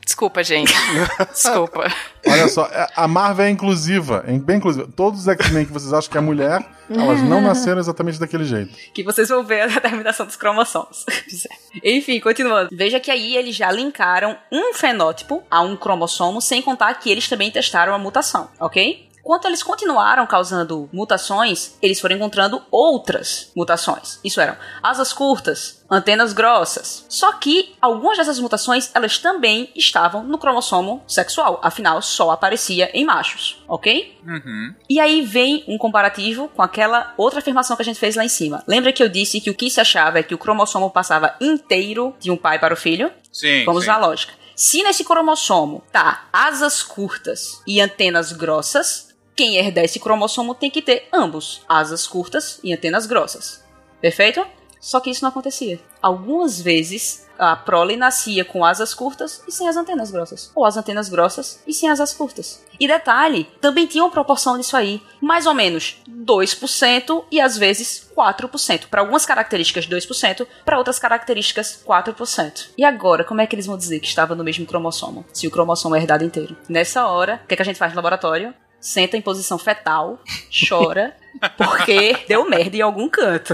[0.04, 0.74] Desculpa, gente.
[1.32, 1.86] Desculpa.
[2.26, 4.90] Olha só, é- a Marvel é inclusiva, é bem inclusiva.
[4.96, 8.76] Todos os X-Men que vocês acham que é mulher, elas não nasceram exatamente daquele jeito.
[8.92, 11.06] Que vocês vão ver a determinação dos cromossomos.
[11.84, 12.70] Enfim, continuando.
[12.72, 17.30] Veja que aí eles já linkaram um fenótipo a um cromossomo, sem contar que eles
[17.30, 19.08] também testaram a mutação, ok?
[19.20, 24.20] Enquanto eles continuaram causando mutações, eles foram encontrando outras mutações.
[24.24, 27.06] Isso eram asas curtas, antenas grossas.
[27.10, 31.60] Só que algumas dessas mutações, elas também estavam no cromossomo sexual.
[31.62, 34.18] Afinal, só aparecia em machos, ok?
[34.26, 34.74] Uhum.
[34.90, 38.30] E aí vem um comparativo com aquela outra afirmação que a gente fez lá em
[38.30, 38.64] cima.
[38.68, 42.16] Lembra que eu disse que o que se achava é que o cromossomo passava inteiro
[42.20, 43.12] de um pai para o filho?
[43.32, 43.66] Sim.
[43.66, 43.90] Vamos sim.
[43.90, 44.34] a lógica.
[44.56, 49.09] Se nesse cromossomo tá asas curtas e antenas grossas,
[49.40, 53.64] quem herdar esse cromossomo tem que ter ambos, asas curtas e antenas grossas.
[54.02, 54.46] Perfeito?
[54.82, 55.80] Só que isso não acontecia.
[56.02, 60.76] Algumas vezes a prole nascia com asas curtas e sem as antenas grossas, ou as
[60.76, 62.66] antenas grossas e sem asas curtas.
[62.78, 68.12] E detalhe, também tinha uma proporção disso aí, mais ou menos 2% e às vezes
[68.14, 68.88] 4%.
[68.88, 72.72] Para algumas características 2%, para outras características 4%.
[72.78, 75.52] E agora, como é que eles vão dizer que estava no mesmo cromossomo, se o
[75.52, 76.58] cromossomo é herdado inteiro?
[76.68, 78.54] Nessa hora, o que, é que a gente faz no laboratório?
[78.80, 81.16] Senta em posição fetal, chora,
[81.58, 83.54] porque deu merda em algum canto.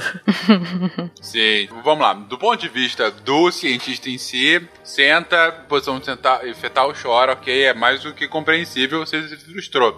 [1.20, 1.68] Sim.
[1.84, 2.14] Vamos lá.
[2.14, 6.00] Do ponto de vista do cientista em si, senta, posição
[6.56, 9.96] fetal, chora, ok, é mais do que compreensível, você se frustrou.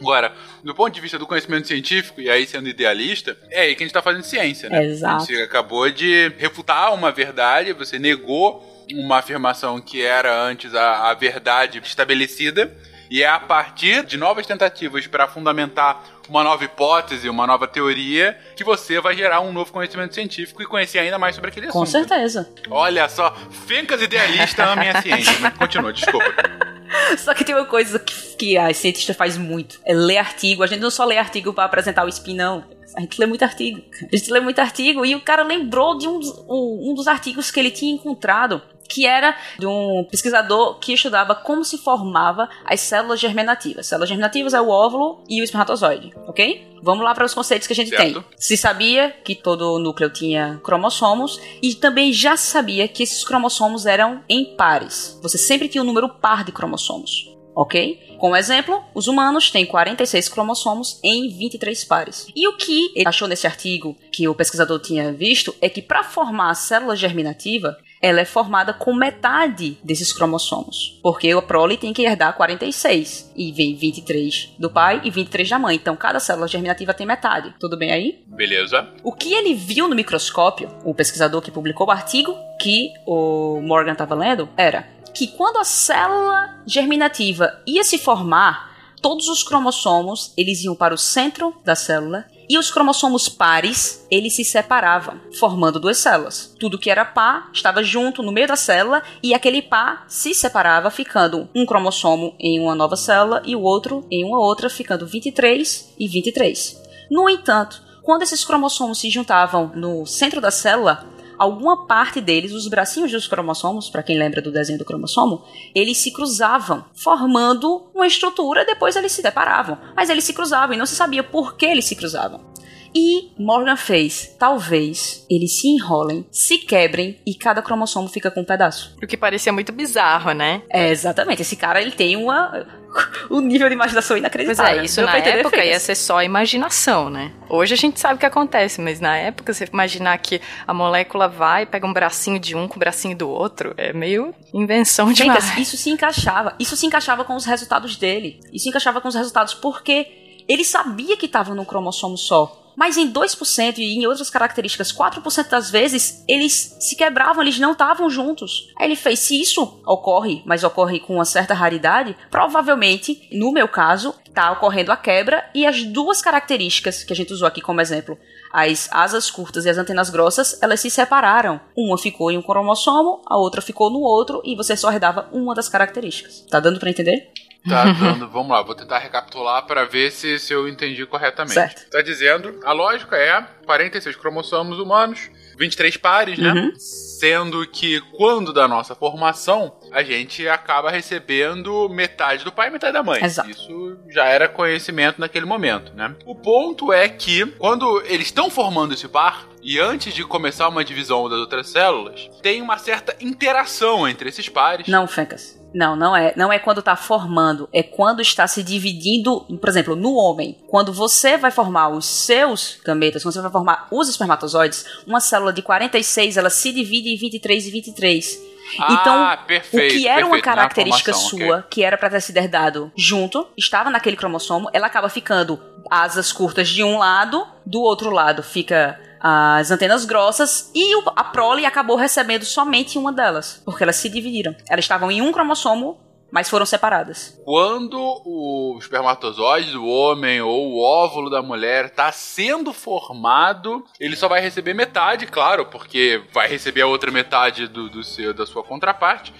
[0.00, 0.32] Agora,
[0.64, 3.86] do ponto de vista do conhecimento científico, e aí sendo idealista, é aí que a
[3.86, 4.84] gente tá fazendo ciência, né?
[4.84, 5.26] Exato.
[5.26, 11.14] Você acabou de refutar uma verdade, você negou uma afirmação que era antes a, a
[11.14, 12.76] verdade estabelecida,
[13.12, 18.38] e é a partir de novas tentativas para fundamentar uma nova hipótese, uma nova teoria,
[18.56, 21.82] que você vai gerar um novo conhecimento científico e conhecer ainda mais sobre aquele Com
[21.82, 22.08] assunto.
[22.08, 22.50] certeza.
[22.70, 23.36] Olha só,
[23.66, 25.38] Fencas idealistas amem a ciência.
[25.40, 26.24] Mas continua, desculpa.
[27.18, 30.62] Só que tem uma coisa que, que a cientista faz muito: é ler artigo.
[30.62, 32.64] A gente não só lê artigo para apresentar o spin, não.
[32.96, 33.80] A gente lê muito artigo.
[34.12, 37.50] A gente lê muito artigo e o cara lembrou de um, dos- um, dos artigos
[37.50, 42.80] que ele tinha encontrado, que era de um pesquisador que estudava como se formava as
[42.80, 43.86] células germinativas.
[43.86, 46.70] Células germinativas é o óvulo e o espermatozoide, ok?
[46.82, 48.02] Vamos lá para os conceitos que a gente Certo.
[48.20, 48.24] tem.
[48.36, 53.86] Se sabia que todo núcleo tinha cromossomos e também já se sabia que esses cromossomos
[53.86, 55.18] eram em pares.
[55.22, 57.31] Você sempre tinha um número par de cromossomos.
[57.54, 58.16] Ok?
[58.18, 62.26] Como exemplo, os humanos têm 46 cromossomos em 23 pares.
[62.34, 66.04] E o que ele achou nesse artigo que o pesquisador tinha visto é que para
[66.04, 70.98] formar a célula germinativa, ela é formada com metade desses cromossomos.
[71.02, 73.32] Porque a prole tem que herdar 46.
[73.36, 75.76] E vem 23 do pai e 23 da mãe.
[75.76, 77.54] Então cada célula germinativa tem metade.
[77.60, 78.22] Tudo bem aí?
[78.26, 78.88] Beleza.
[79.02, 83.92] O que ele viu no microscópio, o pesquisador que publicou o artigo que o Morgan
[83.92, 90.62] estava lendo, era que quando a célula germinativa ia se formar, todos os cromossomos eles
[90.62, 95.96] iam para o centro da célula E os cromossomos pares, eles se separavam, formando duas
[95.96, 96.54] células.
[96.58, 100.90] Tudo que era par estava junto no meio da célula e aquele par se separava,
[100.90, 105.94] ficando um cromossomo em uma nova célula e o outro em uma outra, ficando 23
[105.98, 106.82] e 23.
[107.10, 111.06] No entanto, quando esses cromossomos se juntavam no centro da célula,
[111.42, 115.42] alguma parte deles, os bracinhos dos cromossomos, para quem lembra do desenho do cromossomo,
[115.74, 119.76] eles se cruzavam, formando uma estrutura, depois eles se separavam.
[119.96, 122.51] Mas eles se cruzavam e não se sabia por que eles se cruzavam.
[122.94, 128.44] E Morgan fez, talvez, eles se enrolem, se quebrem e cada cromossomo fica com um
[128.44, 128.94] pedaço.
[129.02, 130.62] O que parecia muito bizarro, né?
[130.70, 131.42] É, exatamente.
[131.42, 132.66] Esse cara, ele tem uma...
[133.30, 134.80] um nível de imaginação Pois inacreditável.
[134.80, 135.80] é, isso Deu na época ia perfeito.
[135.80, 137.32] ser só imaginação, né?
[137.48, 141.26] Hoje a gente sabe o que acontece, mas na época você imaginar que a molécula
[141.28, 145.44] vai, pega um bracinho de um com o bracinho do outro, é meio invenção demais.
[145.44, 146.54] Fencas, isso se encaixava.
[146.58, 148.40] Isso se encaixava com os resultados dele.
[148.52, 152.61] Isso se encaixava com os resultados porque ele sabia que estava num cromossomo só.
[152.76, 157.72] Mas em 2% e em outras características, 4% das vezes, eles se quebravam, eles não
[157.72, 158.68] estavam juntos.
[158.78, 163.68] Aí ele fez, se isso ocorre, mas ocorre com uma certa raridade, provavelmente, no meu
[163.68, 167.80] caso, está ocorrendo a quebra e as duas características que a gente usou aqui como
[167.80, 168.18] exemplo,
[168.52, 171.60] as asas curtas e as antenas grossas, elas se separaram.
[171.76, 175.54] Uma ficou em um cromossomo, a outra ficou no outro, e você só herdava uma
[175.54, 176.46] das características.
[176.50, 177.30] Tá dando pra entender?
[177.68, 181.54] Tá dando, vamos lá, vou tentar recapitular para ver se, se eu entendi corretamente.
[181.54, 181.90] Certo.
[181.90, 186.52] Tá dizendo, a lógica é 46 cromossomos humanos, 23 pares, né?
[186.52, 186.72] Uhum.
[186.76, 192.92] Sendo que quando da nossa formação, a gente acaba recebendo metade do pai e metade
[192.92, 193.22] da mãe.
[193.22, 193.48] Exato.
[193.48, 196.16] Isso já era conhecimento naquele momento, né?
[196.26, 200.84] O ponto é que quando eles estão formando esse par, e antes de começar uma
[200.84, 204.88] divisão das outras células, tem uma certa interação entre esses pares.
[204.88, 205.60] Não, Fencas.
[205.74, 206.34] Não, não é.
[206.36, 207.68] Não é quando tá formando.
[207.72, 209.40] É quando está se dividindo.
[209.58, 210.58] Por exemplo, no homem.
[210.68, 215.52] Quando você vai formar os seus gametas, quando você vai formar os espermatozoides, uma célula
[215.52, 218.52] de 46 ela se divide em 23 e 23.
[218.78, 221.68] Ah, então, perfeito, o que era uma perfeito, na característica formação, sua, ok.
[221.68, 225.60] que era pra ter sido herdado junto, estava naquele cromossomo, ela acaba ficando
[225.90, 231.64] asas curtas de um lado, do outro lado fica as antenas grossas e a prole
[231.64, 234.54] acabou recebendo somente uma delas, porque elas se dividiram.
[234.68, 235.96] Elas estavam em um cromossomo,
[236.28, 237.40] mas foram separadas.
[237.44, 244.26] Quando o espermatozoide do homem ou o óvulo da mulher está sendo formado, ele só
[244.26, 248.64] vai receber metade, claro, porque vai receber a outra metade do, do seu, da sua
[248.64, 249.32] contraparte.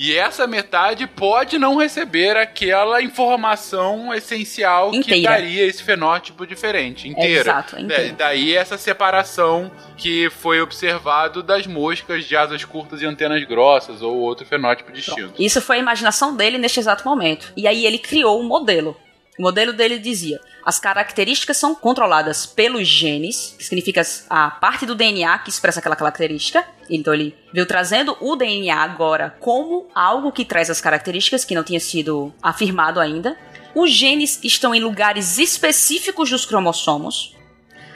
[0.00, 5.32] E essa metade pode não receber aquela informação essencial que Inteira.
[5.32, 7.40] daria esse fenótipo diferente, inteira.
[7.50, 8.10] Exato, inteira.
[8.10, 14.00] Da- daí essa separação que foi observado das moscas de asas curtas e antenas grossas
[14.00, 15.34] ou outro fenótipo distinto.
[15.36, 17.52] Isso foi a imaginação dele neste exato momento.
[17.56, 18.96] E aí ele criou um modelo.
[19.38, 24.94] O modelo dele dizia: as características são controladas pelos genes, que significa a parte do
[24.94, 26.64] DNA que expressa aquela característica.
[26.90, 31.62] Então ele veio trazendo o DNA agora como algo que traz as características que não
[31.62, 33.36] tinha sido afirmado ainda.
[33.74, 37.37] Os genes estão em lugares específicos dos cromossomos.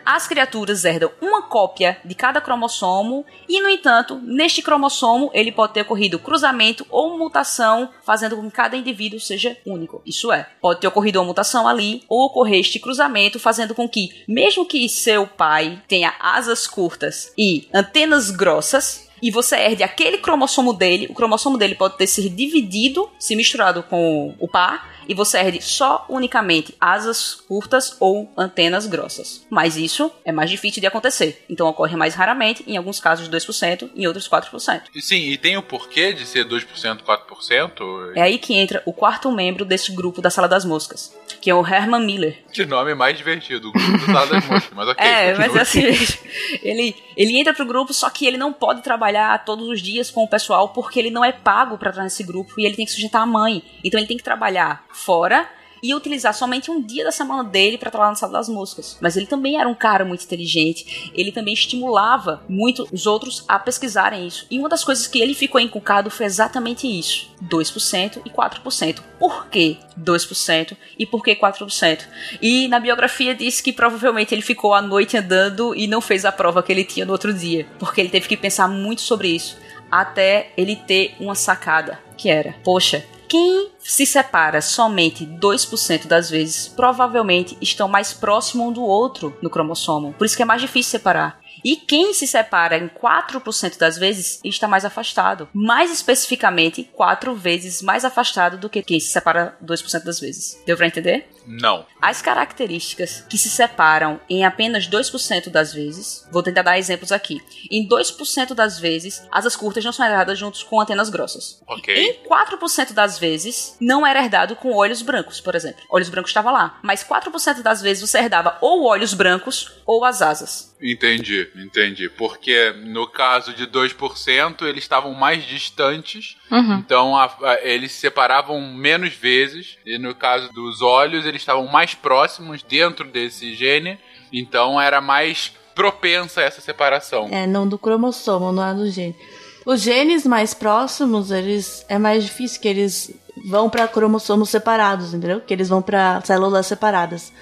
[0.04, 5.74] As criaturas herdam uma cópia de cada cromossomo e, no entanto, neste cromossomo ele pode
[5.74, 10.02] ter ocorrido cruzamento ou mutação, fazendo com que cada indivíduo seja único.
[10.04, 14.24] Isso é, pode ter ocorrido uma mutação ali ou ocorrer este cruzamento, fazendo com que,
[14.26, 20.72] mesmo que seu pai tenha asas curtas e antenas grossas, e você herde aquele cromossomo
[20.72, 25.38] dele, o cromossomo dele pode ter sido dividido, se misturado com o par, e você
[25.38, 29.46] herde só unicamente asas curtas ou antenas grossas.
[29.50, 33.90] Mas isso é mais difícil de acontecer, então ocorre mais raramente, em alguns casos 2%,
[33.94, 34.82] em outros 4%.
[34.94, 38.12] E Sim, e tem o porquê de ser 2%, 4%?
[38.14, 41.54] É aí que entra o quarto membro desse grupo da Sala das Moscas, que é
[41.54, 42.42] o Herman Miller.
[42.52, 45.02] Que nome mais divertido, o grupo do Sala das Moscas, mas ok.
[45.12, 45.82] É, mas assim,
[46.62, 50.24] ele, ele entra pro grupo, só que ele não pode trabalhar todos os dias com
[50.24, 52.92] o pessoal porque ele não é pago pra estar nesse grupo e ele tem que
[52.92, 53.62] sujeitar a mãe.
[53.84, 55.48] Então ele tem que trabalhar fora
[55.82, 58.96] e utilizar somente um dia da semana dele pra trabalhar na sala das músicas.
[59.00, 63.58] Mas ele também era um cara muito inteligente, ele também estimulava muito os outros a
[63.58, 64.46] pesquisarem isso.
[64.50, 69.00] E uma das coisas que ele ficou encucado foi exatamente isso: 2% e 4%.
[69.18, 72.06] Por que 2% e por que 4%?
[72.40, 76.32] E na biografia diz que provavelmente ele ficou a noite andando e não fez a
[76.32, 79.56] prova que ele tinha no outro dia, porque ele teve que pensar muito sobre isso
[79.92, 86.68] até ele ter uma sacada, que era, poxa, quem se separa somente 2% das vezes,
[86.68, 90.14] provavelmente estão mais próximo um do outro no cromossomo.
[90.18, 91.40] Por isso que é mais difícil separar.
[91.64, 95.48] E quem se separa em 4% das vezes está mais afastado.
[95.54, 100.60] Mais especificamente, 4 vezes mais afastado do que quem se separa 2% das vezes.
[100.66, 101.30] Deu pra entender?
[101.46, 101.86] Não.
[102.00, 107.40] As características que se separam em apenas 2% das vezes, vou tentar dar exemplos aqui.
[107.70, 111.62] Em 2% das vezes, asas curtas não são herdadas juntos com antenas grossas.
[111.66, 111.94] Ok.
[111.94, 115.82] Em 4% das vezes, não era herdado com olhos brancos, por exemplo.
[115.90, 116.78] Olhos brancos estava lá.
[116.82, 120.72] Mas 4% das vezes você herdava ou olhos brancos ou as asas.
[120.80, 122.08] Entendi, entendi.
[122.08, 126.74] Porque no caso de 2%, eles estavam mais distantes, Uhum.
[126.74, 129.78] então a- a- eles se separavam menos vezes.
[129.86, 133.98] E no caso dos olhos, eles estavam mais próximos dentro desse gene,
[134.32, 137.28] então era mais propensa essa separação.
[137.30, 139.16] É, não do cromossomo, não é do gene.
[139.64, 143.10] Os genes mais próximos, eles é mais difícil que eles
[143.46, 145.40] vão pra cromossomos separados, entendeu?
[145.40, 147.32] Que eles vão pra células separadas.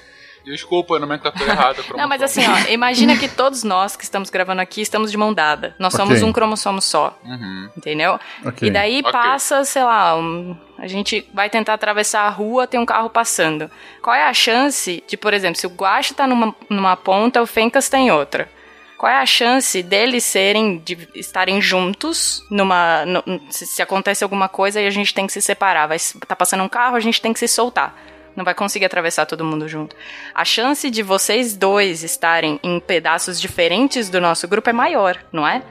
[0.45, 1.83] Desculpa, a nomenclatura errada.
[1.97, 5.33] Não, mas assim, ó, imagina que todos nós que estamos gravando aqui estamos de mão
[5.35, 5.75] dada.
[5.79, 7.69] Nós somos um cromossomo só, Uhum.
[7.77, 8.19] entendeu?
[8.45, 8.69] Ok.
[8.69, 9.13] E daí Ok.
[9.13, 13.71] passa, sei lá, um- a gente vai tentar atravessar a rua, tem um carro passando.
[14.03, 17.47] Qual é a chance de, por exemplo, se o Guache tá numa, numa ponta, o
[17.47, 18.49] Fencas tá em outra?
[18.97, 23.05] Qual é a chance deles serem, de estarem juntos numa.
[23.07, 25.87] no- se, se acontece alguma coisa e a gente tem que se separar?
[25.87, 25.97] Vai,
[26.27, 27.95] tá passando um carro, a gente tem que se soltar.
[28.37, 29.95] Não vai conseguir atravessar todo mundo junto.
[30.35, 35.47] A chance de vocês dois estarem em pedaços diferentes do nosso grupo é maior, não
[35.47, 35.63] é?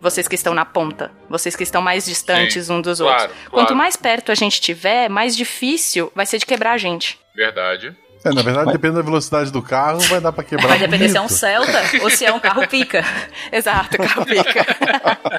[0.00, 3.38] Vocês que estão na ponta, vocês que estão mais distantes Sim, um dos claro, outros.
[3.38, 3.50] claro.
[3.50, 7.18] Quanto mais perto a gente tiver, mais difícil vai ser de quebrar a gente.
[7.36, 7.94] Verdade.
[8.24, 10.68] É, na verdade, depende da velocidade do carro, vai dar pra quebrar.
[10.68, 11.28] Vai depender se é um.
[11.28, 13.02] Celta ou se é um carro pica.
[13.50, 14.66] Exato, capica.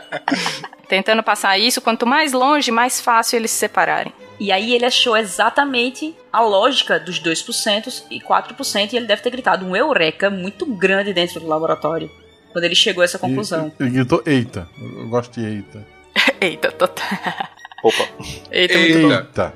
[0.89, 4.13] Tentando passar isso, quanto mais longe, mais fácil eles se separarem.
[4.41, 9.29] E aí ele achou exatamente a lógica dos 2% e 4% e ele deve ter
[9.29, 12.09] gritado um eureka muito grande dentro do laboratório.
[12.51, 13.71] Quando ele chegou a essa conclusão.
[13.79, 14.67] E- Ele gritou, eita.
[14.81, 15.85] Eu gosto de eita.
[16.41, 17.05] Eita, total.
[17.83, 18.07] Opa.
[18.51, 18.73] Eita.
[18.73, 19.53] Eita.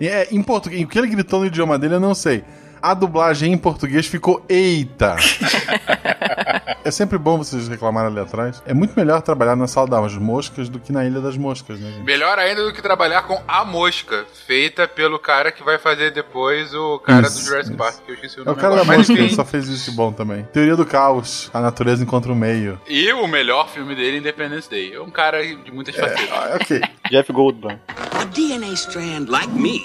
[0.00, 2.42] E É, em português, o que ele gritou no idioma dele eu não sei.
[2.82, 5.14] A dublagem em português ficou eita.
[6.84, 8.60] é sempre bom vocês reclamarem ali atrás.
[8.66, 11.92] É muito melhor trabalhar na sala das moscas do que na ilha das moscas, né,
[11.92, 12.02] gente?
[12.04, 16.74] Melhor ainda do que trabalhar com a mosca, feita pelo cara que vai fazer depois
[16.74, 17.78] o cara Isso, do Jurassic isso.
[17.78, 18.56] Park, que eu esqueci o É o nome.
[18.60, 19.34] cara da agora, mas mosca, ele enfim.
[19.36, 20.42] só fez isso de bom também.
[20.52, 21.50] Teoria do caos.
[21.54, 22.80] A natureza encontra o meio.
[22.88, 24.92] E o melhor filme dele, Independence Day.
[24.94, 26.28] É um cara de muitas facetas.
[26.32, 26.80] Ah, ok.
[27.10, 27.78] Jeff Goldblum.
[28.20, 29.78] A DNA strand like me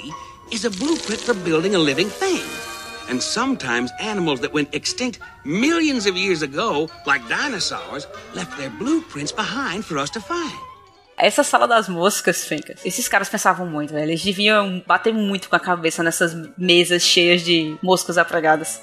[0.51, 2.41] is a blueprint for building a living thing.
[3.09, 9.31] And sometimes animals that went extinct millions of years ago, like dinosaurs, left their blueprints
[9.31, 10.53] behind for us to find.
[11.17, 14.11] Essa sala das moscas, Fencas, esses caras pensavam muito, velho.
[14.11, 18.79] Eles deviam bater muito com a cabeça nessas mesas cheias de moscas apregadas.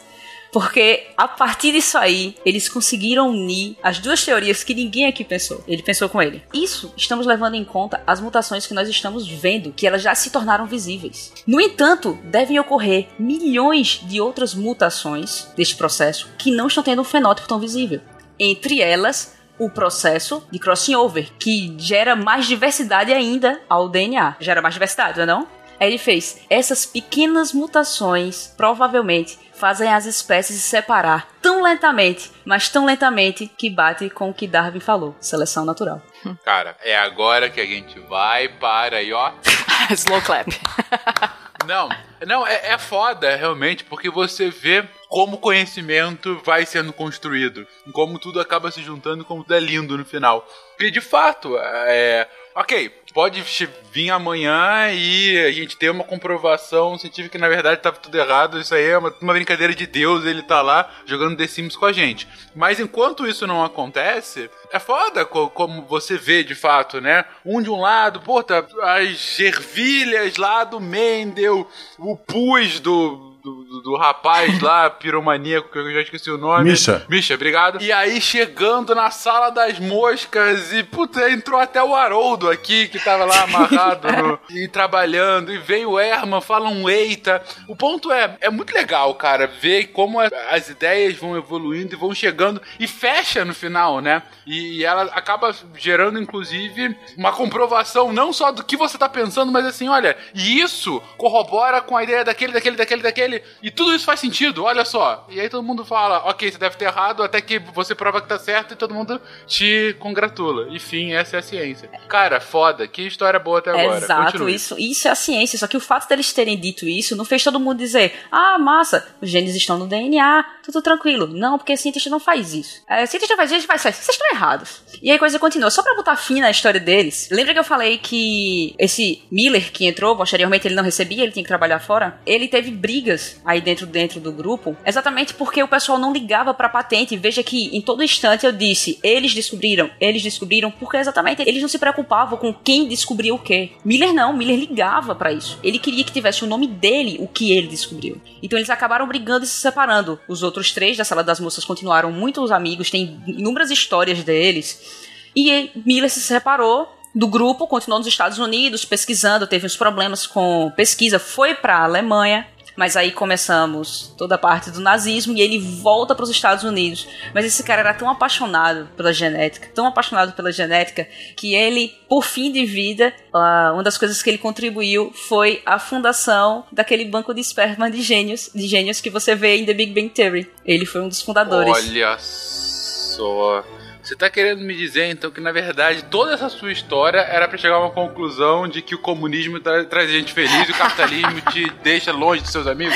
[0.55, 5.64] Porque a partir disso aí, eles conseguiram unir as duas teorias que ninguém aqui pensou.
[5.66, 6.44] Ele pensou com ele.
[6.55, 10.31] Isso estamos levando em conta as mutações que nós estamos vendo, que elas já se
[10.31, 11.32] tornaram visíveis.
[11.44, 17.05] No entanto, devem ocorrer milhões de outras mutações deste processo que não estão tendo um
[17.05, 18.01] fenótipo tão visível.
[18.39, 24.36] Entre elas, o processo de crossing over, que gera mais diversidade ainda ao DNA.
[24.39, 25.48] Gera mais diversidade, não é não?
[25.81, 32.68] Aí ele fez, essas pequenas mutações provavelmente fazem as espécies se separar tão lentamente, mas
[32.68, 36.02] tão lentamente que bate com o que Darwin falou, seleção natural.
[36.44, 39.32] Cara, é agora que a gente vai para aí, ó.
[39.90, 40.48] Slow clap.
[41.66, 41.89] Não,
[42.26, 48.18] não, é, é foda, realmente, porque você vê como o conhecimento vai sendo construído, como
[48.18, 50.47] tudo acaba se juntando, como tudo é lindo no final.
[50.78, 52.28] E de fato, é.
[52.56, 53.43] Ok, pode
[53.90, 58.60] vir amanhã e a gente ter uma comprovação científica que na verdade estava tudo errado.
[58.60, 61.85] Isso aí é uma, uma brincadeira de Deus, ele tá lá jogando The Sims com
[61.85, 62.28] a gente.
[62.55, 67.24] Mas enquanto isso não acontece, é foda co- como você vê de fato, né?
[67.44, 71.68] Um de um lado, pô, tá as ervilhas lá do Mendel,
[71.98, 76.64] o pus do, do, do- do rapaz lá, piromaníaco, que eu já esqueci o nome.
[76.70, 77.04] Misha.
[77.10, 77.82] Misha, obrigado.
[77.82, 82.98] E aí chegando na sala das moscas e, puta, entrou até o Haroldo aqui, que
[82.98, 87.42] tava lá amarrado no- e trabalhando, e veio o Herman, fala um eita.
[87.68, 92.14] O ponto é, é muito legal, cara, ver como as ideias vão evoluindo e vão
[92.14, 94.22] chegando e fecha no final, né?
[94.46, 99.52] E, e ela acaba gerando, inclusive, uma comprovação não só do que você tá pensando,
[99.52, 103.34] mas assim, olha, e isso corrobora com a ideia daquele, daquele, daquele, daquele.
[103.62, 105.27] E tudo isso faz sentido, olha só.
[105.31, 108.28] E aí todo mundo fala, ok, você deve ter errado, até que você prova que
[108.28, 110.69] tá certo e todo mundo te congratula.
[110.70, 111.89] Enfim, essa é a ciência.
[112.09, 113.98] Cara, foda, que história boa até agora.
[113.98, 114.55] Exato, Continue.
[114.55, 115.59] isso, isso é a ciência.
[115.59, 119.06] Só que o fato deles terem dito isso não fez todo mundo dizer: ah, massa,
[119.20, 121.27] os genes estão no DNA, tudo tranquilo.
[121.27, 122.82] Não, porque cientista não faz isso.
[122.89, 123.93] É, cientista faz isso, faz isso.
[123.93, 124.82] Vocês estão errados.
[125.02, 125.70] E aí a coisa continua.
[125.70, 129.86] Só pra botar fim na história deles, lembra que eu falei que esse Miller que
[129.86, 132.20] entrou, posteriormente ele não recebia, ele tinha que trabalhar fora?
[132.27, 136.68] Ele teve brigas aí dentro, dentro do grupo, exatamente porque o pessoal não ligava pra
[136.68, 137.16] patente.
[137.16, 141.68] Veja que em todo instante eu disse: eles descobriram, eles descobriram, porque exatamente eles não
[141.68, 143.72] se preocupavam com quem descobriu o quê.
[143.84, 145.59] Miller não, Miller ligava pra isso.
[145.62, 148.20] Ele queria que tivesse o nome dele, o que ele descobriu.
[148.42, 150.18] Então eles acabaram brigando e se separando.
[150.28, 155.05] Os outros três da sala das moças continuaram muitos amigos, tem inúmeras histórias deles.
[155.34, 160.72] E Miller se separou do grupo, continuou nos Estados Unidos pesquisando, teve uns problemas com
[160.74, 162.46] pesquisa, foi para a Alemanha,
[162.76, 167.06] mas aí começamos toda a parte do nazismo e ele volta para os Estados Unidos.
[167.34, 171.06] Mas esse cara era tão apaixonado pela genética, tão apaixonado pela genética,
[171.36, 176.64] que ele, por fim de vida, uma das coisas que ele contribuiu foi a fundação
[176.72, 180.09] daquele banco de esperma de gênios, de gênios que você vê em The Big Bang
[180.10, 180.51] Theory.
[180.64, 181.72] Ele foi um dos fundadores.
[181.72, 183.64] Olha só.
[184.05, 187.56] Você tá querendo me dizer, então, que na verdade toda essa sua história era pra
[187.56, 191.40] chegar a uma conclusão de que o comunismo tra traz gente feliz e o capitalismo
[191.51, 192.94] te deixa longe dos seus amigos?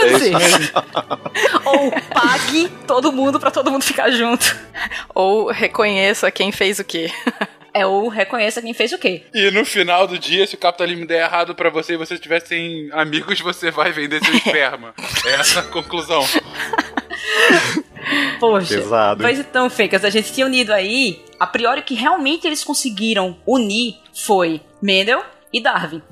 [0.00, 0.70] É isso mesmo.
[1.66, 4.56] Ou pague todo mundo pra todo mundo ficar junto.
[5.14, 7.12] Ou reconheça quem fez o quê.
[7.74, 9.24] É, ou reconheça quem fez o quê.
[9.34, 12.40] E no final do dia, se o capitalismo der errado pra você e você tiver
[12.40, 14.94] sem amigos, você vai vender seu esperma.
[15.26, 16.24] Essa é a conclusão.
[18.40, 18.74] Poxa.
[18.74, 19.22] Pesado.
[19.22, 21.22] Mas então, Fencas, a gente tinha unido aí.
[21.38, 25.22] A priori, o que realmente eles conseguiram unir foi Mendel
[25.54, 26.02] e Darwin.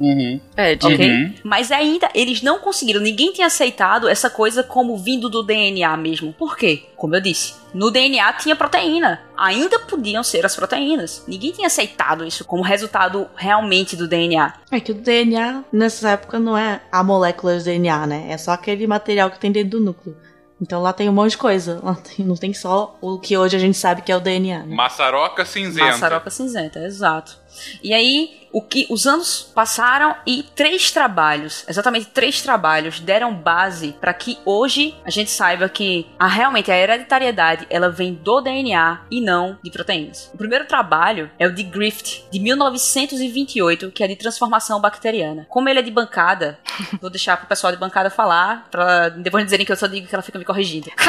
[0.56, 0.86] É, de...
[0.86, 1.40] Ok?
[1.42, 6.32] Mas ainda eles não conseguiram, ninguém tinha aceitado essa coisa como vindo do DNA mesmo.
[6.32, 6.84] Por quê?
[6.96, 9.20] Como eu disse, no DNA tinha proteína.
[9.36, 11.24] Ainda podiam ser as proteínas.
[11.26, 14.54] Ninguém tinha aceitado isso como resultado realmente do DNA.
[14.70, 18.26] É que o DNA, nessa época, não é a molécula do DNA, né?
[18.30, 20.16] É só aquele material que tem dentro do núcleo.
[20.62, 21.80] Então lá tem um monte de coisa.
[21.82, 24.60] Lá tem- não tem só o que hoje a gente sabe que é o DNA.
[24.60, 24.74] Né?
[24.76, 25.86] Maçaroca cinzenta.
[25.90, 27.36] Maçaroca cinzenta, exato.
[27.82, 33.96] E aí, o que os anos passaram e três trabalhos, exatamente três trabalhos, deram base
[34.00, 39.00] para que hoje a gente saiba que a, realmente a hereditariedade ela vem do DNA
[39.10, 40.30] e não de proteínas.
[40.34, 45.46] O primeiro trabalho é o de Griffith, de 1928, que é de transformação bacteriana.
[45.48, 46.58] Como ele é de bancada,
[47.00, 50.14] vou deixar pro pessoal de bancada falar, pra depois dizerem que eu só digo que
[50.14, 50.90] ela fica me corrigindo.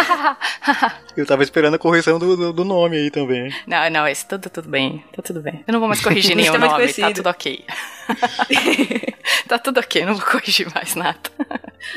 [1.16, 3.54] Eu tava esperando a correção do, do, do nome aí também.
[3.68, 5.04] Não, não, esse tudo, tudo bem.
[5.16, 5.64] Tá tudo bem.
[5.68, 7.14] Eu não vou mais corrigir Isso nenhum é nome, tá conhecido.
[7.14, 7.66] tudo ok.
[9.48, 11.20] tá tudo ok, não vou corrigir mais nada.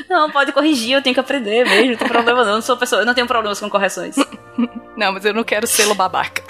[0.09, 2.77] Não, pode corrigir, eu tenho que aprender mesmo, não tem problema não, eu não sou
[2.77, 4.15] pessoa, eu não tenho problemas com correções.
[4.95, 6.43] Não, mas eu não quero selo babaca.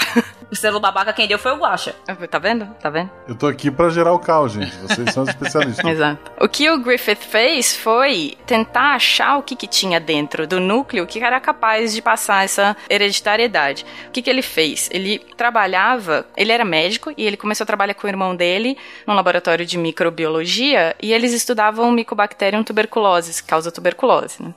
[0.50, 1.94] O selo babaca quem deu foi o Guaxa.
[2.30, 2.66] Tá vendo?
[2.80, 3.12] Tá vendo?
[3.28, 4.74] Eu tô aqui pra gerar o caos, gente.
[4.78, 5.84] Vocês são os especialistas.
[5.86, 6.32] Exato.
[6.40, 11.06] O que o Griffith fez foi tentar achar o que, que tinha dentro do núcleo
[11.06, 13.86] que era capaz de passar essa hereditariedade.
[14.08, 14.90] O que, que ele fez?
[14.92, 19.16] Ele trabalhava, ele era médico e ele começou a trabalhar com o irmão dele num
[19.16, 24.42] laboratório de microbiologia e eles estudavam Mycobacterium tuberculosis, que causa tuberculose.
[24.42, 24.54] Né?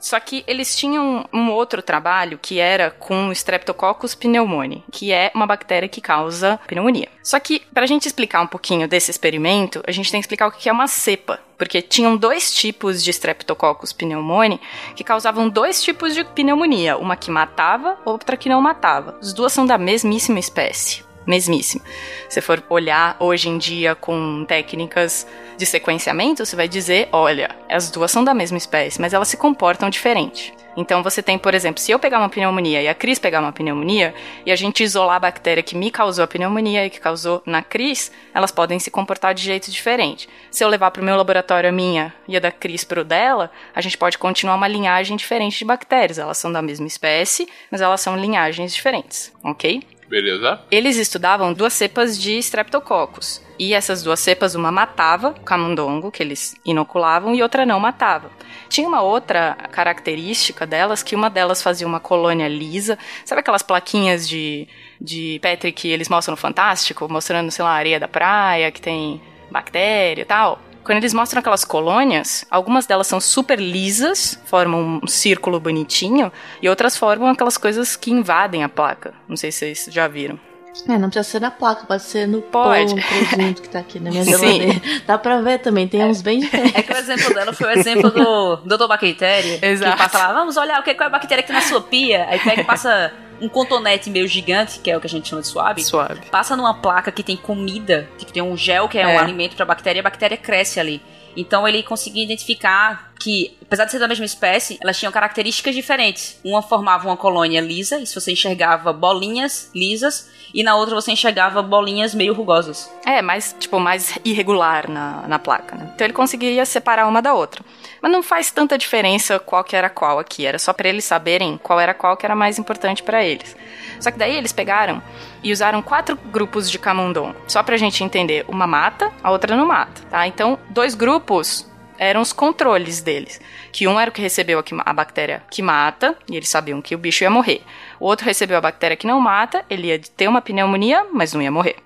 [0.00, 5.46] Só que eles tinham um outro trabalho que era com Streptococcus pneumoniae, que é uma
[5.46, 7.08] bactéria que causa pneumonia.
[7.22, 10.48] Só que, para a gente explicar um pouquinho desse experimento, a gente tem que explicar
[10.48, 11.40] o que é uma cepa.
[11.56, 14.60] Porque tinham dois tipos de Streptococcus pneumoniae
[14.94, 19.18] que causavam dois tipos de pneumonia, uma que matava, outra que não matava.
[19.20, 21.84] As duas são da mesmíssima espécie mesmíssimo.
[22.28, 25.26] Se for olhar hoje em dia com técnicas
[25.56, 29.36] de sequenciamento, você vai dizer, olha, as duas são da mesma espécie, mas elas se
[29.36, 30.54] comportam diferente.
[30.76, 33.50] Então você tem, por exemplo, se eu pegar uma pneumonia e a Cris pegar uma
[33.50, 34.14] pneumonia,
[34.46, 37.62] e a gente isolar a bactéria que me causou a pneumonia e que causou na
[37.62, 40.28] Cris, elas podem se comportar de jeito diferente.
[40.52, 43.04] Se eu levar para o meu laboratório a minha e a da Cris para o
[43.04, 46.16] dela, a gente pode continuar uma linhagem diferente de bactérias.
[46.16, 49.82] Elas são da mesma espécie, mas elas são linhagens diferentes, ok?
[50.08, 50.60] Beleza?
[50.70, 53.42] Eles estudavam duas cepas de streptococcus.
[53.58, 58.30] E essas duas cepas, uma matava o camundongo, que eles inoculavam, e outra não matava.
[58.68, 62.96] Tinha uma outra característica delas, que uma delas fazia uma colônia lisa.
[63.24, 64.68] Sabe aquelas plaquinhas de,
[65.00, 67.08] de Petri que eles mostram no Fantástico?
[67.10, 69.20] Mostrando, sei lá, a areia da praia, que tem
[69.50, 70.60] bactéria e tal?
[70.88, 76.32] Quando eles mostram aquelas colônias, algumas delas são super lisas, formam um círculo bonitinho,
[76.62, 79.12] e outras formam aquelas coisas que invadem a placa.
[79.28, 80.40] Não sei se vocês já viram.
[80.88, 82.94] É, não precisa ser na placa, pode ser no Pode.
[82.94, 84.30] pão, presunto que tá aqui na minha Sim.
[84.30, 84.82] geladeira.
[85.06, 86.74] Dá pra ver também, tem uns bem diferentes.
[86.74, 88.86] É que o exemplo dela foi o exemplo do Dr.
[88.86, 89.58] Bactéria.
[89.60, 89.92] Exato.
[89.92, 91.80] Que passa lá, vamos olhar o que qual é a bactéria que tem na sua
[91.80, 92.26] pia.
[92.30, 95.42] Aí pega e passa um contonete meio gigante, que é o que a gente chama
[95.42, 95.82] de suave.
[95.82, 96.20] Suave.
[96.30, 99.18] Passa numa placa que tem comida, que tem um gel que é, um É.
[99.18, 101.02] alimento pra bactéria, e a bactéria cresce ali.
[101.36, 106.40] Então ele conseguia identificar que, apesar de ser da mesma espécie, elas tinham características diferentes.
[106.44, 111.12] Uma formava uma colônia lisa, e se você enxergava bolinhas lisas, e na outra você
[111.12, 112.90] enxergava bolinhas meio rugosas.
[113.04, 115.90] É, mais, tipo, mais irregular na, na placa, né?
[115.94, 117.62] Então ele conseguiria separar uma da outra.
[118.00, 120.46] Mas não faz tanta diferença qual que era qual aqui.
[120.46, 123.56] Era só pra eles saberem qual era qual que era mais importante pra eles.
[124.00, 125.02] Só que daí eles pegaram
[125.42, 127.34] e usaram quatro grupos de camundongo.
[127.48, 128.44] Só pra gente entender.
[128.48, 130.26] Uma mata, a outra não mata, tá?
[130.26, 131.67] Então, dois grupos
[131.98, 133.40] eram os controles deles.
[133.72, 136.94] Que um era o que recebeu a, a bactéria que mata, e eles sabiam que
[136.94, 137.62] o bicho ia morrer.
[137.98, 141.42] O outro recebeu a bactéria que não mata, ele ia ter uma pneumonia, mas não
[141.42, 141.76] ia morrer.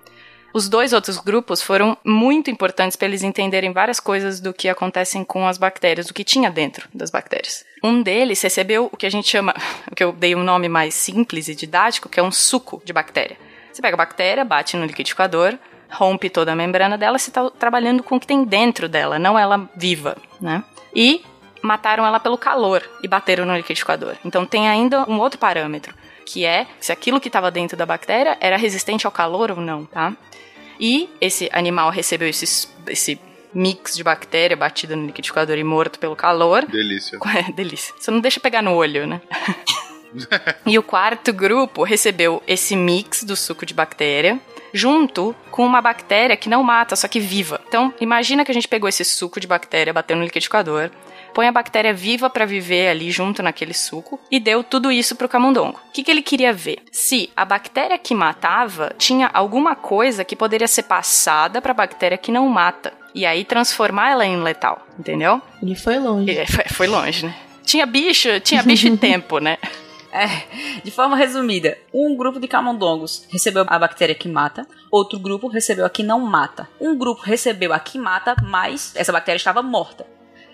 [0.54, 5.24] Os dois outros grupos foram muito importantes para eles entenderem várias coisas do que acontecem
[5.24, 7.64] com as bactérias, do que tinha dentro das bactérias.
[7.82, 9.54] Um deles recebeu o que a gente chama,
[9.90, 12.92] o que eu dei um nome mais simples e didático, que é um suco de
[12.92, 13.38] bactéria.
[13.72, 15.58] Você pega a bactéria, bate no liquidificador,
[15.92, 19.38] rompe toda a membrana dela, você está trabalhando com o que tem dentro dela, não
[19.38, 20.64] ela viva, né?
[20.94, 21.22] E
[21.62, 24.16] mataram ela pelo calor e bateram no liquidificador.
[24.24, 25.94] Então tem ainda um outro parâmetro,
[26.26, 29.84] que é se aquilo que estava dentro da bactéria era resistente ao calor ou não,
[29.84, 30.12] tá?
[30.80, 33.20] E esse animal recebeu esse, esse
[33.54, 36.66] mix de bactéria batido no liquidificador e morto pelo calor.
[36.66, 37.18] Delícia.
[37.32, 37.94] É, delícia.
[37.98, 39.20] Você não deixa pegar no olho, né?
[40.66, 44.40] e o quarto grupo recebeu esse mix do suco de bactéria
[44.72, 47.60] junto com uma bactéria que não mata, só que viva.
[47.68, 50.90] Então, imagina que a gente pegou esse suco de bactéria, bateu no liquidificador,
[51.32, 55.28] põe a bactéria viva para viver ali junto naquele suco e deu tudo isso pro
[55.28, 55.80] camundongo.
[55.88, 56.78] O que, que ele queria ver?
[56.90, 62.18] Se a bactéria que matava tinha alguma coisa que poderia ser passada para a bactéria
[62.18, 62.92] que não mata.
[63.14, 65.40] E aí transformar ela em letal, entendeu?
[65.62, 66.30] Ele foi longe.
[66.30, 67.34] É, foi, foi longe, né?
[67.64, 69.58] Tinha bicho, tinha bicho e tempo, né?
[70.12, 75.48] É, de forma resumida, um grupo de camundongos recebeu a bactéria que mata, outro grupo
[75.48, 76.68] recebeu a que não mata.
[76.78, 80.06] Um grupo recebeu a que mata, mas essa bactéria estava morta.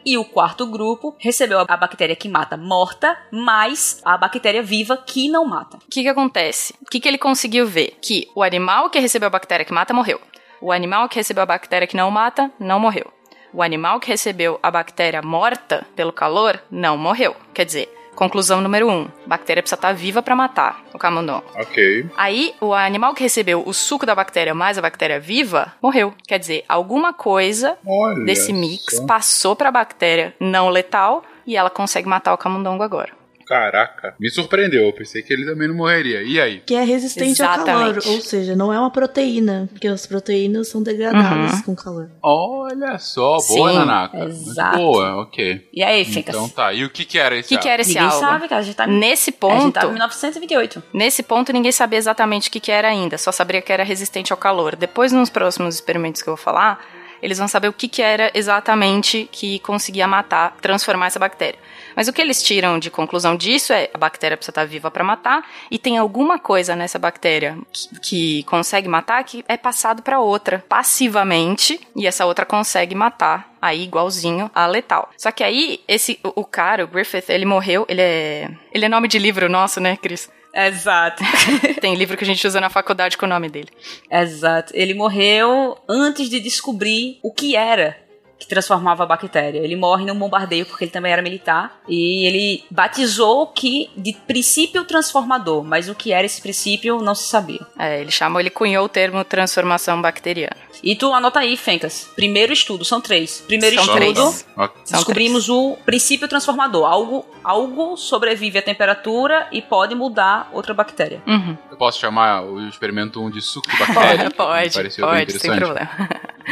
[0.07, 5.29] E o quarto grupo recebeu a bactéria que mata morta, mais a bactéria viva que
[5.29, 5.77] não mata.
[5.77, 6.73] O que, que acontece?
[6.81, 7.99] O que, que ele conseguiu ver?
[8.01, 10.21] Que o animal que recebeu a bactéria que mata morreu.
[10.61, 13.13] O animal que recebeu a bactéria que não mata não morreu.
[13.53, 17.35] O animal que recebeu a bactéria morta pelo calor não morreu.
[17.53, 21.45] Quer dizer, conclusão número um: a bactéria precisa estar viva para matar o camundongo.
[21.55, 22.07] Ok.
[22.17, 26.13] Aí, o animal que recebeu o suco da bactéria mais a bactéria viva morreu.
[26.27, 29.07] Quer dizer, alguma coisa Olha desse mix só.
[29.07, 33.18] passou para a bactéria não letal e ela consegue matar o camundongo agora.
[33.49, 34.85] Caraca, me surpreendeu.
[34.85, 36.23] Eu pensei que ele também não morreria.
[36.23, 36.61] E aí?
[36.67, 38.09] Que é resistente ao calor, Exatamente.
[38.09, 41.63] ou seja, não é uma proteína, porque as proteínas são degradadas Uhum.
[41.63, 42.11] com calor.
[42.23, 44.19] Olha só, boa, Sim, Nanaka.
[44.25, 44.77] exato.
[44.77, 45.69] Boa, ok.
[45.73, 46.35] E aí, Fencas?
[46.35, 46.73] Então tá.
[46.73, 48.21] E o que que era O esse que, que era esse Ninguém algo?
[48.21, 48.61] sabe, cara.
[48.61, 50.83] A gente tá, Nesse a gente ponto, tá em 1928.
[50.93, 54.33] nesse ponto ninguém sabia exatamente o que, que era ainda, só sabia que era resistente
[54.33, 54.77] ao calor.
[54.77, 56.85] Depois, nos próximos experimentos que eu vou falar,
[57.23, 61.59] eles vão saber o que, que era exatamente que conseguia matar, transformar essa bactéria.
[61.99, 65.03] Mas o que eles tiram de conclusão disso é a bactéria precisa estar viva para
[65.03, 70.21] matar e tem alguma coisa nessa bactéria que, que consegue matar que é passado para
[70.21, 75.11] outra passivamente e essa outra consegue matar aí igualzinho a letal.
[75.17, 79.09] Só que aí esse o, cara, o Griffith, ele morreu, ele é ele é nome
[79.09, 80.31] de livro nosso, né, Cris?
[80.55, 81.25] Exato.
[81.83, 83.71] Tem livro que a gente usa na faculdade com o nome dele.
[84.09, 84.73] Exato.
[84.73, 88.07] Ele morreu antes de descobrir o que era
[88.49, 89.59] transformava a bactéria.
[89.59, 94.13] Ele morre num bombardeio porque ele também era militar e ele batizou o que de
[94.13, 97.61] princípio transformador, mas o que era esse princípio não se sabia.
[97.79, 100.57] É, ele chamou, ele cunhou o termo transformação bacteriana.
[100.83, 102.11] E tu anota aí, Fencas.
[102.15, 103.43] Primeiro estudo, são três.
[103.47, 104.47] Primeiro São estudo, três.
[104.91, 106.87] Descobrimos o princípio transformador.
[106.87, 111.23] Algo, algo sobrevive à temperatura e pode mudar outra bactéria.
[111.27, 111.57] Uhum.
[111.71, 114.31] Eu posso chamar o experimento 1 de suco de bactéria?
[114.31, 115.91] Pode, bem pode, sem problema.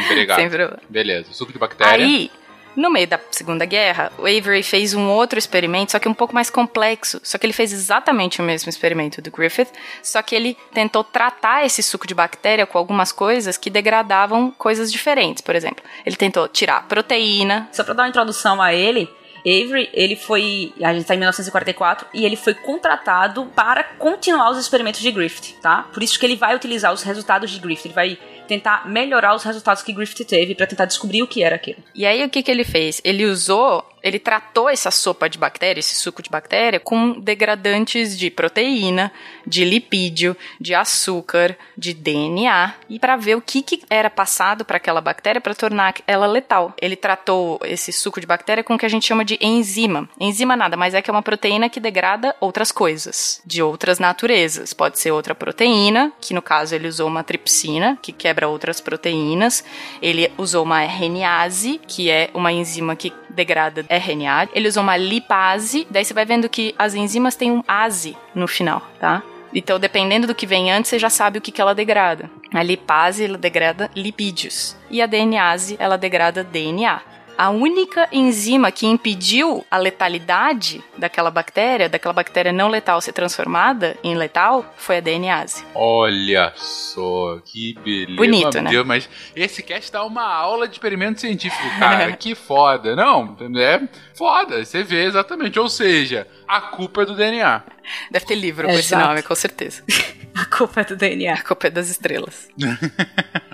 [0.05, 0.37] Obrigado.
[0.37, 0.79] Sem problema.
[0.87, 1.86] Beleza, suco de bactéria.
[1.87, 2.31] Aí,
[2.75, 6.35] no meio da Segunda Guerra, o Avery fez um outro experimento, só que um pouco
[6.35, 7.19] mais complexo.
[7.23, 9.69] Só que ele fez exatamente o mesmo experimento do Griffith,
[10.03, 14.91] só que ele tentou tratar esse suco de bactéria com algumas coisas que degradavam coisas
[14.91, 15.41] diferentes.
[15.41, 17.67] Por exemplo, ele tentou tirar proteína.
[17.71, 19.09] Só pra dar uma introdução a ele,
[19.47, 20.73] Avery, ele foi.
[20.83, 25.55] A gente tá em 1944 e ele foi contratado para continuar os experimentos de Griffith,
[25.61, 25.87] tá?
[25.93, 27.87] Por isso que ele vai utilizar os resultados de Griffith.
[27.87, 31.55] Ele vai tentar melhorar os resultados que Griffith teve para tentar descobrir o que era
[31.55, 31.79] aquilo.
[31.93, 33.01] E aí o que, que ele fez?
[33.03, 38.29] Ele usou, ele tratou essa sopa de bactéria, esse suco de bactéria, com degradantes de
[38.29, 39.11] proteína,
[39.45, 44.77] de lipídio, de açúcar, de DNA, e para ver o que, que era passado para
[44.77, 46.73] aquela bactéria para tornar ela letal.
[46.81, 50.07] Ele tratou esse suco de bactéria com o que a gente chama de enzima.
[50.19, 54.73] Enzima nada, mas é que é uma proteína que degrada outras coisas, de outras naturezas.
[54.73, 59.63] Pode ser outra proteína, que no caso ele usou uma tripsina, que quebra outras proteínas.
[60.01, 64.49] Ele usou uma RNase, que é uma enzima que degrada RNA.
[64.53, 68.47] Ele usou uma lipase, daí você vai vendo que as enzimas têm um ase no
[68.47, 69.23] final, tá?
[69.53, 72.29] Então, dependendo do que vem antes, você já sabe o que, que ela degrada.
[72.53, 74.75] A lipase, ela degrada lipídios.
[74.91, 77.01] E a DNase, ela degrada DNA.
[77.37, 83.95] A única enzima que impediu a letalidade daquela bactéria, daquela bactéria não letal ser transformada
[84.03, 85.63] em letal, foi a DNase.
[85.75, 88.15] Olha só, que beleza.
[88.15, 88.71] Bonito, né?
[88.71, 92.11] Deus, mas esse cast dá uma aula de experimento científico, cara.
[92.17, 92.95] que foda.
[92.95, 94.65] Não, é foda.
[94.65, 95.59] Você vê exatamente.
[95.59, 97.61] Ou seja, a culpa é do DNA.
[98.09, 99.07] Deve ter livro com esse Exato.
[99.07, 99.83] nome, com certeza.
[100.37, 101.33] A culpa é do DNA.
[101.33, 102.47] A culpa é das estrelas.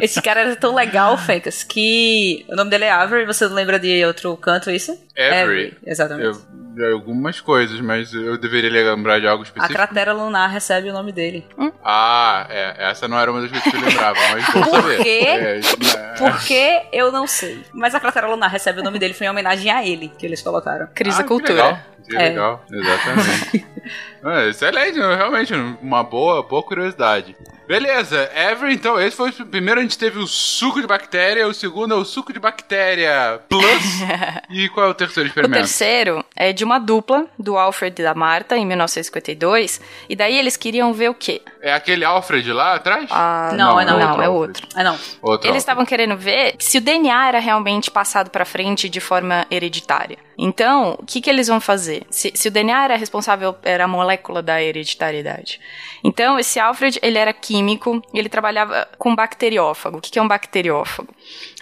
[0.00, 3.26] Esse cara era tão legal, Fencas, que o nome dele é Avery.
[3.26, 4.98] Você não lembra de outro canto isso?
[5.16, 5.76] Avery.
[5.84, 6.38] Exatamente.
[6.78, 9.72] Eu, algumas coisas, mas eu deveria lembrar de algo A específico.
[9.74, 11.46] cratera lunar recebe o nome dele.
[11.82, 15.02] Ah, é, essa não era uma das coisas que eu lembrava, mas vou Por saber.
[15.02, 15.20] quê?
[15.24, 17.62] É, é, Por que eu não sei.
[17.72, 20.42] Mas a cratera lunar recebe o nome dele, foi em homenagem a ele que eles
[20.42, 20.86] colocaram.
[20.94, 21.86] Cris ah, da cultura.
[22.08, 22.28] Que É.
[22.28, 23.66] legal, exatamente.
[24.24, 25.52] é, excelente, realmente,
[25.82, 27.36] uma boa, boa curiosidade.
[27.66, 31.52] Beleza, Ever, então, esse foi o primeiro, a gente teve o suco de bactéria, o
[31.52, 33.64] segundo é o suco de bactéria plus,
[34.50, 35.58] e qual é o terceiro O experimento?
[35.58, 39.80] terceiro é de uma dupla, do Alfred e da Marta, em 1952.
[40.08, 41.42] E daí eles queriam ver o quê?
[41.60, 43.06] É aquele Alfred lá atrás?
[43.10, 44.28] Ah, Não, é não, não, é Alfred.
[44.30, 44.68] outro.
[44.76, 44.96] Ah, não.
[45.20, 49.44] Outro Eles estavam querendo ver se o DNA era realmente passado pra frente de forma
[49.50, 50.18] hereditária.
[50.38, 52.04] Então, o que, que eles vão fazer?
[52.10, 55.60] Se, se o DNA era responsável, era a molécula da hereditariedade.
[56.04, 59.98] Então, esse Alfred, ele era químico e ele trabalhava com bacteriófago.
[59.98, 61.08] O que, que é um bacteriófago?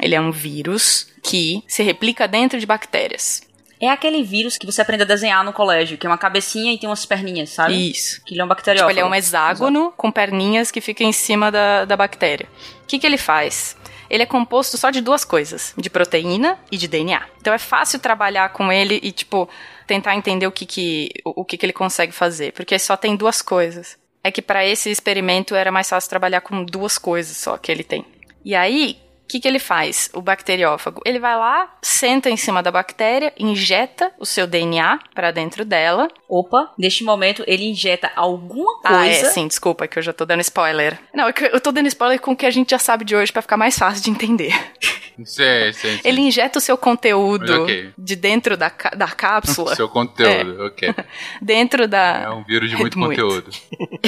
[0.01, 3.43] Ele é um vírus que se replica dentro de bactérias.
[3.81, 6.79] É aquele vírus que você aprende a desenhar no colégio, que é uma cabecinha e
[6.79, 7.91] tem umas perninhas, sabe?
[7.91, 8.23] Isso.
[8.25, 8.91] Que ele é um bacteriófago.
[8.91, 12.49] Tipo, ele é um hexágono com perninhas que fica em cima da, da bactéria.
[12.83, 13.77] O que, que ele faz?
[14.15, 17.21] Ele é composto só de duas coisas, de proteína e de DNA.
[17.41, 19.49] Então é fácil trabalhar com ele e, tipo,
[19.89, 23.17] tentar entender o que, que, o, o que, que ele consegue fazer, porque só tem
[23.17, 23.99] duas coisas.
[24.23, 27.83] É que para esse experimento era mais fácil trabalhar com duas coisas só que ele
[27.83, 28.07] tem.
[28.45, 31.01] E aí, o que, que ele faz, o bacteriófago?
[31.05, 36.09] Ele vai lá, senta em cima da bactéria, injeta o seu DNA para dentro dela.
[36.29, 39.27] Opa, neste momento ele injeta alguma Ah, coisa.
[39.27, 40.99] é, sim, desculpa, que eu já tô dando spoiler.
[41.15, 43.17] Não, é que eu tô dando spoiler com o que a gente já sabe de
[43.17, 44.53] hoje pra ficar mais fácil de entender.
[45.25, 46.01] Sim, sim, sim.
[46.03, 47.93] Ele injeta o seu conteúdo Ok.
[47.97, 50.93] de dentro da, da cápsula, Seu conteúdo, ok.
[51.41, 52.35] dentro É da.
[52.35, 53.23] um vírus de muito, Muito.
[53.23, 53.49] conteúdo.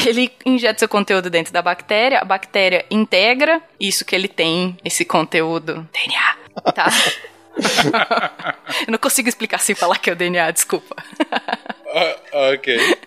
[0.04, 5.04] Ele injeta seu conteúdo dentro da bactéria, a bactéria integra isso que ele tem, esse
[5.06, 5.88] conteúdo.
[5.92, 6.88] DNA, tá?
[8.86, 10.94] eu não consigo explicar sem falar que é o DNA, desculpa.
[11.94, 12.98] Ah, ok.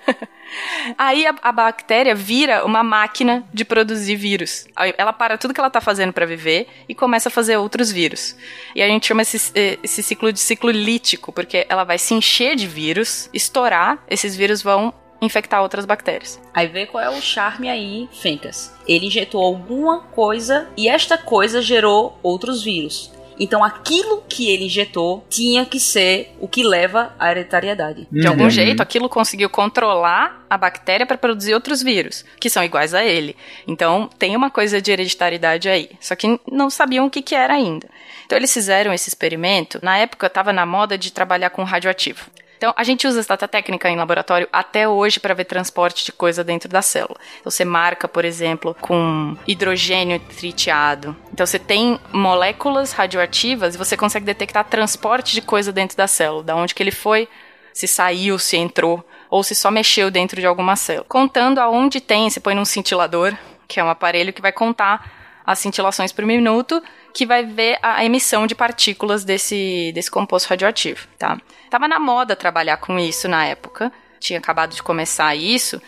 [0.97, 4.67] Aí a, a bactéria vira uma máquina de produzir vírus.
[4.97, 8.35] Ela para tudo que ela tá fazendo pra viver e começa a fazer outros vírus.
[8.75, 12.13] E a gente chama esse, eh, esse ciclo de ciclo lítico, porque ela vai se
[12.13, 16.39] encher de vírus, estourar, esses vírus vão infectar outras bactérias.
[16.53, 18.73] Aí vê qual é o charme aí, Fencas.
[18.87, 23.11] Ele injetou alguma coisa e esta coisa gerou outros vírus.
[23.39, 28.07] Então aquilo que ele injetou tinha que ser o que leva à hereditariedade.
[28.11, 32.93] De algum jeito, aquilo conseguiu controlar a bactéria para produzir outros vírus, que são iguais
[32.93, 33.35] a ele.
[33.65, 35.91] Então, tem uma coisa de hereditariedade aí.
[36.01, 37.87] Só que não sabiam o que, que era ainda.
[38.25, 39.79] Então, eles fizeram esse experimento.
[39.81, 42.29] Na época, estava na moda de trabalhar com radioativo.
[42.59, 46.43] Então, a gente usa essa técnica em laboratório até hoje para ver transporte de coisa
[46.43, 47.15] dentro da célula.
[47.39, 51.15] Então, você marca, por exemplo, com hidrogênio tritiado.
[51.31, 56.43] Então, você tem moléculas radioativas e você consegue detectar transporte de coisa dentro da célula.
[56.43, 57.29] Da onde que ele foi,
[57.73, 61.05] se saiu, se entrou, ou se só mexeu dentro de alguma célula.
[61.07, 63.33] Contando aonde tem, você põe num cintilador,
[63.69, 65.18] que é um aparelho que vai contar
[65.49, 66.79] as cintilações por minuto,
[67.11, 71.41] que vai ver a emissão de partículas desse, desse composto radioativo, tá?
[71.71, 75.81] Tava na moda trabalhar com isso na época, tinha acabado de começar isso,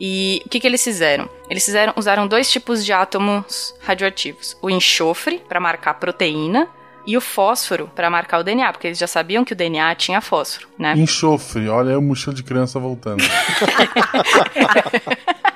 [0.00, 1.30] e o que, que eles fizeram?
[1.48, 6.66] Eles fizeram, usaram dois tipos de átomos radioativos: o enxofre, para marcar proteína,
[7.06, 10.20] e o fósforo, para marcar o DNA, porque eles já sabiam que o DNA tinha
[10.20, 10.92] fósforo, né?
[10.96, 13.22] Enxofre, olha aí o mochila de criança voltando.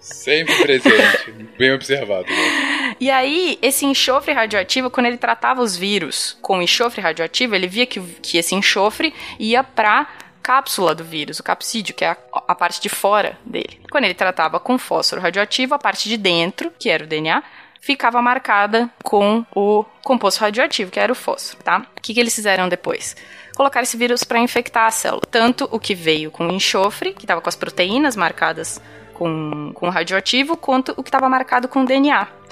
[0.00, 1.32] Sempre presente.
[1.56, 2.24] Bem observado.
[2.24, 2.96] né?
[2.98, 7.86] E aí, esse enxofre radioativo, quando ele tratava os vírus com enxofre radioativo, ele via
[7.86, 10.08] que, que esse enxofre ia pra
[10.42, 12.16] cápsula do vírus, o capsídeo, que é a,
[12.48, 13.80] a parte de fora dele.
[13.90, 17.42] Quando ele tratava com fósforo radioativo, a parte de dentro, que era o DNA,
[17.80, 21.86] ficava marcada com o composto radioativo, que era o fósforo, tá?
[21.96, 23.16] O que, que eles fizeram depois?
[23.54, 25.22] Colocar esse vírus para infectar a célula.
[25.30, 28.80] Tanto o que veio com enxofre, que estava com as proteínas marcadas
[29.14, 32.42] com, com radioativo, quanto o que estava marcado com DNA.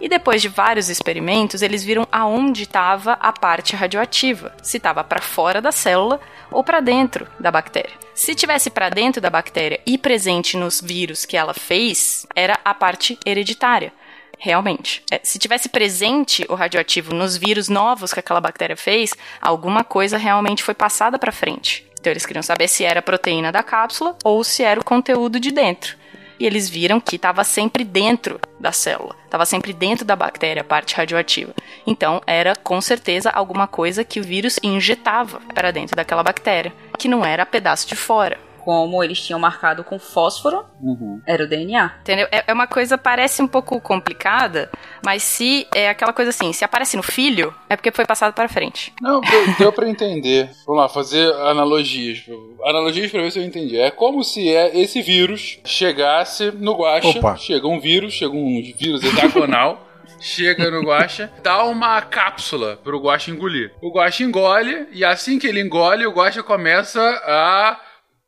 [0.00, 5.20] E depois de vários experimentos, eles viram aonde estava a parte radioativa, se estava para
[5.20, 6.18] fora da célula
[6.50, 7.92] ou para dentro da bactéria.
[8.14, 12.72] Se tivesse para dentro da bactéria e presente nos vírus que ela fez, era a
[12.72, 13.92] parte hereditária.
[14.38, 15.02] Realmente.
[15.10, 20.16] É, se tivesse presente o radioativo nos vírus novos que aquela bactéria fez, alguma coisa
[20.16, 21.86] realmente foi passada para frente.
[22.00, 25.38] Então eles queriam saber se era a proteína da cápsula ou se era o conteúdo
[25.38, 25.99] de dentro
[26.40, 30.64] e eles viram que estava sempre dentro da célula, estava sempre dentro da bactéria a
[30.64, 31.54] parte radioativa.
[31.86, 37.08] Então era com certeza alguma coisa que o vírus injetava para dentro daquela bactéria, que
[37.08, 41.20] não era pedaço de fora como eles tinham marcado com fósforo, Uhum.
[41.26, 41.92] era o DNA.
[42.00, 42.28] Entendeu?
[42.30, 44.70] É é uma coisa, parece um pouco complicada,
[45.04, 48.48] mas se é aquela coisa assim, se aparece no filho, é porque foi passado para
[48.48, 48.92] frente.
[49.00, 50.50] Não, deu, deu pra entender.
[50.66, 52.24] Vamos lá, fazer analogias.
[52.64, 53.78] Analogias pra ver se eu entendi.
[53.78, 57.08] É como se é esse vírus chegasse no guacha.
[57.08, 57.36] Opa.
[57.36, 59.86] Chega um vírus, chega um vírus hexagonal.
[60.22, 63.72] Chega no guacha, dá uma cápsula pro guacha engolir.
[63.80, 67.80] O guacha engole, e assim que ele engole, o guacha começa a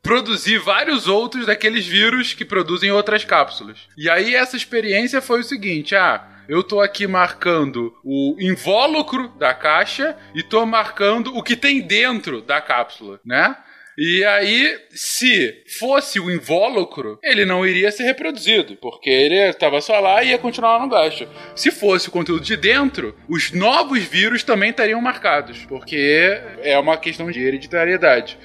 [0.03, 3.79] produzir vários outros daqueles vírus que produzem outras cápsulas.
[3.97, 9.55] E aí essa experiência foi o seguinte, ah, eu tô aqui marcando o invólucro da
[9.55, 13.57] caixa e tô marcando o que tem dentro da cápsula, né?
[13.97, 20.01] E aí, se fosse o invólucro, ele não iria ser reproduzido, porque ele estava só
[20.01, 21.29] lá e ia continuar lá no gasto.
[21.55, 26.97] Se fosse o conteúdo de dentro, os novos vírus também estariam marcados, porque é uma
[26.97, 28.39] questão de hereditariedade.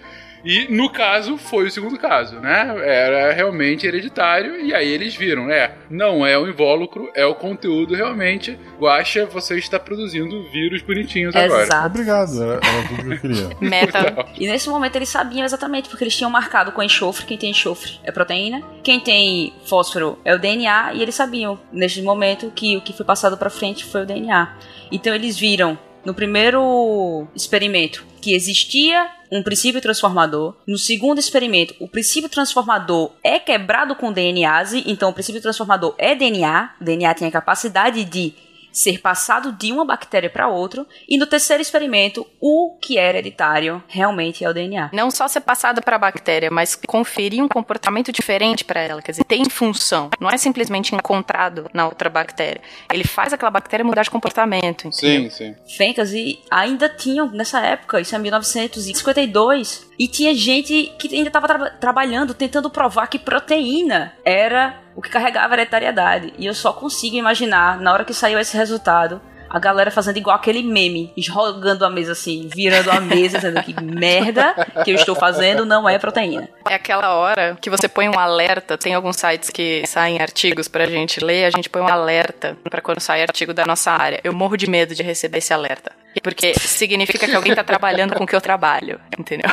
[0.48, 2.74] E no caso, foi o segundo caso, né?
[2.86, 7.94] Era realmente hereditário, e aí eles viram, é, não é o invólucro, é o conteúdo
[7.94, 8.58] realmente.
[8.80, 11.64] Guaxa, você está produzindo vírus bonitinhos agora.
[11.64, 11.88] Exato.
[11.88, 13.50] Obrigado, era, era tudo que eu queria.
[13.60, 14.26] Meta.
[14.40, 17.26] E nesse momento eles sabiam exatamente, porque eles tinham marcado com enxofre.
[17.26, 22.02] Quem tem enxofre é proteína, quem tem fósforo é o DNA, e eles sabiam, neste
[22.02, 24.56] momento, que o que foi passado para frente foi o DNA.
[24.94, 30.56] Então eles viram no primeiro experimento que existia um princípio transformador.
[30.66, 36.16] No segundo experimento, o princípio transformador é quebrado com DNase, então o princípio transformador é
[36.16, 36.76] DNA.
[36.80, 38.34] O DNA tem a capacidade de
[38.78, 40.86] ser passado de uma bactéria para outra.
[41.10, 44.92] E no terceiro experimento, o que é hereditário realmente é o DNA.
[44.94, 49.02] Não só ser passado para a bactéria, mas conferir um comportamento diferente para ela.
[49.02, 50.12] Quer dizer, tem função.
[50.20, 52.62] Não é simplesmente encontrado na outra bactéria.
[52.94, 54.92] Ele faz aquela bactéria mudar de comportamento.
[54.92, 55.32] Sim, entendeu?
[55.32, 55.56] sim.
[55.76, 61.72] Fencas e ainda tinham nessa época, isso é 1952, e tinha gente que ainda estava
[61.72, 66.34] trabalhando tentando provar que proteína era o que carregava a hereditariedade.
[66.40, 70.36] E eu só consigo imaginar, na hora que saiu esse resultado, a galera fazendo igual
[70.36, 75.16] aquele meme, jogando a mesa assim, virando a mesa, dizendo que merda que eu estou
[75.16, 76.50] fazendo não é proteína.
[76.68, 78.76] É aquela hora que você põe um alerta.
[78.76, 82.82] Tem alguns sites que saem artigos pra gente ler, a gente põe um alerta pra
[82.82, 84.20] quando sai artigo da nossa área.
[84.24, 85.92] Eu morro de medo de receber esse alerta.
[86.24, 89.52] Porque significa que alguém tá trabalhando com o que eu trabalho, entendeu?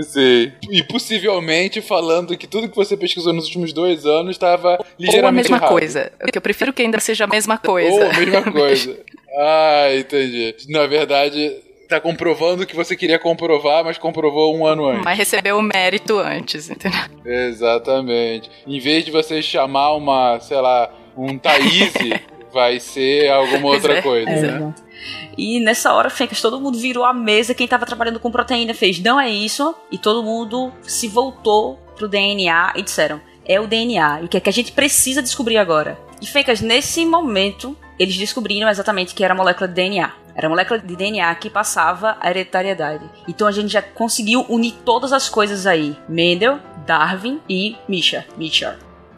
[0.00, 0.52] Sim.
[0.70, 5.28] E possivelmente falando que tudo que você pesquisou nos últimos dois anos estava ligeiramente Ou
[5.28, 5.68] a mesma errado.
[5.68, 6.12] coisa.
[6.18, 7.90] Porque eu prefiro que ainda seja a mesma coisa.
[7.90, 8.98] Ou a mesma coisa.
[9.34, 10.54] Ah, entendi.
[10.68, 11.56] Na verdade,
[11.88, 15.04] tá comprovando o que você queria comprovar, mas comprovou um ano antes.
[15.04, 17.00] Mas recebeu o mérito antes, entendeu?
[17.24, 18.50] Exatamente.
[18.66, 21.92] Em vez de você chamar uma, sei lá, um Thaís,
[22.52, 24.58] vai ser alguma outra é, coisa, pois é.
[24.58, 24.74] né?
[25.36, 27.54] E nessa hora, Fencas, todo mundo virou a mesa.
[27.54, 29.74] Quem tava trabalhando com proteína fez, não é isso.
[29.90, 34.22] E todo mundo se voltou pro DNA e disseram, é o DNA.
[34.22, 35.98] E o que é que a gente precisa descobrir agora?
[36.20, 40.12] E Fencas, nesse momento, eles descobriram exatamente que era a molécula de DNA.
[40.34, 43.04] Era a molécula de DNA que passava a hereditariedade.
[43.28, 45.96] Então a gente já conseguiu unir todas as coisas aí.
[46.08, 47.76] Mendel, Darwin e.
[47.88, 48.26] Misha.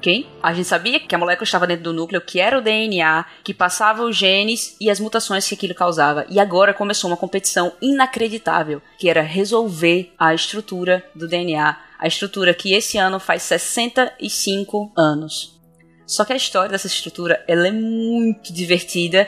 [0.04, 0.26] Ok?
[0.42, 3.54] A gente sabia que a molécula estava dentro do núcleo, que era o DNA, que
[3.54, 6.26] passava os genes e as mutações que aquilo causava.
[6.28, 11.78] E agora começou uma competição inacreditável, que era resolver a estrutura do DNA.
[11.98, 15.58] A estrutura que esse ano faz 65 anos.
[16.06, 19.26] Só que a história dessa estrutura ela é muito divertida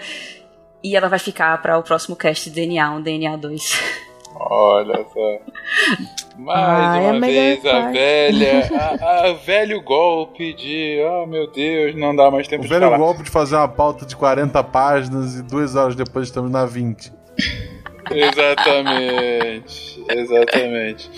[0.85, 4.06] e ela vai ficar para o próximo cast de DNA 1, DNA 2.
[4.39, 5.39] Olha só.
[6.37, 7.93] Mais Ah, é a uma vez a parte.
[7.95, 8.69] velha.
[9.03, 10.99] A, a velho golpe de.
[11.03, 12.99] Oh meu Deus, não dá mais tempo O de velho falar.
[12.99, 17.11] golpe de fazer uma pauta de 40 páginas e duas horas depois estamos na 20.
[18.11, 20.05] Exatamente.
[20.09, 21.11] Exatamente.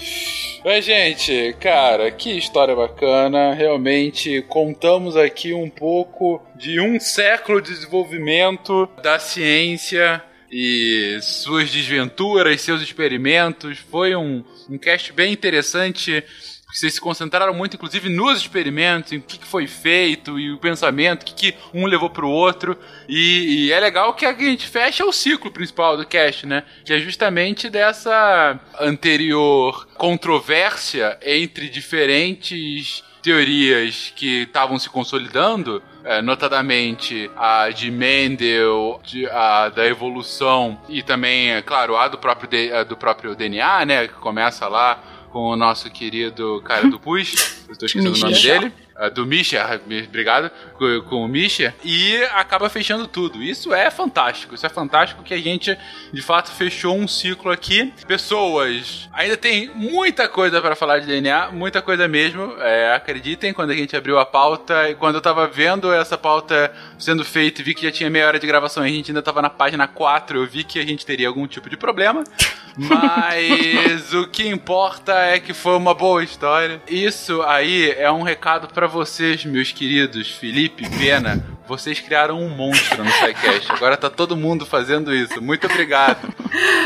[0.64, 3.54] Mas, gente, cara, que história bacana.
[3.54, 12.60] Realmente contamos aqui um pouco de um século de desenvolvimento da ciência e suas desventuras,
[12.60, 13.78] seus experimentos.
[13.78, 16.24] Foi um, um cast bem interessante.
[16.72, 21.22] Vocês se concentraram muito, inclusive, nos experimentos, em o que, foi feito e o pensamento,
[21.22, 22.78] o que, que um levou pro outro.
[23.08, 26.62] E, e é legal que a gente fecha o ciclo principal do cast, né?
[26.84, 37.30] Que é justamente dessa anterior controvérsia entre diferentes teorias que estavam se consolidando, é, notadamente
[37.36, 42.82] a de Mendel, de- a da evolução e também, é claro, a do próprio, a
[42.82, 44.08] do próprio DNA, né?
[44.08, 44.98] Que começa lá
[45.30, 48.72] com o nosso querido cara do Push, eu tô esquecendo o nome dele.
[48.96, 53.42] ah, Do Misha, obrigado, com, com o Misha, e acaba fechando tudo.
[53.42, 55.76] Isso é fantástico, isso é fantástico que a gente,
[56.12, 57.92] de fato, fechou um ciclo aqui.
[58.06, 63.70] Pessoas, ainda tem muita coisa para falar de DNA, muita coisa mesmo, é, acreditem, quando
[63.70, 67.64] a gente abriu a pauta, e quando eu tava vendo essa pauta sendo feita e
[67.64, 69.86] vi que já tinha meia hora de gravação e a gente ainda tava na página
[69.86, 72.22] 4, eu vi que a gente teria algum tipo de problema.
[72.78, 76.80] Mas o que importa é que foi uma boa história.
[76.86, 81.44] Isso aí é um recado pra vocês, meus queridos Felipe, Pena.
[81.66, 83.70] Vocês criaram um monstro no SciCast.
[83.72, 85.40] Agora tá todo mundo fazendo isso.
[85.42, 86.32] Muito obrigado.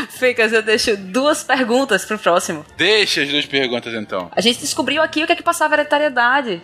[0.09, 2.65] Ficas, eu deixo duas perguntas pro próximo.
[2.75, 4.29] Deixa as duas perguntas então.
[4.35, 6.61] A gente descobriu aqui o que é que passava a hereditariedade.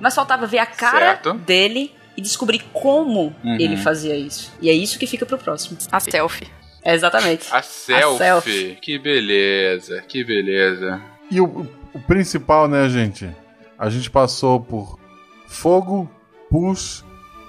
[0.00, 1.34] Mas faltava ver a cara Certo.
[1.34, 3.56] dele e descobrir como Uhum.
[3.58, 4.52] ele fazia isso.
[4.60, 5.78] E é isso que fica pro próximo.
[5.90, 6.48] A selfie.
[6.84, 7.46] É exatamente.
[7.52, 8.18] A selfie.
[8.18, 8.78] selfie.
[8.82, 11.00] Que beleza, que beleza.
[11.30, 13.30] E o, o principal, né, gente?
[13.78, 14.98] A gente passou por
[15.46, 16.10] fogo,
[16.52, 17.02] pus,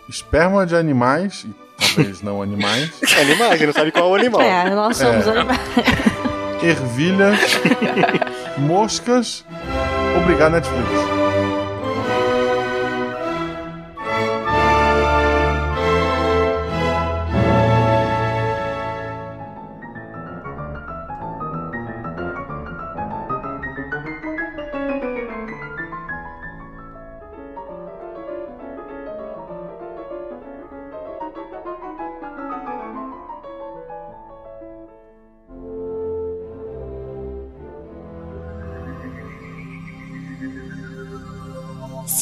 [0.07, 2.89] esperma de animais, e talvez não animais,
[3.19, 4.41] Animais, você não sabe qual é o animal.
[4.41, 5.29] É, nós somos É.
[5.31, 5.59] animais.
[6.63, 7.39] ervilhas,
[8.57, 9.45] moscas.
[10.17, 11.12] Obrigado, Netflix.